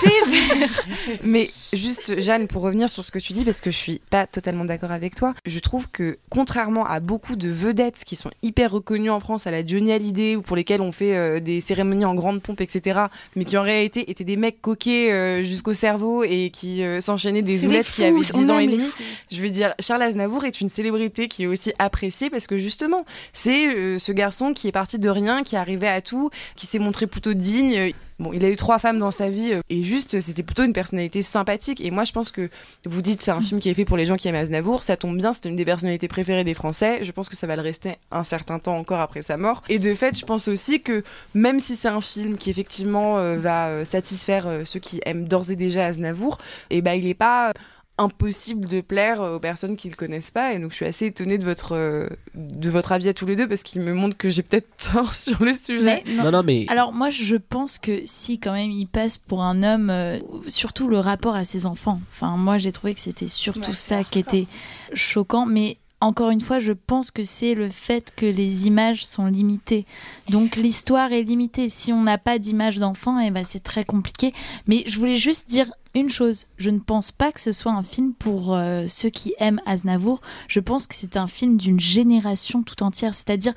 Sévère 0.00 0.84
Mais 1.22 1.50
juste, 1.72 2.20
Jeanne, 2.20 2.48
pour 2.48 2.62
revenir 2.62 2.88
sur 2.88 3.04
ce 3.04 3.12
que 3.12 3.20
tu 3.20 3.32
dis, 3.32 3.44
parce 3.44 3.60
que 3.60 3.70
je 3.70 3.76
suis 3.76 4.00
pas 4.10 4.26
totalement 4.26 4.64
d'accord 4.64 4.90
avec 4.90 5.14
toi, 5.14 5.34
je 5.46 5.58
trouve 5.60 5.88
que 5.88 6.18
contrairement 6.30 6.84
à 6.84 6.98
beaucoup 6.98 7.36
de 7.36 7.48
vedettes 7.48 8.02
qui 8.04 8.16
sont 8.16 8.30
hyper 8.42 8.72
reconnues 8.72 9.10
en 9.10 9.20
France, 9.20 9.46
à 9.46 9.52
la 9.52 9.64
Johnny 9.64 9.92
Hallyday, 9.92 10.36
ou 10.36 10.42
pour 10.42 10.56
lesquelles 10.56 10.80
on 10.80 10.90
fait 10.90 11.16
euh, 11.16 11.40
des 11.40 11.60
cérémonies 11.60 12.04
en 12.04 12.14
grande 12.14 12.42
pompe, 12.42 12.60
etc., 12.60 13.02
mais 13.36 13.44
qui 13.44 13.56
en 13.56 13.62
réalité 13.62 14.10
étaient 14.10 14.24
des 14.24 14.36
mecs 14.36 14.60
coquets 14.60 15.12
euh, 15.12 15.42
jusqu'au 15.42 15.72
cerveau 15.72 16.24
et 16.24 16.50
qui 16.50 16.82
euh, 16.82 17.00
s'enchaînaient 17.00 17.42
des 17.42 17.60
des 17.60 17.84
qui 17.84 18.04
avaient 18.04 18.22
fous, 18.22 18.22
10 18.22 18.50
on 18.50 18.50
ans 18.50 18.58
et 18.58 18.66
demi. 18.66 18.88
Je 19.30 19.40
veux 19.40 19.50
dire, 19.50 19.74
Charles 19.80 20.02
Aznavour 20.02 20.44
est 20.44 20.60
une 20.60 20.68
célébrité 20.68 21.28
qui 21.28 21.44
est 21.44 21.46
aussi 21.46 21.72
appréciée 21.78 22.30
parce 22.30 22.46
que 22.46 22.58
justement, 22.58 23.04
c'est 23.32 23.68
euh, 23.68 23.98
ce 23.98 24.12
garçon 24.12 24.52
qui 24.52 24.68
est 24.68 24.72
parti 24.72 24.98
de 24.98 25.08
rien, 25.08 25.42
qui 25.44 25.56
arrivait 25.56 25.88
à 25.88 26.00
tout, 26.00 26.30
qui 26.56 26.63
s'est 26.64 26.78
montré 26.78 27.06
plutôt 27.06 27.34
digne. 27.34 27.92
Bon, 28.20 28.32
il 28.32 28.44
a 28.44 28.50
eu 28.50 28.56
trois 28.56 28.78
femmes 28.78 28.98
dans 28.98 29.10
sa 29.10 29.28
vie 29.28 29.52
euh, 29.52 29.60
et 29.70 29.82
juste, 29.82 30.20
c'était 30.20 30.44
plutôt 30.44 30.62
une 30.62 30.72
personnalité 30.72 31.20
sympathique. 31.20 31.80
Et 31.80 31.90
moi, 31.90 32.04
je 32.04 32.12
pense 32.12 32.30
que 32.30 32.48
vous 32.86 33.02
dites 33.02 33.22
c'est 33.22 33.32
un 33.32 33.40
film 33.40 33.60
qui 33.60 33.68
est 33.68 33.74
fait 33.74 33.84
pour 33.84 33.96
les 33.96 34.06
gens 34.06 34.16
qui 34.16 34.28
aiment 34.28 34.36
Aznavour, 34.36 34.82
ça 34.82 34.96
tombe 34.96 35.16
bien, 35.16 35.32
c'était 35.32 35.48
une 35.48 35.56
des 35.56 35.64
personnalités 35.64 36.06
préférées 36.06 36.44
des 36.44 36.54
Français. 36.54 37.00
Je 37.02 37.10
pense 37.10 37.28
que 37.28 37.36
ça 37.36 37.46
va 37.46 37.56
le 37.56 37.62
rester 37.62 37.96
un 38.12 38.22
certain 38.22 38.58
temps 38.58 38.76
encore 38.76 39.00
après 39.00 39.22
sa 39.22 39.36
mort. 39.36 39.62
Et 39.68 39.78
de 39.78 39.94
fait, 39.94 40.18
je 40.18 40.24
pense 40.24 40.46
aussi 40.46 40.80
que 40.80 41.02
même 41.34 41.58
si 41.58 41.74
c'est 41.74 41.88
un 41.88 42.00
film 42.00 42.36
qui 42.36 42.50
effectivement 42.50 43.18
euh, 43.18 43.36
va 43.36 43.68
euh, 43.68 43.84
satisfaire 43.84 44.48
ceux 44.64 44.80
qui 44.80 45.00
aiment 45.06 45.26
d'ores 45.26 45.50
et 45.50 45.56
déjà 45.56 45.86
Aznavour, 45.86 46.38
et 46.70 46.82
ben 46.82 46.92
il 46.92 47.08
est 47.08 47.14
pas 47.14 47.52
impossible 47.96 48.66
de 48.66 48.80
plaire 48.80 49.20
aux 49.20 49.38
personnes 49.38 49.76
qui 49.76 49.88
le 49.88 49.94
connaissent 49.94 50.32
pas 50.32 50.52
et 50.52 50.58
donc 50.58 50.70
je 50.72 50.76
suis 50.76 50.84
assez 50.84 51.06
étonnée 51.06 51.38
de 51.38 51.44
votre 51.44 51.76
euh, 51.76 52.08
de 52.34 52.68
votre 52.68 52.90
avis 52.90 53.08
à 53.08 53.14
tous 53.14 53.24
les 53.24 53.36
deux 53.36 53.46
parce 53.46 53.62
qu'il 53.62 53.82
me 53.82 53.94
montre 53.94 54.16
que 54.16 54.30
j'ai 54.30 54.42
peut-être 54.42 54.68
tort 54.92 55.14
sur 55.14 55.44
le 55.44 55.52
sujet. 55.52 56.02
Mais 56.04 56.14
Non, 56.14 56.32
non, 56.32 56.42
mais 56.42 56.66
Alors 56.68 56.92
moi 56.92 57.10
je 57.10 57.36
pense 57.36 57.78
que 57.78 58.00
si 58.04 58.40
quand 58.40 58.52
même 58.52 58.72
il 58.72 58.86
passe 58.86 59.16
pour 59.16 59.42
un 59.42 59.62
homme, 59.62 59.90
euh, 59.90 60.18
surtout 60.48 60.88
le 60.88 60.98
rapport 60.98 61.36
à 61.36 61.44
ses 61.44 61.66
enfants. 61.66 62.00
Enfin 62.10 62.36
moi 62.36 62.58
j'ai 62.58 62.72
trouvé 62.72 62.94
que 62.94 63.00
c'était 63.00 63.28
surtout 63.28 63.70
Ouais, 63.70 63.76
ça 63.76 64.02
qui 64.02 64.18
était 64.18 64.46
choquant, 64.92 65.46
mais 65.46 65.78
encore 66.00 66.30
une 66.30 66.40
fois 66.40 66.58
je 66.58 66.72
pense 66.72 67.12
que 67.12 67.22
c'est 67.22 67.54
le 67.54 67.70
fait 67.70 68.12
que 68.16 68.26
les 68.26 68.66
images 68.66 69.06
sont 69.06 69.26
limitées. 69.26 69.86
Donc 70.30 70.56
l'histoire 70.56 71.12
est 71.12 71.22
limitée. 71.22 71.68
Si 71.68 71.92
on 71.92 72.02
n'a 72.02 72.18
pas 72.18 72.40
d'image 72.40 72.78
d'enfant, 72.78 73.20
eh 73.20 73.30
ben, 73.30 73.44
c'est 73.44 73.62
très 73.62 73.84
compliqué. 73.84 74.34
Mais 74.66 74.82
je 74.86 74.98
voulais 74.98 75.16
juste 75.16 75.48
dire 75.48 75.70
une 75.94 76.10
chose, 76.10 76.46
je 76.56 76.70
ne 76.70 76.80
pense 76.80 77.12
pas 77.12 77.30
que 77.30 77.40
ce 77.40 77.52
soit 77.52 77.72
un 77.72 77.82
film 77.82 78.14
pour 78.14 78.54
euh, 78.54 78.86
ceux 78.88 79.10
qui 79.10 79.34
aiment 79.38 79.60
Aznavour. 79.64 80.20
Je 80.48 80.60
pense 80.60 80.86
que 80.86 80.94
c'est 80.94 81.16
un 81.16 81.26
film 81.26 81.56
d'une 81.56 81.78
génération 81.78 82.62
tout 82.62 82.82
entière. 82.82 83.14
C'est-à-dire, 83.14 83.54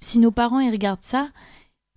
si 0.00 0.18
nos 0.18 0.32
parents 0.32 0.58
ils 0.58 0.70
regardent 0.70 1.02
ça, 1.02 1.28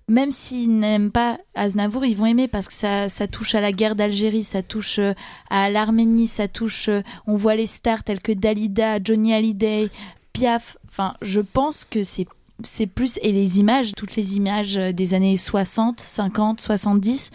même 0.08 0.32
s'ils 0.32 0.78
n'aiment 0.78 1.12
pas 1.12 1.40
Aznavour, 1.56 2.06
ils 2.06 2.16
vont 2.16 2.28
aimer 2.28 2.48
parce 2.48 2.68
que 2.68 2.74
ça, 2.74 3.10
ça 3.10 3.28
touche 3.28 3.56
à 3.56 3.62
la 3.62 3.72
guerre 3.72 3.96
d'Algérie, 3.96 4.44
ça 4.44 4.62
touche 4.62 5.00
euh, 5.00 5.14
à 5.50 5.70
l'Arménie, 5.70 6.28
ça 6.28 6.48
touche. 6.48 6.90
euh, 6.90 7.02
on 7.26 7.36
voit 7.36 7.56
les 7.56 7.68
stars 7.68 8.04
telles 8.04 8.22
que 8.22 8.32
Dalida, 8.32 9.00
Johnny 9.04 9.34
Hallyday, 9.34 9.90
Piaf. 10.34 10.78
Enfin, 10.88 11.16
je 11.22 11.40
pense 11.40 11.84
que 11.84 12.04
c'est 12.04 12.28
c'est 12.64 12.86
plus 12.86 13.20
et 13.24 13.32
les 13.32 13.60
images, 13.60 13.94
toutes 13.98 14.16
les 14.16 14.38
images 14.38 14.76
des 14.76 15.14
années 15.16 15.36
60, 15.36 16.00
50, 16.00 16.62
70, 16.62 17.32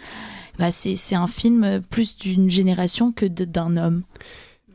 bah 0.59 0.71
c'est 0.71 1.15
un 1.15 1.27
film 1.27 1.81
plus 1.89 2.17
d'une 2.17 2.49
génération 2.49 3.11
que 3.11 3.25
d'un 3.25 3.77
homme. 3.77 4.03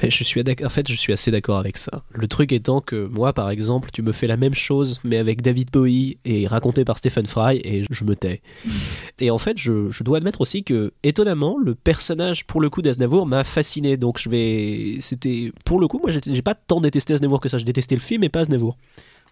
Mais 0.02 0.10
je 0.10 0.24
suis 0.24 0.42
en 0.64 0.68
fait, 0.68 0.88
je 0.88 0.94
suis 0.94 1.12
assez 1.12 1.30
d'accord 1.30 1.58
avec 1.58 1.76
ça. 1.76 2.02
Le 2.10 2.26
truc 2.26 2.52
étant 2.52 2.80
que 2.80 3.06
moi, 3.06 3.32
par 3.32 3.50
exemple, 3.50 3.90
tu 3.92 4.02
me 4.02 4.12
fais 4.12 4.26
la 4.26 4.36
même 4.36 4.54
chose, 4.54 5.00
mais 5.04 5.18
avec 5.18 5.40
David 5.40 5.70
Bowie 5.70 6.18
et 6.24 6.46
raconté 6.46 6.84
par 6.84 6.98
Stephen 6.98 7.26
Fry, 7.26 7.60
et 7.62 7.84
je 7.88 8.04
me 8.04 8.16
tais. 8.16 8.42
et 9.20 9.30
en 9.30 9.38
fait, 9.38 9.56
je, 9.56 9.90
je 9.90 10.02
dois 10.02 10.18
admettre 10.18 10.40
aussi 10.40 10.64
que, 10.64 10.92
étonnamment, 11.04 11.58
le 11.58 11.74
personnage, 11.74 12.44
pour 12.44 12.60
le 12.60 12.70
coup, 12.70 12.82
d'Aznavour 12.82 13.26
m'a 13.26 13.44
fasciné. 13.44 13.96
Donc, 13.96 14.18
je 14.18 14.28
vais. 14.28 14.96
C'était. 14.98 15.52
Pour 15.64 15.78
le 15.78 15.86
coup, 15.86 16.00
moi, 16.02 16.10
j'ai 16.10 16.20
j'ai 16.26 16.42
pas 16.42 16.54
tant 16.54 16.80
détesté 16.80 17.14
Aznavour 17.14 17.40
que 17.40 17.48
ça. 17.48 17.58
Je 17.58 17.64
détestais 17.64 17.94
le 17.94 18.00
film, 18.00 18.22
mais 18.22 18.28
pas 18.28 18.40
Aznavour. 18.40 18.76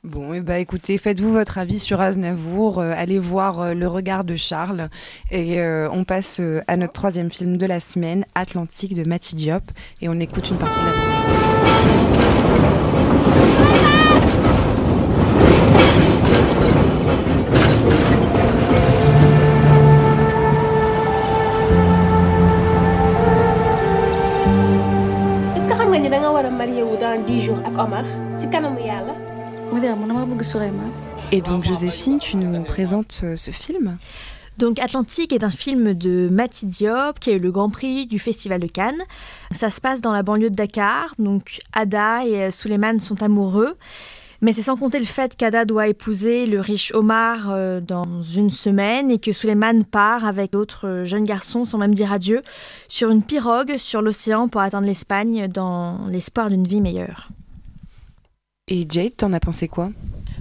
Bon, 0.04 0.34
et 0.34 0.40
bah 0.40 0.58
écoutez, 0.58 0.98
faites-vous 0.98 1.30
votre 1.32 1.58
avis 1.58 1.78
sur 1.78 2.00
Aznavour, 2.00 2.80
euh, 2.80 2.92
allez 2.96 3.20
voir 3.20 3.60
euh, 3.60 3.72
Le 3.72 3.86
regard 3.86 4.24
de 4.24 4.34
Charles, 4.34 4.88
et 5.30 5.60
euh, 5.60 5.88
on 5.92 6.02
passe 6.02 6.40
à 6.66 6.76
notre 6.76 6.92
troisième 6.92 7.30
film 7.30 7.56
de 7.56 7.66
la 7.66 7.78
semaine, 7.78 8.24
Atlantique 8.34 8.96
de 8.96 9.08
Mati 9.08 9.36
Diop, 9.36 9.62
et 10.00 10.08
on 10.08 10.18
écoute 10.18 10.50
une 10.50 10.56
partie 10.58 10.80
de 10.80 10.86
la 10.86 10.90
est-ce 25.56 25.66
que 25.68 25.74
xam 25.78 25.88
nga 25.90 25.98
ni 26.00 26.08
da 26.10 26.18
nga 26.18 26.30
war 26.34 26.44
a 26.44 26.50
marié 26.50 26.82
wu 26.82 26.96
dans 27.00 27.22
10 27.24 27.40
jours 27.40 27.60
ak 27.64 27.78
Omar 27.78 28.04
ci 28.38 28.48
kanamu 28.50 28.80
yàlla? 28.80 29.21
Et 31.32 31.40
donc 31.40 31.64
Joséphine, 31.64 32.18
tu 32.18 32.37
nous 32.37 32.62
présentes 32.62 33.22
euh, 33.24 33.37
ce 33.37 33.50
film? 33.50 33.96
Donc 34.58 34.78
Atlantique 34.78 35.32
est 35.32 35.44
un 35.44 35.50
film 35.50 35.94
de 35.94 36.28
Mati 36.30 36.66
Diop 36.66 37.18
qui 37.18 37.30
a 37.30 37.35
eu 37.35 37.38
le 37.38 37.50
Grand 37.50 37.70
Prix 37.70 38.06
du 38.06 38.18
Festival 38.18 38.61
de 38.61 38.66
Cannes. 38.66 39.00
Ça 39.50 39.70
se 39.70 39.80
passe 39.80 40.02
dans 40.02 40.12
la 40.12 40.22
banlieue 40.22 40.50
de 40.50 40.54
Dakar. 40.54 41.14
Donc 41.18 41.61
Ada 41.72 42.26
et 42.26 42.42
euh, 42.42 42.50
Souleymane 42.50 43.00
sont 43.00 43.22
amoureux. 43.22 43.76
Mais 44.42 44.52
c'est 44.52 44.62
sans 44.62 44.76
compter 44.76 44.98
le 44.98 45.06
fait 45.06 45.37
qu'Ada 45.37 45.64
doit 45.64 45.88
épouser 45.88 46.44
le 46.46 46.61
riche 46.61 46.92
Omar 46.94 47.50
euh, 47.50 47.80
dans 47.80 48.20
une 48.20 48.50
semaine 48.50 49.11
et 49.11 49.18
que 49.18 49.32
Souleymane 49.32 49.85
part 49.85 50.26
avec 50.26 50.52
d'autres 50.52 51.04
jeunes 51.04 51.24
garçons 51.24 51.64
sans 51.64 51.78
même 51.78 51.94
dire 51.94 52.12
adieu 52.12 52.42
sur 52.88 53.11
une 53.11 53.22
pirogue 53.22 53.78
sur 53.78 54.02
l'océan 54.02 54.48
pour 54.48 54.61
atteindre 54.61 54.87
l'Espagne 54.87 55.48
dans 55.48 56.06
l'espoir 56.08 56.50
d'une 56.50 56.66
vie 56.66 56.82
meilleure. 56.82 57.30
Et 58.74 58.87
Jade, 58.90 59.14
t'en 59.18 59.35
as 59.35 59.38
pensé 59.38 59.68
quoi? 59.68 59.90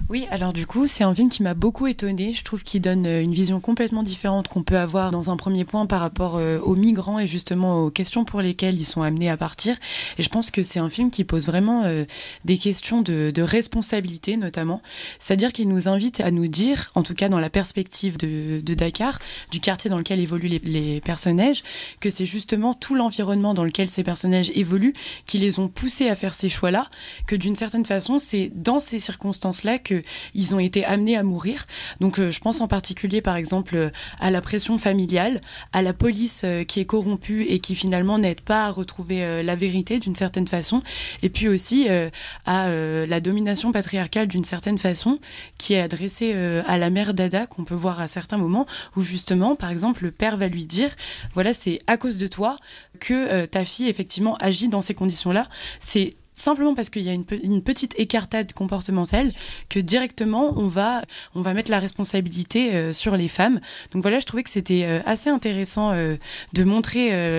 Oui, 0.08 0.26
alors 0.30 0.52
du 0.52 0.66
coup, 0.66 0.86
c'est 0.86 1.04
un 1.04 1.14
film 1.14 1.28
qui 1.28 1.42
m'a 1.42 1.54
beaucoup 1.54 1.86
étonnée. 1.86 2.32
Je 2.32 2.44
trouve 2.44 2.62
qu'il 2.62 2.82
donne 2.82 3.06
euh, 3.06 3.22
une 3.22 3.32
vision 3.32 3.60
complètement 3.60 4.02
différente 4.02 4.48
qu'on 4.48 4.62
peut 4.62 4.76
avoir 4.76 5.10
dans 5.10 5.30
un 5.30 5.36
premier 5.36 5.64
point 5.64 5.86
par 5.86 6.00
rapport 6.00 6.36
euh, 6.36 6.58
aux 6.58 6.74
migrants 6.74 7.18
et 7.18 7.26
justement 7.26 7.84
aux 7.84 7.90
questions 7.90 8.24
pour 8.24 8.40
lesquelles 8.42 8.78
ils 8.78 8.84
sont 8.84 9.02
amenés 9.02 9.30
à 9.30 9.36
partir. 9.36 9.76
Et 10.18 10.22
je 10.22 10.28
pense 10.28 10.50
que 10.50 10.62
c'est 10.62 10.80
un 10.80 10.90
film 10.90 11.10
qui 11.10 11.24
pose 11.24 11.46
vraiment 11.46 11.84
euh, 11.84 12.04
des 12.44 12.58
questions 12.58 13.00
de, 13.00 13.32
responsabilité 13.42 14.36
notamment. 14.36 14.82
C'est-à-dire 15.18 15.52
qu'il 15.52 15.68
nous 15.68 15.88
invite 15.88 16.20
à 16.20 16.30
nous 16.30 16.46
dire, 16.46 16.90
en 16.94 17.02
tout 17.02 17.14
cas 17.14 17.28
dans 17.28 17.40
la 17.40 17.50
perspective 17.50 18.18
de, 18.18 18.60
de 18.60 18.74
Dakar, 18.74 19.18
du 19.50 19.60
quartier 19.60 19.90
dans 19.90 19.98
lequel 19.98 20.20
évoluent 20.20 20.48
les, 20.48 20.60
les 20.60 21.00
personnages, 21.00 21.62
que 22.00 22.10
c'est 22.10 22.26
justement 22.26 22.74
tout 22.74 22.94
l'environnement 22.94 23.54
dans 23.54 23.64
lequel 23.64 23.88
ces 23.88 24.04
personnages 24.04 24.50
évoluent 24.54 24.94
qui 25.26 25.38
les 25.38 25.58
ont 25.58 25.68
poussés 25.68 26.08
à 26.08 26.16
faire 26.16 26.34
ces 26.34 26.48
choix-là, 26.48 26.88
que 27.26 27.34
d'une 27.34 27.56
certaine 27.56 27.84
façon, 27.84 28.18
c'est 28.18 28.50
dans 28.54 28.78
ces 28.78 28.98
circonstances-là 28.98 29.78
que 29.78 30.01
ils 30.34 30.54
ont 30.54 30.58
été 30.58 30.84
amenés 30.84 31.16
à 31.16 31.22
mourir. 31.22 31.66
Donc 32.00 32.18
euh, 32.18 32.30
je 32.30 32.40
pense 32.40 32.60
en 32.60 32.68
particulier 32.68 33.20
par 33.20 33.36
exemple 33.36 33.76
euh, 33.76 33.90
à 34.20 34.30
la 34.30 34.40
pression 34.40 34.78
familiale, 34.78 35.40
à 35.72 35.82
la 35.82 35.92
police 35.92 36.42
euh, 36.44 36.64
qui 36.64 36.80
est 36.80 36.84
corrompue 36.84 37.44
et 37.44 37.58
qui 37.58 37.74
finalement 37.74 38.18
n'aide 38.18 38.40
pas 38.40 38.66
à 38.66 38.70
retrouver 38.70 39.42
la 39.42 39.56
vérité 39.56 39.98
d'une 39.98 40.14
certaine 40.14 40.48
façon, 40.48 40.82
et 41.22 41.28
puis 41.28 41.48
aussi 41.48 41.88
à 42.46 42.68
la 42.68 43.20
domination 43.20 43.72
patriarcale 43.72 44.28
d'une 44.28 44.44
certaine 44.44 44.78
façon 44.78 45.18
qui 45.58 45.74
est 45.74 45.80
adressée 45.80 46.34
à 46.66 46.78
la 46.78 46.90
mère 46.90 47.14
d'Ada 47.14 47.46
qu'on 47.46 47.64
peut 47.64 47.74
voir 47.74 48.00
à 48.00 48.08
certains 48.08 48.36
moments 48.36 48.66
où 48.96 49.02
justement 49.02 49.56
par 49.56 49.70
exemple 49.70 50.04
le 50.04 50.10
père 50.10 50.36
va 50.36 50.48
lui 50.48 50.66
dire 50.66 50.90
voilà 51.34 51.52
c'est 51.52 51.78
à 51.86 51.96
cause 51.96 52.18
de 52.18 52.26
toi 52.26 52.56
que 53.00 53.44
ta 53.46 53.64
fille 53.64 53.88
effectivement 53.88 54.36
agit 54.36 54.68
dans 54.68 54.80
ces 54.80 54.94
conditions-là. 54.94 55.46
C'est 55.78 56.14
simplement 56.34 56.74
parce 56.74 56.90
qu'il 56.90 57.02
y 57.02 57.08
a 57.08 57.12
une, 57.12 57.24
pe- 57.24 57.40
une 57.42 57.62
petite 57.62 57.94
écartade 57.98 58.52
comportementale 58.52 59.32
que 59.68 59.78
directement 59.78 60.54
on 60.56 60.68
va 60.68 61.02
on 61.34 61.42
va 61.42 61.54
mettre 61.54 61.70
la 61.70 61.78
responsabilité 61.78 62.74
euh, 62.74 62.92
sur 62.92 63.16
les 63.16 63.28
femmes. 63.28 63.60
Donc 63.92 64.02
voilà, 64.02 64.18
je 64.18 64.26
trouvais 64.26 64.42
que 64.42 64.50
c'était 64.50 64.84
euh, 64.84 65.00
assez 65.04 65.30
intéressant 65.30 65.92
euh, 65.92 66.16
de 66.52 66.64
montrer 66.64 66.92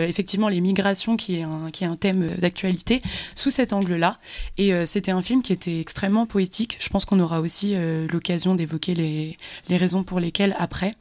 effectivement 0.08 0.50
les 0.50 0.62
migrations 0.62 1.18
qui 1.18 1.38
est 1.38 1.44
un 1.44 1.72
qui 1.72 1.84
est 1.84 1.88
un 1.88 1.96
thème 1.96 2.36
d'actualité 2.38 3.02
sous 3.36 3.50
cet 3.50 3.74
angle-là. 3.74 4.18
Et 4.58 4.72
c'était 4.86 5.12
un 5.12 5.22
film 5.22 5.42
qui 5.42 5.54
était 5.54 5.80
extrêmement 5.80 6.26
poétique. 6.26 6.78
Je 6.80 6.90
pense 6.90 7.06
qu'on 7.06 7.20
aura 7.20 7.42
aussi 7.42 7.76
l'occasion 8.12 8.56
d'évoquer 8.56 8.94
les 8.96 9.38
les 9.70 9.78
raisons 9.78 10.04
pour 10.04 10.20
lesquelles 10.20 10.56
après. 10.60 10.96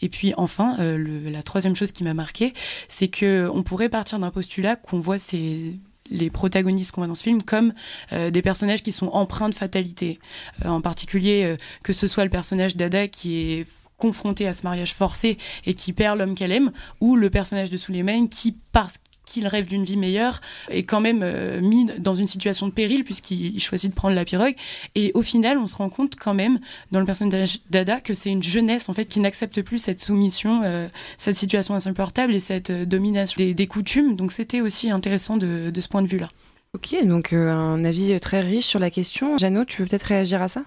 Et 0.00 0.08
puis 0.08 0.32
enfin, 0.36 0.76
la 0.78 1.42
troisième 1.42 1.76
chose 1.76 1.92
qui 1.92 2.04
m'a 2.04 2.14
marqué, 2.14 2.52
c'est 2.88 3.08
que 3.08 3.50
on 3.52 3.62
pourrait 3.62 3.88
partir 3.88 4.18
d'un 4.18 4.30
postulat 4.30 4.76
qu'on 4.76 5.00
voit 5.00 5.18
ces 5.18 5.76
les 6.10 6.30
protagonistes 6.30 6.92
qu'on 6.92 7.02
voit 7.02 7.08
dans 7.08 7.14
ce 7.14 7.22
film 7.22 7.42
comme 7.42 7.72
euh, 8.12 8.30
des 8.30 8.42
personnages 8.42 8.82
qui 8.82 8.92
sont 8.92 9.08
empreints 9.08 9.48
de 9.48 9.54
fatalité. 9.54 10.18
Euh, 10.64 10.68
en 10.68 10.80
particulier, 10.80 11.44
euh, 11.44 11.56
que 11.82 11.92
ce 11.92 12.06
soit 12.06 12.24
le 12.24 12.30
personnage 12.30 12.76
d'Ada 12.76 13.08
qui 13.08 13.40
est 13.40 13.66
confronté 13.96 14.48
à 14.48 14.52
ce 14.52 14.64
mariage 14.64 14.94
forcé 14.94 15.38
et 15.64 15.74
qui 15.74 15.92
perd 15.92 16.18
l'homme 16.18 16.34
qu'elle 16.34 16.50
aime, 16.50 16.72
ou 17.00 17.14
le 17.14 17.30
personnage 17.30 17.70
de 17.70 17.76
Suleiman 17.76 18.28
qui, 18.28 18.56
parce 18.72 18.98
qu'il 19.24 19.46
rêve 19.46 19.66
d'une 19.66 19.84
vie 19.84 19.96
meilleure, 19.96 20.40
est 20.68 20.82
quand 20.82 21.00
même 21.00 21.20
euh, 21.22 21.60
mis 21.60 21.86
dans 21.98 22.14
une 22.14 22.26
situation 22.26 22.66
de 22.66 22.72
péril 22.72 23.04
puisqu'il 23.04 23.54
il 23.54 23.60
choisit 23.60 23.90
de 23.90 23.94
prendre 23.94 24.14
la 24.14 24.24
pirogue. 24.24 24.54
Et 24.94 25.12
au 25.14 25.22
final, 25.22 25.58
on 25.58 25.66
se 25.66 25.76
rend 25.76 25.88
compte 25.88 26.16
quand 26.16 26.34
même, 26.34 26.58
dans 26.90 27.00
le 27.00 27.06
personnage 27.06 27.60
d'Ada, 27.70 28.00
que 28.00 28.14
c'est 28.14 28.30
une 28.30 28.42
jeunesse 28.42 28.88
en 28.88 28.94
fait 28.94 29.06
qui 29.06 29.20
n'accepte 29.20 29.62
plus 29.62 29.78
cette 29.78 30.00
soumission, 30.00 30.62
euh, 30.64 30.88
cette 31.18 31.36
situation 31.36 31.74
insupportable 31.74 32.34
et 32.34 32.40
cette 32.40 32.70
euh, 32.70 32.84
domination 32.84 33.42
des, 33.42 33.66
coutumes. 33.66 34.16
Donc 34.16 34.32
c'était 34.32 34.60
aussi 34.60 34.90
intéressant 34.90 35.36
de, 35.36 35.70
de 35.70 35.80
ce 35.80 35.88
point 35.88 36.02
de 36.02 36.08
vue-là. 36.08 36.28
Ok, 36.74 36.96
donc 37.04 37.32
un 37.32 37.84
avis 37.84 38.18
très 38.18 38.40
riche 38.40 38.64
sur 38.64 38.78
la 38.78 38.90
question. 38.90 39.36
Jeannot, 39.36 39.66
tu 39.66 39.82
veux 39.82 39.88
peut-être 39.88 40.04
réagir 40.04 40.40
à 40.40 40.48
ça? 40.48 40.64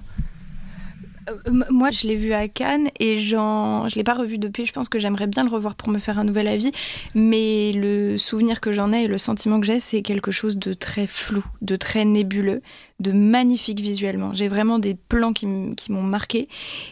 Moi, 1.70 1.92
je 1.92 2.08
l'ai 2.08 2.16
vu 2.16 2.34
à 2.34 2.48
Cannes 2.48 2.90
et 3.00 3.18
je 3.18 3.96
l'ai 3.96 4.04
pas 4.04 4.14
revu 4.14 4.38
depuis. 4.38 4.66
Je 4.66 4.74
pense 4.74 4.90
que 4.90 5.00
j'aimerais 5.00 5.28
bien 5.28 5.44
le 5.44 5.50
revoir 5.50 5.76
pour 5.76 5.90
me 5.90 6.00
faire 6.00 6.20
un 6.20 6.24
nouvel 6.24 6.48
avis. 6.48 6.72
Mais 7.14 7.72
le 7.74 8.18
souvenir 8.18 8.62
que 8.62 8.72
j'en 8.72 8.94
ai 8.94 9.04
et 9.04 9.08
le 9.08 9.18
sentiment 9.18 9.60
que 9.60 9.66
j'ai, 9.66 9.80
c'est 9.80 10.02
quelque 10.02 10.32
chose 10.32 10.58
de 10.58 10.74
très 10.74 11.08
flou, 11.08 11.44
de 11.62 11.76
très 11.76 12.06
nébuleux, 12.06 12.62
de 13.00 13.12
magnifique 13.12 13.82
visuellement. 13.82 14.34
J'ai 14.34 14.48
vraiment 14.48 14.80
des 14.80 14.96
plans 14.96 15.34
qui, 15.34 15.46
m'ont 15.46 16.02
marqué. 16.02 16.48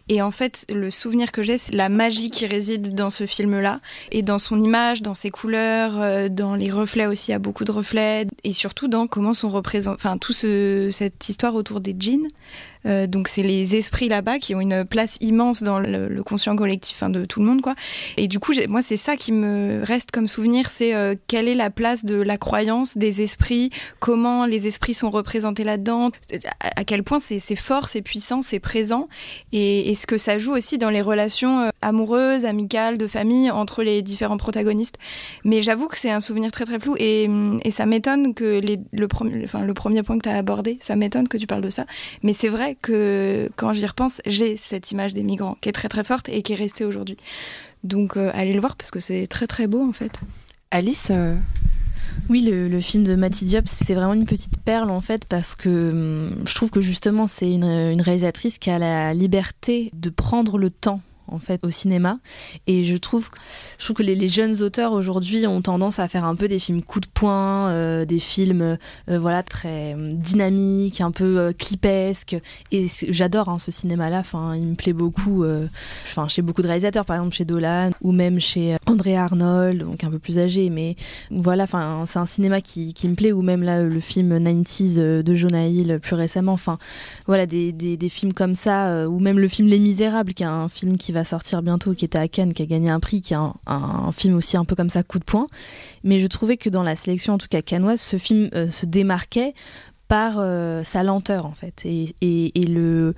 Et 0.10 0.22
en 0.22 0.32
fait, 0.32 0.66
le 0.74 0.89
souvenir 0.89 1.32
que 1.32 1.44
j'ai, 1.44 1.58
c'est 1.58 1.74
la 1.74 1.89
magie 1.89 2.30
qui 2.30 2.46
réside 2.46 2.94
dans 2.94 3.10
ce 3.10 3.26
film-là 3.26 3.80
et 4.12 4.22
dans 4.22 4.39
son 4.39 4.60
image, 4.60 5.02
dans 5.02 5.13
ses 5.13 5.30
couleurs, 5.30 6.00
euh, 6.00 6.28
dans 6.30 6.56
les 6.56 6.70
reflets 6.70 7.06
aussi. 7.06 7.30
Il 7.30 7.32
y 7.32 7.36
a 7.36 7.39
beaucoup 7.39 7.63
de 7.63 7.72
reflets 7.72 8.28
et 8.44 8.54
surtout 8.54 8.88
dans 8.88 9.08
comment 9.08 9.34
sont 9.34 9.50
représentés, 9.50 9.96
enfin, 9.96 10.18
tout 10.18 10.34
ce, 10.34 10.89
cette 10.92 11.30
histoire 11.30 11.56
autour 11.56 11.80
des 11.80 11.96
jeans. 11.98 12.28
Euh, 12.86 13.08
donc 13.08 13.28
c'est 13.28 13.44
les 13.44 13.76
esprits 13.76 14.10
là-bas 14.10 14.39
qui 14.39 14.56
ont 14.56 14.60
une 14.60 14.84
place 14.84 15.18
immense 15.22 15.63
dans 15.63 15.80
le, 15.80 16.22
conscient 16.24 16.56
collectif 16.56 17.04
de 17.04 17.26
tout 17.26 17.39
le 17.39 17.46
monde 17.46 17.62
quoi. 17.62 17.76
Et 18.18 18.28
du 18.28 18.39
coup 18.39 18.54
moi 18.68 18.82
c'est 18.82 18.98
ça 18.98 19.18
qui 19.18 19.32
me 19.32 19.82
reste 19.84 20.12
comme 20.12 20.28
souvenir, 20.28 20.70
c'est 20.70 20.94
euh, 20.94 21.16
quelle 21.28 21.48
est 21.48 21.56
la 21.56 21.70
place 21.70 22.06
de 22.06 22.16
la 22.16 22.38
croyance 22.38 22.98
des 22.98 23.22
esprits, 23.22 23.70
comment 24.00 24.46
les 24.46 24.68
esprits 24.68 24.94
sont 24.94 25.10
représentés 25.10 25.63
là-dedans, 25.63 25.92
à, 26.60 26.84
quel 26.84 27.03
point 27.03 27.19
c'est 27.19 27.56
fort, 27.56 27.88
c'est 27.88 28.01
puissant, 28.01 28.41
c'est 28.41 28.60
présent 28.60 29.08
et, 29.51 29.93
ce 29.95 30.08
que 30.08 30.17
ça 30.17 30.38
joue 30.38 30.51
aussi 30.51 30.77
dans 30.77 30.89
les 30.89 31.01
relations 31.01 31.60
euh, 31.60 31.69
amoureuses, 31.82 32.45
amicales, 32.45 32.97
de 32.97 33.08
famille 33.08 33.51
entre 33.51 33.84
les 33.84 34.01
différents 34.01 34.38
protagonistes. 34.38 34.97
Mais 35.43 35.62
j'avoue 35.62 35.88
que 35.88 35.97
c'est 35.97 36.12
un 36.12 36.19
souvenir 36.19 36.51
très 36.51 36.65
très 36.65 36.79
flou 36.79 36.95
et, 36.97 37.29
ça 37.71 37.86
m'étonne 37.88 38.34
que 38.36 38.62
le 38.91 39.73
premier 39.73 40.03
point 40.03 40.17
que 40.17 40.23
tu 40.23 40.29
as 40.29 40.38
abordé, 40.38 40.77
ça 40.79 40.95
m'étonne 40.95 41.27
que 41.27 41.38
tu 41.38 41.47
parles 41.47 41.62
de 41.62 41.69
ça. 41.69 41.86
Mais 42.21 42.34
c'est 42.34 42.49
vrai 42.49 42.77
que 42.82 43.49
quand 43.56 43.73
j'y 43.73 43.86
repense, 43.86 44.21
j'ai 44.25 44.58
cette 44.58 44.91
image 44.91 45.13
des 45.13 45.23
migrants 45.23 45.58
qui 45.62 45.69
est 45.69 45.73
très 45.73 45.89
très 45.89 46.03
forte 46.03 46.29
et 46.29 46.41
qui 46.41 46.53
est 46.53 46.58
restée 46.58 46.86
aujourd'hui. 46.86 47.17
Donc 47.84 48.17
euh, 48.17 48.32
allez 48.34 48.53
le 48.53 48.60
voir 48.60 48.75
parce 48.75 48.91
que 48.91 48.99
c'est 48.99 49.27
très 49.27 49.47
très 49.47 49.67
beau 49.67 49.88
en 49.88 49.93
fait. 49.93 50.13
Alice 50.71 51.10
euh, 51.12 51.36
Oui, 52.30 52.41
le, 52.41 52.82
film 52.82 53.04
de 53.04 53.15
Mati 53.15 53.45
Diop, 53.45 53.67
c'est 53.67 53.93
vraiment 53.93 54.13
une 54.13 54.26
petite 54.26 54.58
perle 54.58 54.89
en 54.89 55.02
fait 55.02 55.26
parce 55.26 55.56
que 55.56 55.69
hum, 55.69 56.45
je 56.45 56.56
trouve 56.56 56.71
que 56.71 56.82
justement 56.82 57.28
c'est 57.28 57.52
une 57.52 58.02
réalisatrice 58.02 58.58
qui 58.60 58.69
a 58.69 58.80
la 58.80 59.13
liberté 59.13 59.91
de 59.93 60.10
prendre 60.10 60.58
le 60.58 60.69
temps 60.69 61.02
en 61.28 61.40
fait 61.40 61.64
au 61.64 61.70
cinéma. 61.70 62.20
Et 62.68 62.84
je 62.84 62.98
trouve 62.98 63.30
je 63.78 63.84
trouve 63.86 63.98
que 63.98 64.04
les, 64.04 64.16
les 64.16 64.28
jeunes 64.28 64.62
auteurs 64.62 64.94
aujourd'hui 64.94 65.46
ont 65.48 65.62
tendance 65.62 66.00
à 66.00 66.08
faire 66.08 66.26
un 66.26 66.36
peu 66.36 66.48
des 66.48 66.60
films 66.60 66.82
coup 66.82 67.00
de 67.00 67.08
poing 67.08 67.70
euh, 67.70 68.06
des 68.06 68.20
films 68.20 68.78
euh, 69.10 69.20
voilà 69.20 69.44
très 69.44 69.94
hum, 69.94 70.14
dynamiques 70.14 71.02
un 71.02 71.12
peu 71.12 71.40
euh, 71.40 71.54
clipesques. 71.54 72.36
Et 72.72 72.88
j'adore 73.10 73.50
hein, 73.50 73.60
ce 73.60 73.72
cinéma 73.72 74.10
là 74.10 74.20
enfin 74.20 74.56
il 74.56 74.66
me 74.66 74.76
plaît 74.76 74.94
beaucoup 74.94 75.44
euh, 75.44 75.68
enfin 76.06 76.28
chez 76.28 76.42
beaucoup 76.42 76.62
de 76.62 76.68
réalisateurs 76.68 77.06
par 77.06 77.18
exemple 77.18 77.36
chez 77.36 77.46
Dolan 77.46 77.92
ou 78.02 78.12
même 78.12 78.40
chez 78.40 78.76
euh, 78.76 78.78
André 78.86 79.16
Arnold 79.16 79.80
donc 79.80 80.04
un 80.04 80.12
peu 80.12 80.20
plus 80.20 80.40
âgé. 80.40 80.70
Mais 80.70 80.96
voilà 81.32 81.64
enfin 81.64 82.04
c'est 82.08 82.20
un 82.20 82.26
cinéma 82.26 82.62
qui, 82.62 82.94
qui 82.94 83.08
me 83.08 83.15
plaît. 83.15 83.32
Ou 83.32 83.42
même 83.42 83.63
là 83.63 83.84
le 83.84 84.00
film 84.00 84.38
90s 84.38 84.96
euh, 84.98 85.24
de 85.24 85.34
Jonah 85.34 85.67
Hill 85.67 86.00
plus 86.02 86.15
récemment. 86.15 86.54
Enfin 86.54 86.78
voilà 87.26 87.46
des, 87.46 87.71
des, 87.71 87.98
des 87.98 88.10
films 88.10 88.34
comme 88.34 88.56
ça 88.56 88.90
euh, 88.90 89.06
ou 89.06 89.19
même 89.19 89.40
le 89.40 89.48
film 89.48 89.67
Les 89.67 89.80
Misérables 89.80 90.34
qui 90.34 90.44
est 90.44 90.48
un 90.48 90.69
film 90.69 90.98
qui 90.98 91.12
va 91.14 91.26
sortir 91.26 91.62
bientôt 91.62 91.94
qui 91.94 92.06
était 92.06 92.18
à 92.18 92.28
Cannes 92.28 92.54
qui 92.54 92.62
a 92.62 92.66
gagné 92.66 92.90
un 92.90 93.00
prix 93.00 93.22
qui 93.22 93.34
est 93.34 93.38
un, 93.38 94.12
film 94.12 94.36
aussi 94.36 94.58
un 94.58 94.66
peu 94.66 94.76
comme 94.76 94.90
ça 94.90 95.04
coup 95.04 95.20
de 95.20 95.24
poing. 95.24 95.48
Mais 96.04 96.20
je 96.20 96.28
trouvais 96.28 96.58
que 96.58 96.70
dans 96.70 96.84
la 96.84 96.96
sélection 96.96 97.34
en 97.34 97.38
tout 97.38 97.48
cas 97.50 97.62
cannoise 97.62 98.02
ce 98.02 98.18
film 98.18 98.50
euh, 98.54 98.70
se 98.70 98.86
démarquait 98.86 99.54
par 100.08 100.40
euh, 100.40 100.84
sa 100.84 101.04
lenteur 101.04 101.46
en 101.46 101.54
fait. 101.54 101.82
Et, 101.86 102.16
et 102.22 102.66
le 102.66 103.16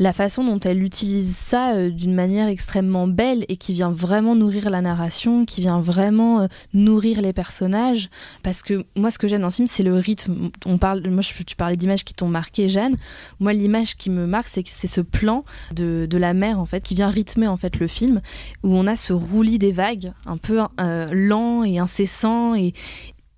la 0.00 0.14
façon 0.14 0.42
dont 0.42 0.58
elle 0.58 0.82
utilise 0.82 1.36
ça 1.36 1.74
euh, 1.74 1.90
d'une 1.90 2.14
manière 2.14 2.48
extrêmement 2.48 3.06
belle 3.06 3.44
et 3.48 3.56
qui 3.56 3.74
vient 3.74 3.90
vraiment 3.90 4.34
nourrir 4.34 4.70
la 4.70 4.80
narration, 4.80 5.44
qui 5.44 5.60
vient 5.60 5.80
vraiment 5.80 6.40
euh, 6.40 6.46
nourrir 6.72 7.20
les 7.20 7.34
personnages. 7.34 8.08
Parce 8.42 8.62
que 8.62 8.86
moi, 8.96 9.10
ce 9.10 9.18
que 9.18 9.28
j'aime 9.28 9.42
dans 9.42 9.50
ce 9.50 9.56
film, 9.56 9.68
c'est 9.68 9.82
le 9.82 9.94
rythme. 9.94 10.50
On 10.64 10.78
parle, 10.78 11.06
moi, 11.10 11.20
je, 11.20 11.42
tu 11.44 11.54
parlais 11.54 11.76
d'images 11.76 12.04
qui 12.04 12.14
t'ont 12.14 12.28
marqué, 12.28 12.70
Jeanne. 12.70 12.96
Moi, 13.40 13.52
l'image 13.52 13.96
qui 13.96 14.08
me 14.08 14.26
marque, 14.26 14.48
c'est 14.48 14.66
c'est 14.66 14.86
ce 14.86 15.02
plan 15.02 15.44
de, 15.74 16.06
de, 16.08 16.18
la 16.18 16.32
mer 16.32 16.58
en 16.58 16.66
fait, 16.66 16.82
qui 16.82 16.94
vient 16.94 17.10
rythmer 17.10 17.46
en 17.46 17.58
fait 17.58 17.78
le 17.78 17.86
film, 17.86 18.22
où 18.62 18.74
on 18.74 18.86
a 18.86 18.96
ce 18.96 19.12
roulis 19.12 19.58
des 19.58 19.72
vagues, 19.72 20.12
un 20.24 20.38
peu 20.38 20.60
euh, 20.80 21.08
lent 21.12 21.62
et 21.62 21.78
incessant 21.78 22.54
et 22.54 22.72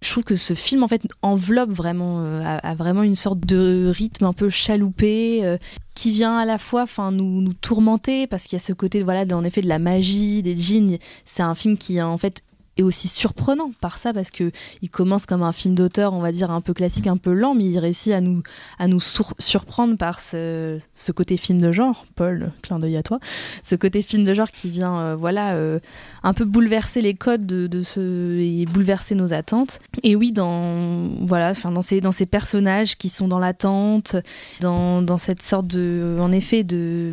je 0.03 0.11
trouve 0.11 0.25
que 0.25 0.37
ce 0.37 0.55
film 0.55 0.83
en 0.83 0.89
fait 0.89 1.03
enveloppe 1.23 1.71
vraiment 1.71 2.21
euh, 2.21 2.59
a, 2.63 2.75
vraiment 2.75 3.03
une 3.03 3.17
sorte 3.17 3.41
de 3.41 3.91
rythme 3.95 4.25
un 4.25 4.33
peu 4.33 4.51
chaloupé 4.51 5.45
euh, 5.45 5.57
qui 5.95 6.11
vient 6.11 6.37
à 6.37 6.45
la 6.45 6.59
fois 6.59 6.83
enfin 6.83 7.13
nous, 7.13 7.41
nous 7.41 7.55
tourmenter 7.55 8.27
parce 8.27 8.45
qu'il 8.45 8.55
y 8.55 8.61
a 8.61 8.65
ce 8.65 8.73
côté 8.73 9.03
voilà 9.03 9.25
en 9.35 9.45
effet 9.45 9.63
de 9.63 9.69
la 9.69 9.79
magie 9.79 10.43
des 10.43 10.57
djinns. 10.57 10.99
C'est 11.25 11.43
un 11.43 11.55
film 11.55 11.79
qui 11.79 12.03
en 12.03 12.19
fait 12.19 12.43
est 12.79 12.83
aussi 12.83 13.09
surprenant 13.09 13.70
par 13.81 13.99
ça 13.99 14.12
parce 14.12 14.31
que 14.31 14.51
il 14.81 14.91
commence 14.91 15.27
comme 15.27 15.43
un 15.43 15.53
film 15.53 15.75
d'auteur, 15.75 16.14
on 16.14 16.20
va 16.20 16.33
dire 16.33 16.51
un 16.51 16.61
peu 16.61 16.73
classique, 16.73 17.07
un 17.07 17.16
peu 17.16 17.33
lent, 17.33 17.55
mais 17.55 17.64
il 17.64 17.79
réussit 17.79 18.12
à 18.12 18.20
nous 18.20 18.43
à 18.79 18.89
nous 18.89 19.01
sur 19.01 19.35
surprendre 19.39 19.97
par 19.97 20.20
ce, 20.20 20.79
côté 21.14 21.37
film 21.37 21.61
de 21.61 21.73
genre. 21.73 22.07
Paul, 22.14 22.53
clin 22.62 22.79
d'œil 22.79 22.97
à 22.97 23.03
toi. 23.03 23.18
Ce 23.62 23.75
côté 23.75 24.03
film 24.03 24.25
de 24.25 24.33
genre 24.33 24.51
qui 24.51 24.70
vient, 24.70 24.99
euh, 24.99 25.16
voilà, 25.16 25.55
euh, 25.55 25.81
un 26.23 26.33
peu 26.33 26.45
bouleverser 26.45 27.01
les 27.01 27.14
codes 27.14 27.47
de, 27.47 27.66
de 27.66 27.83
ce 27.83 28.39
et 28.39 28.64
bouleverser 28.66 29.14
nos 29.14 29.33
attentes. 29.33 29.79
Et 30.03 30.16
oui, 30.16 30.33
dans 30.33 31.09
voilà, 31.20 31.53
dans 31.53 31.83
ces 31.83 32.01
dans 32.01 32.12
ces 32.12 32.27
personnages 32.27 32.97
qui 32.97 33.09
sont 33.09 33.29
dans 33.29 33.39
l'attente, 33.39 34.16
dans 34.61 35.03
dans 35.03 35.18
cette 35.18 35.43
sorte 35.43 35.66
de, 35.66 36.16
en 36.20 36.33
effet 36.33 36.64
de, 36.64 37.12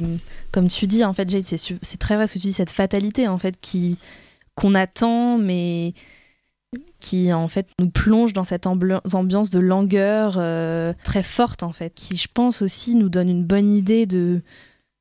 comme 0.51 0.67
tu 0.67 0.87
dis 0.87 1.03
en 1.03 1.13
fait, 1.13 1.29
Jade, 1.29 1.43
c'est 1.45 1.99
très 1.99 2.15
vrai 2.15 2.27
ce 2.27 2.35
que 2.35 2.39
tu 2.39 2.47
dis, 2.47 2.53
cette 2.53 2.69
fatalité 2.69 3.27
en 3.27 3.37
fait 3.37 3.55
qui 3.59 3.97
qu'on 4.59 4.75
attend, 4.75 5.37
mais 5.37 5.93
qui 6.99 7.31
en 7.31 7.47
fait 7.47 7.67
nous 7.79 7.89
plonge 7.89 8.33
dans 8.33 8.43
cette 8.43 8.67
ambiance 8.67 9.49
de 9.49 9.59
langueur 9.59 10.35
euh, 10.37 10.93
très 11.03 11.23
forte 11.23 11.63
en 11.63 11.71
fait, 11.71 11.93
qui 11.95 12.17
je 12.17 12.27
pense 12.31 12.61
aussi 12.61 12.95
nous 12.95 13.09
donne 13.09 13.29
une 13.29 13.45
bonne 13.45 13.71
idée 13.71 14.05
de 14.05 14.41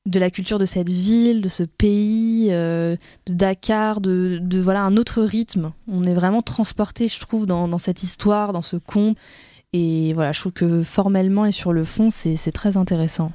de 0.07 0.19
la 0.19 0.31
culture 0.31 0.59
de 0.59 0.65
cette 0.65 0.89
ville, 0.89 1.43
de 1.43 1.51
ce 1.51 1.65
pays, 1.65 2.49
euh, 2.51 2.97
de 3.27 3.35
Dakar, 3.35 4.01
de, 4.01 4.39
de, 4.41 4.59
voilà 4.59 4.83
un 4.83 4.97
autre 4.97 5.23
rythme. 5.23 5.73
On 5.87 6.03
est 6.05 6.15
vraiment 6.15 6.41
transporté, 6.41 7.09
je 7.09 7.21
trouve, 7.21 7.45
dans, 7.45 7.69
dans, 7.69 7.79
cette 7.79 8.03
histoire, 8.03 8.55
dans 8.55 8.63
ce 8.63 8.77
conte. 8.77 9.19
Et 9.75 10.15
voilà, 10.15 10.33
je 10.33 10.41
trouve 10.41 10.53
que 10.53 10.83
formellement 10.83 11.45
et 11.45 11.53
sur 11.53 11.75
le 11.75 11.85
fond, 11.85 12.09
c'est 12.11 12.53
très 12.53 12.79
intéressant. 12.79 13.33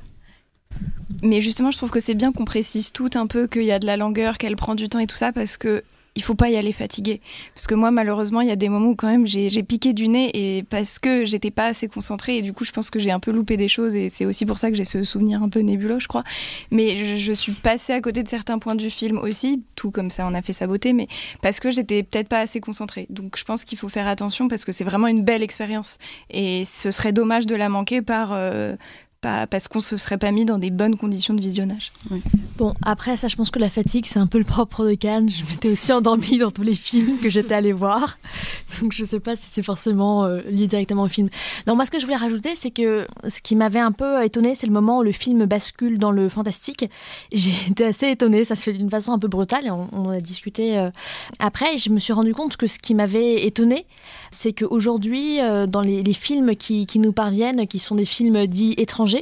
Mais 1.21 1.41
justement, 1.41 1.69
je 1.69 1.77
trouve 1.77 1.91
que 1.91 1.99
c'est 1.99 2.15
bien 2.15 2.31
qu'on 2.31 2.45
précise 2.45 2.91
tout 2.91 3.11
un 3.13 3.27
peu 3.27 3.45
qu'il 3.45 3.65
y 3.65 3.71
a 3.71 3.77
de 3.77 3.85
la 3.85 3.95
langueur, 3.95 4.39
qu'elle 4.39 4.55
prend 4.55 4.73
du 4.73 4.89
temps 4.89 4.97
et 4.97 5.05
tout 5.05 5.15
ça, 5.15 5.31
parce 5.31 5.57
que 5.57 5.83
il 6.15 6.23
faut 6.23 6.35
pas 6.35 6.49
y 6.49 6.55
aller 6.55 6.71
fatigué. 6.71 7.21
Parce 7.55 7.67
que 7.67 7.75
moi, 7.75 7.91
malheureusement, 7.91 8.41
il 8.41 8.47
y 8.47 8.51
a 8.51 8.55
des 8.55 8.69
moments 8.69 8.89
où 8.89 8.95
quand 8.95 9.07
même 9.07 9.25
j'ai 9.25 9.63
piqué 9.63 9.93
du 9.93 10.07
nez 10.07 10.31
et 10.33 10.63
parce 10.63 10.99
que 10.99 11.25
j'étais 11.25 11.51
pas 11.51 11.65
assez 11.65 11.87
concentrée 11.87 12.37
et 12.37 12.41
du 12.41 12.53
coup, 12.53 12.65
je 12.65 12.71
pense 12.71 12.89
que 12.89 12.99
j'ai 12.99 13.11
un 13.11 13.19
peu 13.19 13.31
loupé 13.31 13.57
des 13.57 13.67
choses 13.67 13.95
et 13.95 14.09
c'est 14.09 14.25
aussi 14.25 14.45
pour 14.45 14.57
ça 14.57 14.69
que 14.69 14.77
j'ai 14.77 14.85
ce 14.85 15.03
souvenir 15.03 15.41
un 15.41 15.49
peu 15.49 15.59
nébuleux, 15.59 15.99
je 15.99 16.07
crois. 16.07 16.23
Mais 16.71 16.97
je, 16.97 17.15
je, 17.17 17.33
suis 17.33 17.53
passée 17.53 17.93
à 17.93 18.01
côté 18.01 18.23
de 18.23 18.29
certains 18.29 18.59
points 18.59 18.75
du 18.75 18.89
film 18.89 19.17
aussi, 19.17 19.63
tout 19.75 19.89
comme 19.89 20.09
ça, 20.09 20.27
on 20.27 20.33
a 20.33 20.41
fait 20.41 20.53
sa 20.53 20.67
beauté, 20.67 20.93
mais 20.93 21.07
parce 21.41 21.59
que 21.59 21.71
j'étais 21.71 22.03
peut-être 22.03 22.27
pas 22.27 22.39
assez 22.39 22.59
concentrée. 22.59 23.07
Donc, 23.09 23.37
je 23.37 23.43
pense 23.43 23.63
qu'il 23.63 23.77
faut 23.77 23.89
faire 23.89 24.07
attention 24.07 24.47
parce 24.47 24.65
que 24.65 24.71
c'est 24.71 24.83
vraiment 24.83 25.07
une 25.07 25.23
belle 25.23 25.43
expérience 25.43 25.97
et 26.29 26.65
ce 26.65 26.91
serait 26.91 27.11
dommage 27.11 27.45
de 27.47 27.55
la 27.55 27.69
manquer 27.69 28.01
par 28.01 28.31
euh, 28.33 28.75
pas, 29.23 29.47
parce 29.47 29.67
qu'on 29.67 29.79
se 29.79 29.97
serait 29.97 30.17
pas 30.17 30.31
mis 30.31 30.45
dans 30.45 30.59
des 30.59 30.69
bonnes 30.69 30.97
conditions 30.97 31.33
de 31.33 31.41
visionnage. 31.41 31.91
Oui. 32.11 32.21
Bon, 32.57 32.73
après, 32.83 33.17
ça, 33.17 33.27
je 33.27 33.35
pense 33.35 33.49
que 33.49 33.57
la 33.57 33.69
fatigue, 33.69 34.05
c'est 34.05 34.19
un 34.19 34.27
peu 34.27 34.37
le 34.37 34.43
propre 34.43 34.85
de 34.85 34.93
Cannes. 34.93 35.29
Je 35.29 35.43
m'étais 35.49 35.71
aussi 35.71 35.91
endormie 35.91 36.37
dans 36.37 36.51
tous 36.51 36.61
les 36.61 36.75
films 36.75 37.17
que 37.17 37.29
j'étais 37.29 37.55
allée 37.55 37.71
voir. 37.71 38.19
Donc, 38.81 38.91
je 38.91 39.05
sais 39.05 39.19
pas 39.19 39.35
si 39.35 39.47
c'est 39.47 39.63
forcément 39.63 40.25
euh, 40.25 40.41
lié 40.49 40.67
directement 40.67 41.03
au 41.03 41.07
film. 41.07 41.29
Non, 41.65 41.75
moi, 41.75 41.85
ce 41.85 41.91
que 41.91 41.99
je 41.99 42.05
voulais 42.05 42.17
rajouter, 42.17 42.55
c'est 42.55 42.71
que 42.71 43.07
ce 43.27 43.41
qui 43.41 43.55
m'avait 43.55 43.79
un 43.79 43.91
peu 43.93 44.23
étonnée, 44.23 44.55
c'est 44.55 44.67
le 44.67 44.73
moment 44.73 44.99
où 44.99 45.03
le 45.03 45.13
film 45.13 45.45
bascule 45.45 45.97
dans 45.97 46.11
le 46.11 46.27
fantastique. 46.29 46.85
J'ai 47.31 47.53
été 47.71 47.85
assez 47.85 48.09
étonnée. 48.09 48.43
Ça 48.43 48.55
se 48.55 48.63
fait 48.63 48.73
d'une 48.73 48.89
façon 48.89 49.13
un 49.13 49.19
peu 49.19 49.29
brutale 49.29 49.65
et 49.65 49.71
on, 49.71 49.87
on 49.93 50.05
en 50.05 50.09
a 50.09 50.21
discuté 50.21 50.77
euh, 50.77 50.89
après. 51.39 51.75
Et 51.75 51.77
je 51.77 51.89
me 51.89 51.99
suis 51.99 52.13
rendu 52.13 52.33
compte 52.33 52.57
que 52.57 52.67
ce 52.67 52.77
qui 52.77 52.93
m'avait 52.93 53.45
étonnée, 53.45 53.85
c'est 54.31 54.53
qu'aujourd'hui, 54.53 55.39
euh, 55.39 55.65
dans 55.65 55.81
les, 55.81 56.03
les 56.03 56.13
films 56.13 56.55
qui, 56.55 56.85
qui 56.85 56.99
nous 56.99 57.13
parviennent, 57.13 57.65
qui 57.67 57.79
sont 57.79 57.95
des 57.95 58.05
films 58.05 58.47
dits 58.47 58.73
étrangers, 58.77 59.12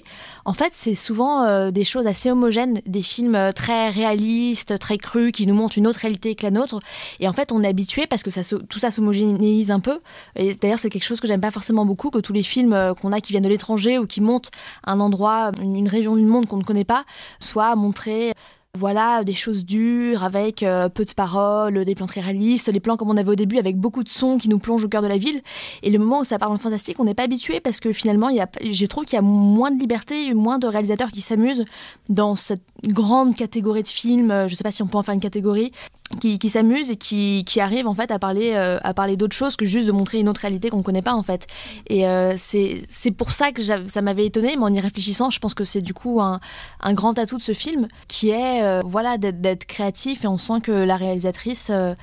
en 0.46 0.54
fait, 0.54 0.72
c'est 0.74 0.96
souvent 0.96 1.44
euh, 1.44 1.72
des 1.72 1.84
choses 1.84 2.08
assez 2.08 2.32
homogènes, 2.32 2.82
des 2.86 3.02
films 3.02 3.36
euh, 3.36 3.52
très 3.52 3.90
réalistes, 3.90 4.78
très 4.80 4.98
crus, 4.98 5.32
qui 5.32 5.46
nous 5.46 5.54
montrent 5.54 5.78
une 5.78 5.88
autre 5.88 6.00
réalité 6.00 6.36
que 6.36 6.44
la 6.44 6.52
nôtre. 6.52 6.80
Et 7.20 7.28
en 7.28 7.34
fait, 7.34 7.52
on 7.52 7.64
est 7.64 7.68
habitué 7.68 8.08
parce 8.08 8.24
que 8.24 8.30
tout 8.66 8.80
ça 8.80 8.92
s'homogénéise 8.92 9.72
un 9.72 9.80
peu. 9.80 10.00
Et 10.36 10.54
d'ailleurs, 10.56 10.80
c'est 10.80 10.90
quelque 10.90 11.04
chose 11.04 11.20
que 11.20 11.28
j'aime 11.28 11.42
pas 11.42 11.52
forcément 11.52 11.86
beaucoup, 11.86 12.10
que 12.10 12.20
tous 12.20 12.34
les 12.34 12.44
films 12.44 12.74
euh, 12.74 12.94
qu'on 12.94 13.12
a 13.12 13.22
qui 13.22 13.34
viennent 13.34 13.44
de 13.44 13.50
l'étranger 13.50 13.98
ou 13.98 14.08
qui 14.08 14.22
montrent 14.22 14.52
un 14.86 15.00
endroit, 15.00 15.52
une 15.62 15.88
région 15.88 16.16
du 16.16 16.24
monde 16.24 16.48
qu'on 16.48 16.58
ne 16.58 16.64
connaît 16.64 16.86
pas, 16.86 17.04
soient 17.40 17.76
montrés 17.76 18.34
voilà, 18.78 19.26
des 19.26 19.34
choses 19.34 19.66
dures, 19.66 20.24
avec 20.24 20.64
euh, 20.64 20.88
peu 20.88 21.04
de 21.04 21.12
paroles, 21.12 21.84
des 21.84 21.94
plans 21.94 22.06
très 22.06 22.22
réalistes, 22.22 22.70
des 22.70 22.80
plans 22.80 22.96
comme 22.96 23.10
on 23.10 23.18
avait 23.18 23.32
au 23.32 23.36
début, 23.36 23.58
avec 23.58 23.78
beaucoup 23.78 24.02
de 24.02 24.08
sons 24.08 24.38
qui 24.38 24.48
nous 24.48 24.60
plongent 24.60 24.86
au 24.86 24.88
cœur 24.88 25.02
de 25.02 25.08
la 25.08 25.18
ville. 25.18 25.42
Et 25.84 25.90
le 25.90 26.00
moment 26.00 26.22
où 26.22 26.24
ça 26.24 26.40
part 26.40 26.50
dans 26.50 26.58
fantastique, 26.58 26.98
on 27.00 27.04
n'est 27.04 27.14
pas 27.14 27.24
habitué 27.24 27.60
parce 27.60 27.82
que 27.82 27.92
finalement, 27.92 28.30
je 28.64 28.86
trouve 28.86 29.04
qu'il 29.04 29.18
y 29.18 29.20
a 29.20 29.24
moins 29.24 29.72
de 29.72 29.80
liberté, 29.80 30.34
moins 30.34 30.58
de 30.58 30.68
réalisateurs 30.68 31.12
qui 31.12 31.22
s'amusent 31.22 31.66
dans 32.08 32.36
cette 32.36 32.64
grande 32.88 33.36
catégorie 33.36 33.84
de 33.84 33.88
films. 33.88 34.48
Je 34.48 34.56
sais 34.56 34.64
pas 34.64 34.72
si 34.72 34.84
on 34.84 34.88
peut 34.88 34.98
en 34.98 35.04
faire 35.04 35.14
une 35.14 35.22
catégorie 35.22 35.72
qui, 36.20 36.40
qui 36.40 36.50
s'amusent 36.50 36.92
et 36.92 36.96
qui, 36.96 37.44
qui 37.46 37.62
arrivent 37.62 37.88
en 37.88 37.94
fait 37.94 38.12
à 38.12 38.20
parler, 38.20 38.52
euh, 38.54 38.80
à 38.84 38.94
parler 38.94 39.18
d'autre 39.18 39.36
chose 39.36 39.56
que 39.56 39.66
juste 39.66 39.88
de 39.88 39.92
montrer 39.92 40.20
une 40.20 40.30
autre 40.30 40.42
réalité 40.42 40.70
qu'on 40.70 40.80
ne 40.80 40.84
connaît 40.84 41.02
pas 41.02 41.14
en 41.14 41.24
fait. 41.24 41.48
Et 41.88 42.08
euh, 42.08 42.36
c'est 42.38 43.12
pour 43.16 43.32
ça 43.32 43.52
que 43.52 43.62
ça 43.64 44.02
m'avait 44.02 44.26
étonné, 44.26 44.56
mais 44.56 44.64
en 44.64 44.74
y 44.74 44.80
réfléchissant, 44.80 45.30
je 45.30 45.40
pense 45.40 45.54
que 45.54 45.64
c'est 45.64 45.82
du 45.82 45.94
coup 45.94 46.22
un, 46.22 46.40
un 46.82 46.94
grand 46.94 47.18
atout 47.18 47.38
de 47.38 47.42
ce 47.42 47.54
film 47.54 47.88
qui 48.08 48.30
est 48.30 48.64
euh, 48.64 48.82
voilà 48.84 49.18
d'être 49.18 49.66
créatif 49.66 50.24
et 50.24 50.28
on 50.28 50.38
sent 50.38 50.62
que 50.64 50.72
la 50.72 50.96
réalisatrice 50.96 51.70
euh, 51.72 51.96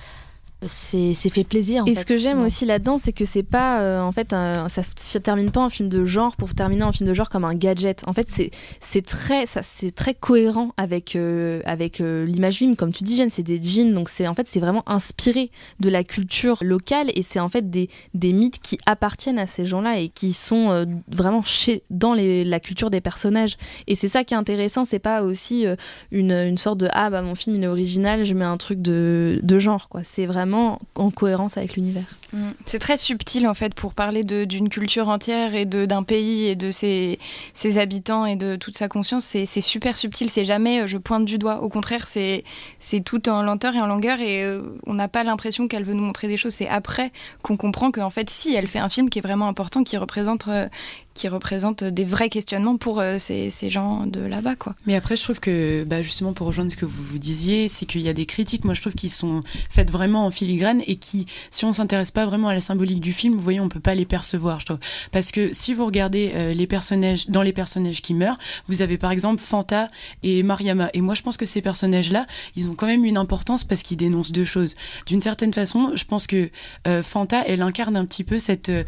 c'est 0.66 1.14
fait 1.14 1.44
plaisir. 1.44 1.84
En 1.84 1.86
et 1.86 1.94
fait. 1.94 2.00
ce 2.00 2.06
que 2.06 2.18
j'aime 2.18 2.42
aussi 2.42 2.64
là-dedans, 2.64 2.98
c'est 2.98 3.12
que 3.12 3.24
c'est 3.24 3.44
pas, 3.44 3.80
euh, 3.80 4.00
en 4.00 4.11
fait, 4.11 4.32
un, 4.32 4.66
ça 4.68 5.20
termine 5.20 5.50
pas 5.50 5.61
un 5.61 5.70
film 5.70 5.88
de 5.88 6.04
genre 6.04 6.34
pour 6.36 6.52
terminer 6.54 6.82
un 6.82 6.90
film 6.90 7.09
de 7.09 7.14
genre 7.14 7.28
comme 7.28 7.44
un 7.44 7.54
gadget. 7.54 8.02
En 8.09 8.12
fait, 8.12 8.26
c'est 8.28 8.50
c'est 8.80 9.04
très, 9.04 9.46
ça 9.46 9.62
c'est 9.62 9.92
très 9.92 10.14
cohérent 10.14 10.72
avec 10.76 11.14
euh, 11.14 11.61
avec 11.64 12.00
euh, 12.00 12.26
l'image 12.26 12.56
film, 12.56 12.74
comme 12.74 12.92
tu 12.92 13.04
dis, 13.04 13.16
Jeanne, 13.16 13.30
c'est 13.30 13.44
des 13.44 13.62
jeans, 13.62 13.94
donc 13.94 14.09
c'est 14.09 14.26
en 14.26 14.34
fait 14.34 14.48
c'est 14.48 14.59
vraiment 14.59 14.82
inspiré 14.86 15.50
de 15.78 15.90
la 15.90 16.02
culture 16.02 16.59
locale 16.62 17.11
et 17.14 17.22
c'est 17.22 17.40
en 17.40 17.48
fait 17.48 17.70
des 17.70 17.88
des 18.14 18.32
mythes 18.32 18.61
qui 18.61 18.78
appartiennent 18.84 19.38
à 19.38 19.46
ces 19.46 19.64
gens-là 19.64 20.00
et 20.00 20.09
qui 20.09 20.32
sont 20.32 20.86
vraiment 21.11 21.42
chez 21.42 21.84
dans 21.90 22.14
les, 22.14 22.44
la 22.44 22.59
culture 22.59 22.90
des 22.90 23.00
personnages. 23.00 23.56
Et 23.86 23.94
c'est 23.94 24.09
ça 24.09 24.24
qui 24.24 24.34
est 24.34 24.36
intéressant, 24.36 24.84
c'est 24.84 24.98
pas 24.98 25.22
aussi 25.22 25.66
une 26.11 26.32
une 26.32 26.59
sorte 26.59 26.78
de 26.78 26.88
ah 26.92 27.11
bah 27.11 27.22
mon 27.22 27.34
film 27.34 27.56
il 27.56 27.62
est 27.62 27.68
original, 27.68 28.24
je 28.24 28.34
mets 28.34 28.44
un 28.44 28.56
truc 28.56 28.82
de 28.82 29.40
de 29.42 29.59
genre 29.59 29.88
quoi. 29.88 30.02
C'est 30.04 30.26
vraiment 30.26 30.47
en 30.55 31.11
cohérence 31.11 31.57
avec 31.57 31.76
l'univers. 31.76 32.18
Mmh. 32.33 32.49
C'est 32.66 32.79
très 32.79 32.99
subtil 32.99 33.47
en 33.47 33.55
fait 33.55 33.74
pour 33.74 33.95
parler 33.95 34.22
d'une 34.22 34.68
culture 34.68 35.09
entière 35.09 35.55
et 35.55 35.64
d'un 35.64 36.03
pays 36.03 36.47
et 36.47 36.57
de 36.57 36.70
ses, 36.70 37.18
ses, 37.55 37.79
habitants 37.79 38.26
et 38.26 38.37
de 38.37 38.57
toute 38.57 38.76
sa 38.76 38.89
conscience. 38.89 39.24
C'est 39.24 39.61
super 39.61 39.97
subtil, 39.97 40.29
c'est 40.29 40.45
jamais 40.45 40.83
euh, 40.83 40.87
je 40.87 40.99
pointe 40.99 41.24
du 41.24 41.39
doigt. 41.39 41.62
Au 41.62 41.68
contraire, 41.68 42.07
c'est 42.07 42.45
tout 43.05 43.29
en 43.29 43.43
lenteur 43.43 43.74
et 43.74 43.81
en 43.81 43.87
longueur 43.87 44.20
et 44.20 44.45
euh, 44.45 44.62
on 44.87 44.95
n'a 44.95 45.09
pas 45.09 45.24
l'impression 45.24 45.68
qu'elle 45.68 45.85
veut 45.85 45.95
nous 45.95 46.05
montrer 46.05 46.29
des 46.29 46.37
choses. 46.37 46.55
C'est 46.55 46.68
après 46.68 47.12
qu'on 47.43 47.57
comprend 47.57 47.91
qu'en 47.91 48.11
fait, 48.11 48.29
si, 48.29 48.55
elle 48.55 48.66
fait 48.66 48.79
un 48.79 48.89
film 48.89 49.09
qui 49.09 49.18
est 49.18 49.22
vraiment 49.22 49.49
important, 49.49 49.83
qui 49.83 49.97
représente, 49.97 50.49
euh, 50.49 50.68
qui 51.14 51.29
représente 51.29 51.83
des 51.83 52.05
vrais 52.05 52.29
questionnements 52.29 52.76
pour 52.76 53.03
ces, 53.18 53.51
gens 53.70 54.07
de 54.07 54.20
là-bas. 54.20 54.55
quoi. 54.55 54.74
Mais 54.87 54.95
après, 54.95 55.16
je 55.16 55.22
trouve 55.24 55.41
que, 55.41 55.85
bah, 55.85 56.01
justement, 56.01 56.33
pour 56.33 56.47
rejoindre 56.47 56.70
ce 56.70 56.76
que 56.76 56.87
vous, 56.87 57.03
vous 57.03 57.18
disiez, 57.18 57.68
c'est 57.68 57.87
qu'il 57.87 58.03
y 58.03 58.09
a 58.09 58.12
des 58.12 58.26
critiques, 58.26 58.64
moi 58.64 58.74
je 58.74 58.81
trouve, 58.81 58.95
qui 58.95 59.09
sont 59.09 59.43
faites 59.68 59.91
vraiment 59.91 60.26
en 60.26 60.31
filigrane 60.31 60.83
et 60.87 60.97
qui, 60.97 61.26
si 61.51 61.64
on 61.64 61.72
s'intéresse 61.72 62.12
pas 62.12 62.17
vraiment 62.26 62.48
à 62.48 62.54
la 62.54 62.60
symbolique 62.60 63.00
du 63.00 63.12
film, 63.12 63.34
vous 63.34 63.42
voyez, 63.42 63.60
on 63.60 63.68
peut 63.68 63.80
pas 63.80 63.94
les 63.94 64.04
percevoir, 64.04 64.60
je 64.60 64.66
trouve. 64.66 64.78
Parce 65.12 65.32
que 65.32 65.52
si 65.52 65.74
vous 65.74 65.84
regardez 65.84 66.32
euh, 66.34 66.52
les 66.52 66.66
personnages, 66.66 67.28
dans 67.28 67.42
les 67.42 67.52
personnages 67.52 68.02
qui 68.02 68.14
meurent, 68.14 68.38
vous 68.66 68.82
avez 68.82 68.98
par 68.98 69.10
exemple 69.10 69.40
Fanta 69.42 69.90
et 70.22 70.42
Mariama. 70.42 70.90
Et 70.94 71.00
moi, 71.00 71.14
je 71.14 71.22
pense 71.22 71.36
que 71.36 71.46
ces 71.46 71.62
personnages-là, 71.62 72.26
ils 72.56 72.68
ont 72.68 72.74
quand 72.74 72.86
même 72.86 73.04
une 73.04 73.16
importance 73.16 73.64
parce 73.64 73.82
qu'ils 73.82 73.96
dénoncent 73.96 74.32
deux 74.32 74.44
choses. 74.44 74.74
D'une 75.06 75.20
certaine 75.20 75.52
façon, 75.52 75.92
je 75.94 76.04
pense 76.04 76.26
que 76.26 76.50
euh, 76.86 77.02
Fanta, 77.02 77.42
elle 77.46 77.62
incarne 77.62 77.96
un 77.96 78.04
petit 78.04 78.24
peu 78.24 78.38
cette, 78.38 78.68
euh, 78.68 78.84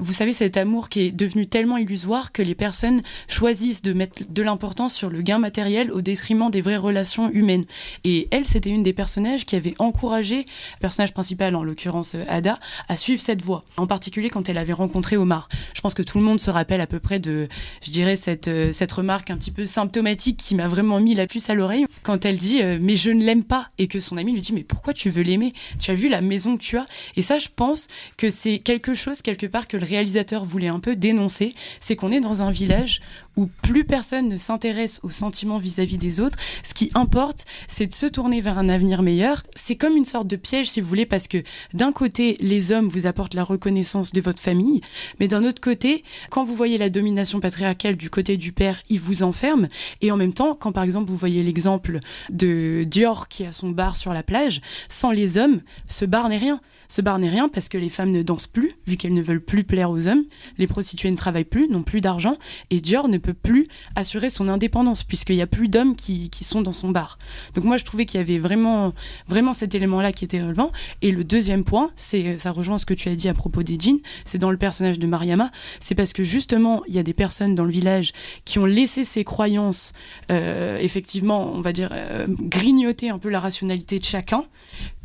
vous 0.00 0.12
savez, 0.12 0.32
cet 0.32 0.56
amour 0.56 0.88
qui 0.88 1.00
est 1.00 1.10
devenu 1.10 1.46
tellement 1.46 1.76
illusoire 1.76 2.32
que 2.32 2.42
les 2.42 2.54
personnes 2.54 3.02
choisissent 3.28 3.82
de 3.82 3.92
mettre 3.92 4.30
de 4.30 4.42
l'importance 4.42 4.94
sur 4.94 5.10
le 5.10 5.22
gain 5.22 5.38
matériel 5.38 5.90
au 5.90 6.00
détriment 6.00 6.50
des 6.50 6.60
vraies 6.60 6.76
relations 6.76 7.30
humaines. 7.30 7.64
Et 8.04 8.28
elle, 8.30 8.46
c'était 8.46 8.70
une 8.70 8.82
des 8.82 8.92
personnages 8.92 9.46
qui 9.46 9.56
avait 9.56 9.74
encouragé, 9.78 10.46
personnage 10.80 11.12
principal 11.12 11.54
en 11.54 11.62
l'occurrence 11.62 12.16
Ada, 12.28 12.58
à 12.88 12.96
suivre 12.96 13.20
cette 13.20 13.42
voie. 13.42 13.64
En 13.76 13.86
particulier 13.86 14.30
quand 14.30 14.48
elle 14.48 14.58
avait 14.58 14.72
rencontré 14.72 15.16
Omar. 15.16 15.48
Je 15.74 15.80
pense 15.80 15.94
que 15.94 16.02
tout 16.02 16.18
le 16.18 16.24
monde 16.24 16.40
se 16.40 16.50
rappelle 16.50 16.80
à 16.80 16.86
peu 16.86 17.00
près 17.00 17.18
de, 17.18 17.48
je 17.82 17.90
dirais, 17.90 18.16
cette, 18.16 18.48
euh, 18.48 18.72
cette 18.72 18.92
remarque 18.92 19.30
un 19.30 19.36
petit 19.36 19.50
peu 19.50 19.66
symptomatique 19.66 20.36
qui 20.36 20.54
m'a 20.54 20.68
vraiment 20.68 21.00
mis 21.00 21.14
la 21.14 21.26
puce 21.26 21.50
à 21.50 21.54
l'oreille 21.54 21.86
quand 22.02 22.24
elle 22.24 22.36
dit 22.36 22.62
euh, 22.62 22.78
mais 22.80 22.96
je 22.96 23.10
ne 23.10 23.24
l'aime 23.24 23.44
pas 23.44 23.68
et 23.78 23.86
que 23.86 24.00
son 24.00 24.16
ami 24.16 24.32
lui 24.32 24.40
dit 24.40 24.52
mais 24.52 24.64
pourquoi 24.64 24.92
tu 24.92 25.10
veux 25.10 25.22
l'aimer? 25.22 25.52
Tu 25.78 25.90
as 25.90 25.94
vu 25.94 26.08
la 26.08 26.20
maison 26.20 26.56
que 26.56 26.62
tu 26.62 26.76
as? 26.76 26.86
Et 27.16 27.22
ça, 27.22 27.38
je 27.38 27.48
pense 27.54 27.88
que 28.16 28.30
c'est 28.30 28.58
quelque 28.58 28.94
chose 28.94 29.22
quelque 29.22 29.46
part 29.46 29.68
que 29.68 29.76
le 29.76 29.84
réalisateur 29.84 30.44
voulait 30.44 30.68
un 30.68 30.80
peu 30.80 30.96
dénoncer, 30.96 31.54
c'est 31.80 31.96
qu'on 31.96 32.10
est 32.10 32.20
dans 32.20 32.42
un 32.42 32.50
village 32.50 33.00
où 33.36 33.46
plus 33.62 33.84
personne 33.84 34.28
ne 34.28 34.36
s'intéresse 34.36 35.00
aux 35.02 35.10
sentiments 35.10 35.58
vis-à-vis 35.58 35.98
des 35.98 36.20
autres. 36.20 36.38
Ce 36.62 36.74
qui 36.74 36.90
importe, 36.94 37.44
c'est 37.68 37.86
de 37.86 37.92
se 37.92 38.06
tourner 38.06 38.40
vers 38.40 38.58
un 38.58 38.68
avenir 38.68 39.02
meilleur. 39.02 39.42
C'est 39.54 39.76
comme 39.76 39.96
une 39.96 40.04
sorte 40.04 40.28
de 40.28 40.36
piège, 40.36 40.70
si 40.70 40.80
vous 40.80 40.88
voulez, 40.88 41.06
parce 41.06 41.28
que 41.28 41.42
d'un 41.72 41.92
côté, 41.92 42.36
les 42.40 42.72
hommes 42.72 42.88
vous 42.88 43.06
apportent 43.06 43.34
la 43.34 43.44
reconnaissance 43.44 44.12
de 44.12 44.20
votre 44.20 44.40
famille, 44.40 44.80
mais 45.20 45.28
d'un 45.28 45.44
autre 45.44 45.60
côté, 45.60 46.04
quand 46.30 46.44
vous 46.44 46.54
voyez 46.54 46.78
la 46.78 46.90
domination 46.90 47.40
patriarcale 47.40 47.96
du 47.96 48.10
côté 48.10 48.36
du 48.36 48.52
père, 48.52 48.80
il 48.88 49.00
vous 49.00 49.22
enferme. 49.22 49.68
Et 50.00 50.10
en 50.10 50.16
même 50.16 50.32
temps, 50.32 50.54
quand 50.54 50.72
par 50.72 50.84
exemple 50.84 51.10
vous 51.10 51.16
voyez 51.16 51.42
l'exemple 51.42 51.98
de 52.30 52.84
Dior 52.84 53.28
qui 53.28 53.44
a 53.44 53.52
son 53.52 53.70
bar 53.70 53.96
sur 53.96 54.12
la 54.12 54.22
plage, 54.22 54.60
sans 54.88 55.10
les 55.10 55.38
hommes, 55.38 55.60
ce 55.86 56.04
bar 56.04 56.28
n'est 56.28 56.36
rien. 56.36 56.60
Ce 56.88 57.02
bar 57.02 57.18
n'est 57.18 57.28
rien 57.28 57.48
parce 57.48 57.68
que 57.68 57.78
les 57.78 57.88
femmes 57.88 58.10
ne 58.10 58.22
dansent 58.22 58.46
plus, 58.46 58.72
vu 58.86 58.96
qu'elles 58.96 59.14
ne 59.14 59.22
veulent 59.22 59.40
plus 59.40 59.64
plaire 59.64 59.90
aux 59.90 60.06
hommes. 60.08 60.24
Les 60.58 60.66
prostituées 60.66 61.10
ne 61.10 61.16
travaillent 61.16 61.44
plus, 61.44 61.68
n'ont 61.68 61.82
plus 61.82 62.00
d'argent. 62.00 62.36
Et 62.70 62.80
Dior 62.80 63.08
ne 63.08 63.18
peut 63.18 63.34
plus 63.34 63.68
assurer 63.96 64.30
son 64.30 64.48
indépendance, 64.48 65.02
puisqu'il 65.02 65.36
n'y 65.36 65.42
a 65.42 65.46
plus 65.46 65.68
d'hommes 65.68 65.96
qui, 65.96 66.30
qui, 66.30 66.44
sont 66.44 66.62
dans 66.62 66.72
son 66.72 66.90
bar. 66.90 67.18
Donc 67.54 67.64
moi, 67.64 67.76
je 67.76 67.84
trouvais 67.84 68.06
qu'il 68.06 68.20
y 68.20 68.22
avait 68.22 68.38
vraiment, 68.38 68.92
vraiment 69.28 69.52
cet 69.52 69.74
élément-là 69.74 70.12
qui 70.12 70.24
était 70.24 70.42
relevant. 70.42 70.72
Et 71.02 71.10
le 71.10 71.24
deuxième 71.24 71.64
point, 71.64 71.90
c'est, 71.96 72.38
ça 72.38 72.50
rejoint 72.50 72.78
ce 72.78 72.86
que 72.86 72.94
tu 72.94 73.08
as 73.08 73.16
dit 73.16 73.28
à 73.28 73.34
propos 73.34 73.62
des 73.62 73.78
jeans, 73.78 73.98
c'est 74.24 74.38
dans 74.38 74.50
le 74.50 74.56
personnage 74.56 74.98
de 74.98 75.06
Mariama, 75.06 75.50
c'est 75.80 75.94
parce 75.94 76.12
que 76.12 76.22
justement, 76.22 76.82
il 76.86 76.94
y 76.94 76.98
a 76.98 77.02
des 77.02 77.14
personnes 77.14 77.54
dans 77.54 77.64
le 77.64 77.70
village 77.70 78.12
qui 78.44 78.58
ont 78.58 78.66
laissé 78.66 79.04
ces 79.04 79.24
croyances, 79.24 79.92
euh, 80.30 80.78
effectivement, 80.78 81.52
on 81.52 81.60
va 81.60 81.72
dire, 81.72 81.90
euh, 81.92 82.26
grignoter 82.28 83.10
un 83.10 83.18
peu 83.18 83.28
la 83.28 83.40
rationalité 83.40 83.98
de 83.98 84.04
chacun, 84.04 84.44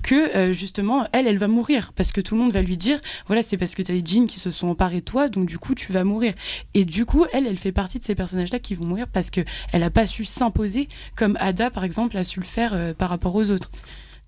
que 0.04 0.36
euh, 0.36 0.54
justement 0.54 1.08
elle 1.12 1.28
elle 1.28 1.38
va 1.38 1.48
mourir. 1.48 1.94
Parce 1.94 2.12
que 2.12 2.22
tout 2.22 2.36
le 2.36 2.42
monde 2.42 2.52
va 2.52 2.62
lui 2.62 2.78
dire 2.78 3.00
voilà 3.28 3.42
c'est 3.42 3.58
parce 3.58 3.76
que 3.76 3.82
tu 3.82 3.92
as 3.92 3.96
des 3.96 4.06
djinns 4.06 4.28
qui 4.28 4.40
se 4.40 4.52
sont 4.52 4.68
emparés 4.68 5.00
de 5.00 5.06
toi 5.06 5.30
donc 5.30 5.48
du 5.48 5.58
coup 5.58 5.76
tu 5.76 5.92
vas 5.92 6.04
mourir. 6.04 6.34
Et 6.74 6.86
du 6.86 7.06
coup 7.06 7.26
elle 7.34 7.48
elle 7.48 7.58
fait 7.58 7.72
partie 7.72 8.00
de 8.00 8.06
ces 8.06 8.16
personnages 8.16 8.52
là 8.52 8.60
qui 8.60 8.76
vont 8.76 8.86
mourir 8.86 9.08
parce 9.08 9.30
que 9.30 9.42
elle 9.72 9.84
a 9.84 9.90
pas 9.90 10.06
su 10.06 10.26
s'imposer 10.26 10.88
comme 11.16 11.38
Ada 11.40 11.70
par 11.70 11.84
exemple 11.84 12.18
a 12.18 12.24
su 12.24 12.40
le 12.40 12.46
faire 12.46 12.74
euh, 12.74 12.94
par 12.94 13.10
rapport 13.10 13.36
aux 13.36 13.52
autres. 13.52 13.72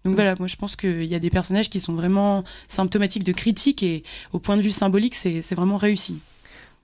Donc 0.04 0.16
voilà, 0.16 0.36
moi 0.40 0.48
je 0.48 0.56
pense 0.56 0.76
qu'il 0.76 1.04
y 1.04 1.16
a 1.16 1.20
des 1.20 1.30
personnages 1.30 1.70
qui 1.70 1.80
sont 1.80 1.94
vraiment 1.94 2.44
symptomatiques 2.68 3.24
de 3.24 3.34
critique 3.34 3.84
et 3.84 4.04
au 4.34 4.40
point 4.40 4.58
de 4.58 4.62
vue 4.62 4.72
symbolique, 4.72 5.14
c'est 5.14 5.54
vraiment 5.54 5.78
réussi. 5.78 6.18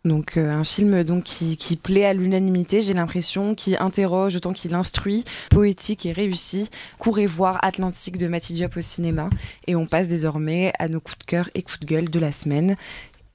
Donc 0.05 0.37
euh, 0.37 0.51
un 0.51 0.63
film 0.63 1.03
donc 1.03 1.23
qui, 1.23 1.75
plaît 1.75 2.05
à 2.05 2.13
l'unanimité, 2.13 2.81
j'ai 2.81 2.93
l'impression, 2.93 3.55
qui 3.55 3.75
interroge 3.77 4.35
autant 4.35 4.53
qu'il 4.53 4.73
instruit, 4.73 5.25
poétique 5.49 6.05
et 6.05 6.13
réussi. 6.13 6.69
Courez 6.97 7.25
voir 7.25 7.59
Atlantique 7.61 8.17
de 8.17 8.27
Matty 8.27 8.53
Diop 8.53 8.77
au 8.77 8.81
cinéma. 8.81 9.29
Et 9.67 9.75
on 9.75 9.85
passe 9.85 10.07
désormais 10.07 10.71
à 10.79 10.87
nos 10.87 10.99
coups 10.99 11.19
de 11.19 11.25
cœur 11.25 11.49
et 11.55 11.61
coups 11.61 11.81
de 11.81 11.85
gueule 11.85 12.09
de 12.09 12.19
la 12.19 12.31
semaine. 12.31 12.77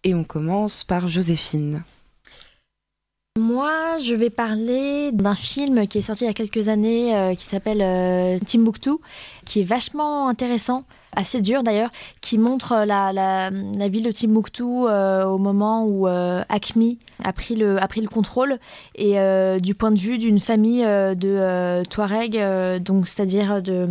Et 0.04 0.14
on 0.14 0.24
commence 0.24 0.82
par 0.84 1.08
Joséphine. 1.08 1.82
Moi, 3.40 3.98
je 4.04 4.14
vais 4.14 4.28
parler 4.28 5.10
d'un 5.10 5.34
film 5.34 5.86
qui 5.86 5.96
est 5.96 6.02
sorti 6.02 6.24
il 6.24 6.26
y 6.26 6.30
a 6.30 6.34
quelques 6.34 6.68
années 6.68 7.16
euh, 7.16 7.34
qui 7.34 7.46
s'appelle 7.46 7.80
euh, 7.80 8.38
Timbuktu, 8.46 8.90
qui 9.46 9.60
est 9.60 9.64
vachement 9.64 10.28
intéressant, 10.28 10.84
assez 11.16 11.40
dur 11.40 11.62
d'ailleurs, 11.62 11.88
qui 12.20 12.36
montre 12.36 12.84
la, 12.86 13.10
la, 13.14 13.88
ville 13.88 14.02
de 14.02 14.12
Timbuktu 14.12 14.62
euh, 14.62 15.24
au 15.24 15.38
moment 15.38 15.86
où 15.86 16.06
Acme 16.06 16.96
a 17.24 17.32
pris 17.32 17.56
le, 17.56 17.82
a 17.82 17.88
pris 17.88 18.02
le 18.02 18.08
contrôle 18.08 18.58
et 18.96 19.16
du 19.60 19.74
point 19.74 19.92
de 19.92 19.98
vue 19.98 20.18
d'une 20.18 20.38
famille 20.38 20.84
de 20.84 21.82
Touareg, 21.84 22.82
donc 22.82 23.08
c'est-à-dire 23.08 23.62
de 23.62 23.86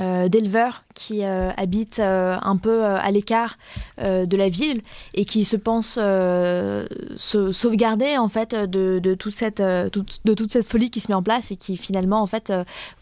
euh, 0.00 0.28
d'éleveurs 0.28 0.84
qui 0.94 1.24
euh, 1.24 1.50
habitent 1.56 1.98
euh, 2.00 2.36
un 2.42 2.56
peu 2.56 2.84
à 2.84 3.10
l'écart 3.10 3.56
de 3.98 4.36
la 4.36 4.48
ville 4.48 4.82
et 5.14 5.24
qui 5.24 5.44
se 5.44 5.56
pensent 5.56 5.98
se 5.98 7.52
sauvegarder 7.52 8.16
en 8.18 8.28
fait 8.28 8.54
de, 8.54 8.98
de 9.02 9.14
toute 9.14 9.34
cette 9.34 9.62
toute- 9.92 10.20
de 10.24 10.34
toute 10.34 10.52
cette 10.52 10.66
folie 10.66 10.90
qui 10.90 11.00
se 11.00 11.08
met 11.10 11.14
en 11.14 11.22
place 11.22 11.50
et 11.50 11.56
qui 11.56 11.76
finalement 11.76 12.20
en 12.22 12.26
fait 12.26 12.52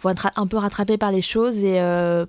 vont 0.03 0.11
être 0.11 0.29
un 0.37 0.47
peu 0.47 0.57
rattrapés 0.57 0.99
par 0.99 1.11
les 1.13 1.23
choses 1.23 1.63
et 1.65 1.81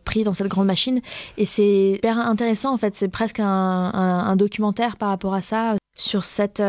pris 0.06 0.24
dans 0.24 0.34
cette 0.34 0.48
grande 0.48 0.68
machine. 0.68 1.02
Et 1.38 1.46
c'est 1.46 1.92
hyper 1.96 2.20
intéressant 2.20 2.74
en 2.74 2.78
fait. 2.78 2.96
C'est 2.96 3.08
presque 3.10 3.40
un, 3.40 3.46
un- 3.48 4.36
documentaire 4.36 4.96
par 4.98 5.10
rapport 5.10 5.34
à 5.34 5.42
ça 5.42 5.76
sur 5.98 6.26
cette 6.26 6.64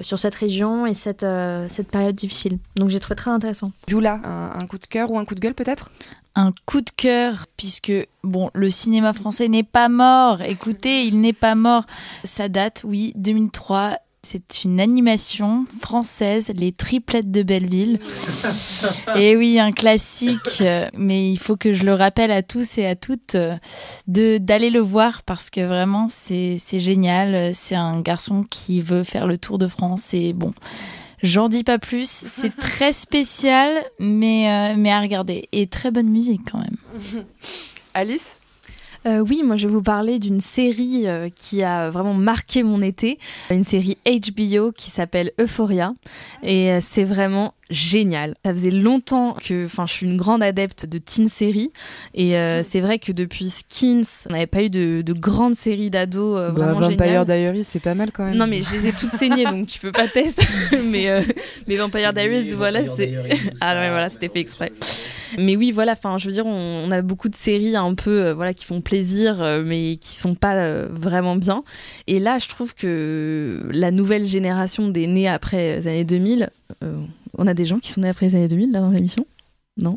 sur 0.00 0.18
cette 0.18 0.34
région 0.34 0.86
et 0.86 0.94
cette 0.94 1.26
cette 1.68 1.90
période 1.90 2.14
difficile. 2.14 2.58
Donc 2.76 2.88
j'ai 2.88 3.00
trouvé 3.00 3.16
très 3.16 3.30
intéressant. 3.30 3.72
Yula, 3.88 4.20
un 4.24 4.66
coup 4.66 4.78
de 4.78 4.86
cœur 4.86 5.10
ou 5.10 5.18
un 5.18 5.24
coup 5.24 5.34
de 5.34 5.40
gueule 5.40 5.54
peut-être? 5.54 5.90
Un 6.36 6.52
coup 6.66 6.82
de 6.82 6.90
cœur 6.90 7.46
puisque 7.56 7.92
bon 8.22 8.50
le 8.54 8.70
cinéma 8.70 9.12
français 9.12 9.48
n'est 9.48 9.62
pas 9.62 9.88
mort 9.88 10.42
écoutez 10.42 11.06
il 11.06 11.20
n'est 11.20 11.32
pas 11.32 11.54
mort 11.54 11.84
ça 12.24 12.48
date 12.48 12.82
oui 12.84 13.12
2003 13.16 13.98
c'est 14.26 14.64
une 14.64 14.80
animation 14.80 15.66
française, 15.80 16.52
Les 16.56 16.72
Triplettes 16.72 17.30
de 17.30 17.44
Belleville. 17.44 18.00
Et 19.16 19.36
oui, 19.36 19.60
un 19.60 19.70
classique, 19.70 20.64
mais 20.94 21.30
il 21.30 21.38
faut 21.38 21.56
que 21.56 21.72
je 21.72 21.84
le 21.84 21.94
rappelle 21.94 22.32
à 22.32 22.42
tous 22.42 22.78
et 22.78 22.86
à 22.86 22.96
toutes 22.96 23.36
de 24.08 24.38
d'aller 24.38 24.70
le 24.70 24.80
voir 24.80 25.22
parce 25.22 25.48
que 25.48 25.60
vraiment 25.60 26.06
c'est 26.08 26.56
c'est 26.58 26.80
génial. 26.80 27.54
C'est 27.54 27.76
un 27.76 28.00
garçon 28.00 28.44
qui 28.50 28.80
veut 28.80 29.04
faire 29.04 29.28
le 29.28 29.38
tour 29.38 29.58
de 29.58 29.68
France 29.68 30.12
et 30.12 30.32
bon, 30.32 30.52
J'en 31.22 31.48
dis 31.48 31.64
pas 31.64 31.78
plus, 31.78 32.08
c'est 32.08 32.56
très 32.58 32.92
spécial, 32.92 33.84
mais, 33.98 34.50
euh, 34.50 34.74
mais 34.76 34.92
à 34.92 35.00
regarder. 35.00 35.48
Et 35.52 35.66
très 35.66 35.90
bonne 35.90 36.08
musique 36.08 36.42
quand 36.50 36.58
même. 36.58 37.24
Alice 37.94 38.38
Euh, 39.06 39.20
oui, 39.20 39.42
moi 39.44 39.54
je 39.56 39.68
vais 39.68 39.72
vous 39.72 39.82
parler 39.82 40.18
d'une 40.18 40.40
série 40.40 41.06
euh, 41.06 41.28
qui 41.28 41.62
a 41.62 41.90
vraiment 41.90 42.14
marqué 42.14 42.64
mon 42.64 42.82
été, 42.82 43.18
une 43.50 43.62
série 43.64 43.98
HBO 44.04 44.72
qui 44.72 44.90
s'appelle 44.90 45.30
Euphoria 45.40 45.94
et 46.42 46.72
euh, 46.72 46.80
c'est 46.82 47.04
vraiment 47.04 47.54
génial. 47.70 48.34
Ça 48.44 48.52
faisait 48.52 48.70
longtemps 48.70 49.34
que, 49.34 49.64
enfin, 49.64 49.86
je 49.86 49.92
suis 49.92 50.06
une 50.06 50.16
grande 50.16 50.42
adepte 50.42 50.86
de 50.86 50.98
teen 50.98 51.28
séries 51.28 51.70
et 52.14 52.36
euh, 52.36 52.62
c'est 52.62 52.80
vrai 52.80 52.98
que 52.98 53.12
depuis 53.12 53.50
Skins, 53.50 54.04
on 54.28 54.32
n'avait 54.32 54.46
pas 54.46 54.62
eu 54.62 54.70
de, 54.70 55.02
de 55.02 55.12
grandes 55.12 55.56
séries 55.56 55.90
d'ados 55.90 56.38
euh, 56.38 56.50
bah, 56.50 56.72
vraiment 56.72 56.80
Vampire 56.88 56.98
géniales. 57.06 57.24
Diaries, 57.24 57.64
c'est 57.64 57.80
pas 57.80 57.94
mal 57.94 58.12
quand 58.12 58.24
même. 58.24 58.36
Non 58.36 58.46
mais 58.46 58.62
je 58.62 58.72
les 58.72 58.86
ai 58.88 58.92
toutes 58.92 59.10
saignées 59.12 59.44
donc 59.44 59.66
tu 59.66 59.80
peux 59.80 59.92
pas 59.92 60.08
tester. 60.08 60.46
mais 60.84 61.10
euh, 61.10 61.20
mais 61.66 61.76
Vampire 61.76 62.12
Diaries 62.12 62.52
voilà 62.52 62.84
c'est 62.86 63.14
ah 63.60 63.72
ça. 63.72 63.80
ouais 63.80 63.88
voilà 63.90 64.10
c'était 64.10 64.28
fait 64.28 64.40
exprès. 64.40 64.72
Mais 65.38 65.56
oui 65.56 65.72
voilà 65.72 65.92
enfin 65.92 66.18
je 66.18 66.26
veux 66.26 66.32
dire 66.32 66.46
on, 66.46 66.84
on 66.86 66.90
a 66.90 67.02
beaucoup 67.02 67.28
de 67.28 67.34
séries 67.34 67.76
un 67.76 67.94
peu 67.94 68.26
euh, 68.26 68.34
voilà 68.34 68.54
qui 68.54 68.64
font 68.64 68.80
plaisir 68.80 69.42
euh, 69.42 69.62
mais 69.64 69.96
qui 69.96 70.14
sont 70.14 70.34
pas 70.34 70.54
euh, 70.54 70.88
vraiment 70.90 71.36
bien. 71.36 71.64
Et 72.06 72.20
là 72.20 72.38
je 72.38 72.48
trouve 72.48 72.74
que 72.74 73.62
la 73.70 73.90
nouvelle 73.90 74.24
génération 74.24 74.88
des 74.88 75.06
nés 75.06 75.28
après 75.28 75.76
les 75.78 75.86
années 75.88 76.04
2000 76.04 76.50
euh, 76.84 76.92
on 77.38 77.46
a 77.46 77.54
des 77.54 77.64
gens 77.66 77.78
qui 77.78 77.90
sont 77.90 78.00
nés 78.00 78.08
après 78.08 78.26
les 78.26 78.34
années 78.34 78.48
2000 78.48 78.72
là 78.72 78.80
dans 78.80 78.90
l'émission? 78.90 79.26
Non? 79.76 79.96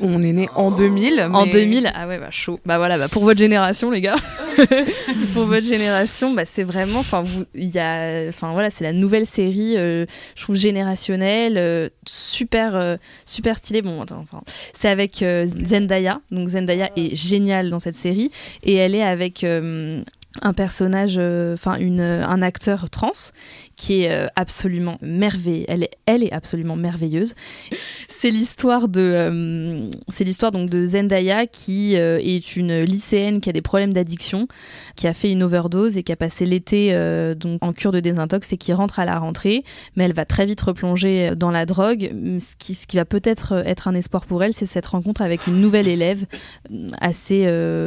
On 0.00 0.22
est 0.22 0.32
né 0.32 0.48
en 0.54 0.70
2000. 0.70 1.20
en 1.32 1.44
mais- 1.44 1.52
2000, 1.52 1.90
ah 1.94 2.08
ouais, 2.08 2.18
bah 2.18 2.30
chaud. 2.30 2.58
Bah 2.64 2.78
voilà, 2.78 2.96
bah 2.98 3.08
pour 3.08 3.24
votre 3.24 3.38
génération, 3.38 3.90
les 3.90 4.00
gars. 4.00 4.16
pour 5.34 5.44
votre 5.44 5.66
génération, 5.66 6.32
bah 6.32 6.44
c'est 6.46 6.62
vraiment, 6.62 7.00
enfin 7.00 7.22
vous, 7.22 7.44
il 7.54 7.68
y 7.68 7.78
a, 7.78 8.26
enfin 8.28 8.52
voilà, 8.52 8.70
c'est 8.70 8.84
la 8.84 8.92
nouvelle 8.92 9.26
série, 9.26 9.76
euh, 9.76 10.06
je 10.34 10.42
trouve 10.42 10.56
générationnelle, 10.56 11.58
euh, 11.58 11.88
super, 12.06 12.74
euh, 12.74 12.96
super 13.26 13.56
stylée. 13.58 13.82
Bon, 13.82 14.00
attends, 14.02 14.20
enfin, 14.20 14.42
c'est 14.74 14.88
avec 14.88 15.22
euh, 15.22 15.46
Zendaya, 15.46 16.20
donc 16.30 16.48
Zendaya 16.48 16.90
est 16.96 17.14
géniale 17.14 17.70
dans 17.70 17.78
cette 17.80 17.96
série 17.96 18.30
et 18.62 18.74
elle 18.74 18.94
est 18.94 19.02
avec 19.02 19.44
euh, 19.44 20.02
un 20.40 20.52
personnage, 20.54 21.14
euh, 21.18 21.54
enfin 21.54 21.76
une, 21.76 22.00
un 22.00 22.42
acteur 22.42 22.88
trans 22.90 23.12
qui 23.82 24.04
est 24.04 24.12
euh, 24.12 24.28
absolument 24.36 24.96
merveilleux. 25.02 25.64
Elle 25.66 25.82
est, 25.82 25.90
elle 26.06 26.22
est 26.22 26.30
absolument 26.32 26.76
merveilleuse. 26.76 27.34
C'est 28.08 28.30
l'histoire 28.30 28.86
de, 28.86 29.00
euh, 29.00 29.90
c'est 30.08 30.22
l'histoire 30.22 30.52
donc 30.52 30.70
de 30.70 30.86
Zendaya 30.86 31.48
qui 31.48 31.96
euh, 31.96 32.20
est 32.22 32.54
une 32.54 32.82
lycéenne 32.82 33.40
qui 33.40 33.50
a 33.50 33.52
des 33.52 33.60
problèmes 33.60 33.92
d'addiction, 33.92 34.46
qui 34.94 35.08
a 35.08 35.14
fait 35.14 35.32
une 35.32 35.42
overdose 35.42 35.96
et 35.96 36.04
qui 36.04 36.12
a 36.12 36.16
passé 36.16 36.46
l'été 36.46 36.92
donc 37.34 37.58
en 37.60 37.72
cure 37.72 37.90
de 37.90 37.98
désintox 37.98 38.52
et 38.52 38.56
qui 38.56 38.72
rentre 38.72 39.00
à 39.00 39.04
la 39.04 39.18
rentrée, 39.18 39.64
mais 39.96 40.04
elle 40.04 40.12
va 40.12 40.24
très 40.24 40.46
vite 40.46 40.60
replonger 40.60 41.32
dans 41.34 41.50
la 41.50 41.66
drogue. 41.66 42.12
Ce 42.38 42.54
qui, 42.56 42.74
ce 42.74 42.86
qui 42.86 42.96
va 42.96 43.04
peut-être 43.04 43.64
être 43.66 43.88
un 43.88 43.94
espoir 43.94 44.26
pour 44.26 44.44
elle, 44.44 44.52
c'est 44.52 44.66
cette 44.66 44.86
rencontre 44.86 45.22
avec 45.22 45.48
une 45.48 45.60
nouvelle 45.60 45.88
élève 45.88 46.24
assez 47.00 47.46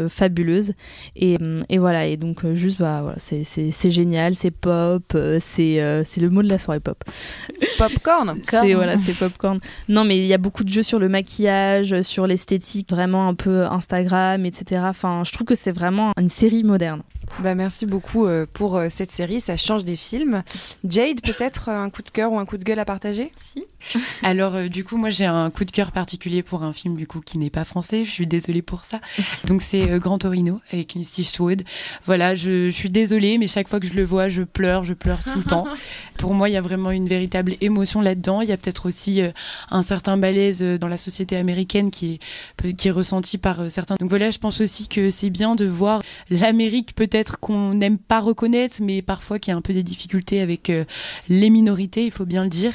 fabuleuse. 0.10 0.74
Et, 1.16 1.38
et 1.70 1.78
voilà, 1.78 2.06
et 2.08 2.18
donc 2.18 2.46
juste, 2.54 2.80
bah, 2.80 3.14
c'est, 3.18 3.90
génial, 3.90 4.36
c'est 4.36 4.52
pop, 4.52 5.16
c'est, 5.40 5.85
euh, 5.86 6.04
c'est 6.06 6.22
le 6.22 6.30
mot 6.30 6.42
de 6.42 6.50
la 6.50 6.58
soirée 6.58 6.80
pop. 6.80 7.04
Popcorn. 7.78 8.36
C'est 8.50 8.74
voilà, 8.74 8.98
c'est 8.98 9.18
popcorn. 9.18 9.60
Non, 9.90 10.04
mais 10.04 10.18
il 10.18 10.26
y 10.26 10.34
a 10.34 10.38
beaucoup 10.38 10.64
de 10.64 10.70
jeux 10.70 10.84
sur 10.84 11.00
le 11.00 11.10
maquillage, 11.10 12.02
sur 12.02 12.28
l'esthétique, 12.28 12.90
vraiment 12.90 13.28
un 13.28 13.34
peu 13.34 13.66
Instagram, 13.66 14.46
etc. 14.46 14.82
Enfin, 14.86 15.24
je 15.26 15.32
trouve 15.32 15.48
que 15.48 15.56
c'est 15.56 15.72
vraiment 15.72 16.12
une 16.18 16.28
série 16.28 16.64
moderne. 16.64 17.02
Bah, 17.42 17.56
merci 17.56 17.86
beaucoup 17.86 18.26
euh, 18.26 18.46
pour 18.52 18.78
euh, 18.78 18.88
cette 18.90 19.12
série, 19.12 19.42
ça 19.42 19.58
change 19.58 19.84
des 19.84 19.96
films. 19.96 20.44
Jade, 20.88 21.22
peut-être 21.22 21.70
euh, 21.70 21.78
un 21.84 21.90
coup 21.90 22.02
de 22.02 22.10
cœur 22.10 22.32
ou 22.32 22.40
un 22.40 22.46
coup 22.46 22.58
de 22.58 22.64
gueule 22.64 22.80
à 22.80 22.86
partager? 22.86 23.32
Si. 23.44 23.66
Alors 24.24 24.56
euh, 24.56 24.68
du 24.68 24.84
coup, 24.84 24.98
moi 24.98 25.10
j'ai 25.10 25.26
un 25.26 25.50
coup 25.50 25.66
de 25.66 25.72
cœur 25.72 25.92
particulier 25.92 26.44
pour 26.44 26.64
un 26.64 26.74
film 26.74 26.96
du 26.96 27.08
coup 27.08 27.22
qui 27.22 27.38
n'est 27.38 27.50
pas 27.50 27.64
français. 27.64 28.04
Je 28.06 28.12
suis 28.12 28.28
désolée 28.28 28.62
pour 28.62 28.86
ça. 28.86 29.00
Donc 29.46 29.62
c'est 29.62 29.92
euh, 29.92 30.00
Grand 30.00 30.18
Torino 30.18 30.62
avec 30.72 30.88
Clint 30.88 31.02
Eastwood. 31.18 31.64
Voilà, 32.06 32.36
je, 32.36 32.70
je 32.70 32.76
suis 32.76 32.90
désolée, 32.90 33.38
mais 33.38 33.48
chaque 33.48 33.68
fois 33.68 33.80
que 33.80 33.88
je 33.88 33.94
le 33.94 34.04
vois, 34.04 34.28
je 34.28 34.44
pleure, 34.44 34.84
je 34.84 34.94
pleure 34.94 35.24
tout 35.24 35.38
le 35.38 35.44
temps. 35.50 35.66
Pour 36.18 36.34
moi, 36.34 36.50
il 36.50 36.54
y 36.54 36.58
a 36.58 36.62
vraiment 36.62 36.92
une 36.92 37.08
véritable 37.08 37.56
émotion 37.62 38.02
là-dedans. 38.02 38.42
Il 38.42 38.50
y 38.50 38.52
a 38.52 38.58
peut-être 38.58 38.86
aussi 38.86 39.22
euh, 39.22 39.32
un 39.70 39.82
certain 39.82 40.16
malaise 40.16 40.64
euh, 40.64 40.78
dans 40.78 40.88
la 40.88 40.98
société 40.98 41.36
américaine 41.36 41.92
qui 41.92 42.14
est 42.14 42.20
qui 42.74 42.88
est 42.88 42.92
ressenti 42.92 43.38
par 43.38 43.62
euh, 43.62 43.70
certains. 43.70 43.96
Donc 44.00 44.10
voilà, 44.10 44.32
je 44.32 44.40
pense 44.40 44.62
aussi 44.62 44.88
que 44.88 45.10
c'est 45.10 45.30
bien 45.30 45.56
de 45.56 45.66
voir 45.66 46.02
l'Amérique 46.30 46.96
peut-être 46.96 47.15
qu'on 47.24 47.74
n'aime 47.74 47.98
pas 47.98 48.20
reconnaître, 48.20 48.78
mais 48.82 49.02
parfois 49.02 49.40
qui 49.40 49.52
a 49.52 49.56
un 49.56 49.62
peu 49.62 49.74
des 49.74 49.84
difficultés 49.84 50.42
avec 50.42 50.70
euh, 50.70 50.86
les 51.30 51.50
minorités, 51.50 52.06
il 52.06 52.12
faut 52.12 52.26
bien 52.26 52.44
le 52.44 52.50
dire. 52.50 52.74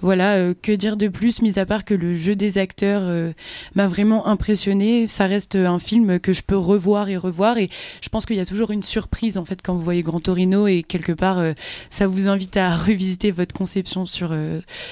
Voilà, 0.00 0.34
euh, 0.34 0.54
que 0.60 0.72
dire 0.72 0.96
de 0.96 1.08
plus, 1.08 1.42
mis 1.42 1.58
à 1.58 1.66
part 1.66 1.84
que 1.84 1.94
le 1.94 2.14
jeu 2.14 2.34
des 2.34 2.58
acteurs 2.58 3.02
euh, 3.04 3.32
m'a 3.74 3.86
vraiment 3.86 4.26
impressionné. 4.26 5.08
Ça 5.08 5.26
reste 5.26 5.56
un 5.56 5.78
film 5.78 6.18
que 6.18 6.32
je 6.32 6.42
peux 6.42 6.56
revoir 6.56 7.08
et 7.08 7.16
revoir, 7.16 7.58
et 7.58 7.68
je 8.00 8.08
pense 8.08 8.26
qu'il 8.26 8.36
y 8.36 8.40
a 8.40 8.46
toujours 8.46 8.70
une 8.70 8.82
surprise 8.82 9.38
en 9.38 9.44
fait 9.44 9.60
quand 9.62 9.74
vous 9.74 9.82
voyez 9.82 10.02
Grand 10.02 10.20
Torino, 10.20 10.66
et 10.66 10.82
quelque 10.82 11.12
part, 11.12 11.42
ça 11.90 12.06
vous 12.06 12.28
invite 12.28 12.56
à 12.56 12.74
revisiter 12.76 13.30
votre 13.30 13.54
conception 13.54 14.06
sur 14.06 14.34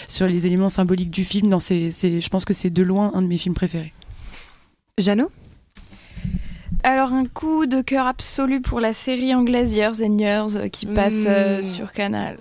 sur 0.08 0.26
les 0.26 0.46
éléments 0.46 0.68
symboliques 0.68 1.10
du 1.10 1.24
film. 1.24 1.48
Non, 1.48 1.60
c'est, 1.60 1.90
je 1.90 2.28
pense 2.28 2.44
que 2.44 2.54
c'est 2.54 2.70
de 2.70 2.82
loin 2.82 3.12
un 3.14 3.22
de 3.22 3.26
mes 3.26 3.38
films 3.38 3.54
préférés. 3.54 3.92
Jeannot? 4.98 5.30
Alors 6.82 7.12
un 7.12 7.26
coup 7.26 7.66
de 7.66 7.82
cœur 7.82 8.06
absolu 8.06 8.60
pour 8.60 8.80
la 8.80 8.92
série 8.92 9.34
anglaise 9.34 9.74
Years 9.74 10.00
and 10.02 10.16
Years 10.18 10.56
euh, 10.56 10.68
qui 10.68 10.86
passe 10.86 11.24
euh, 11.26 11.58
Mm. 11.58 11.62
sur 11.62 11.92
Canal. 11.92 12.36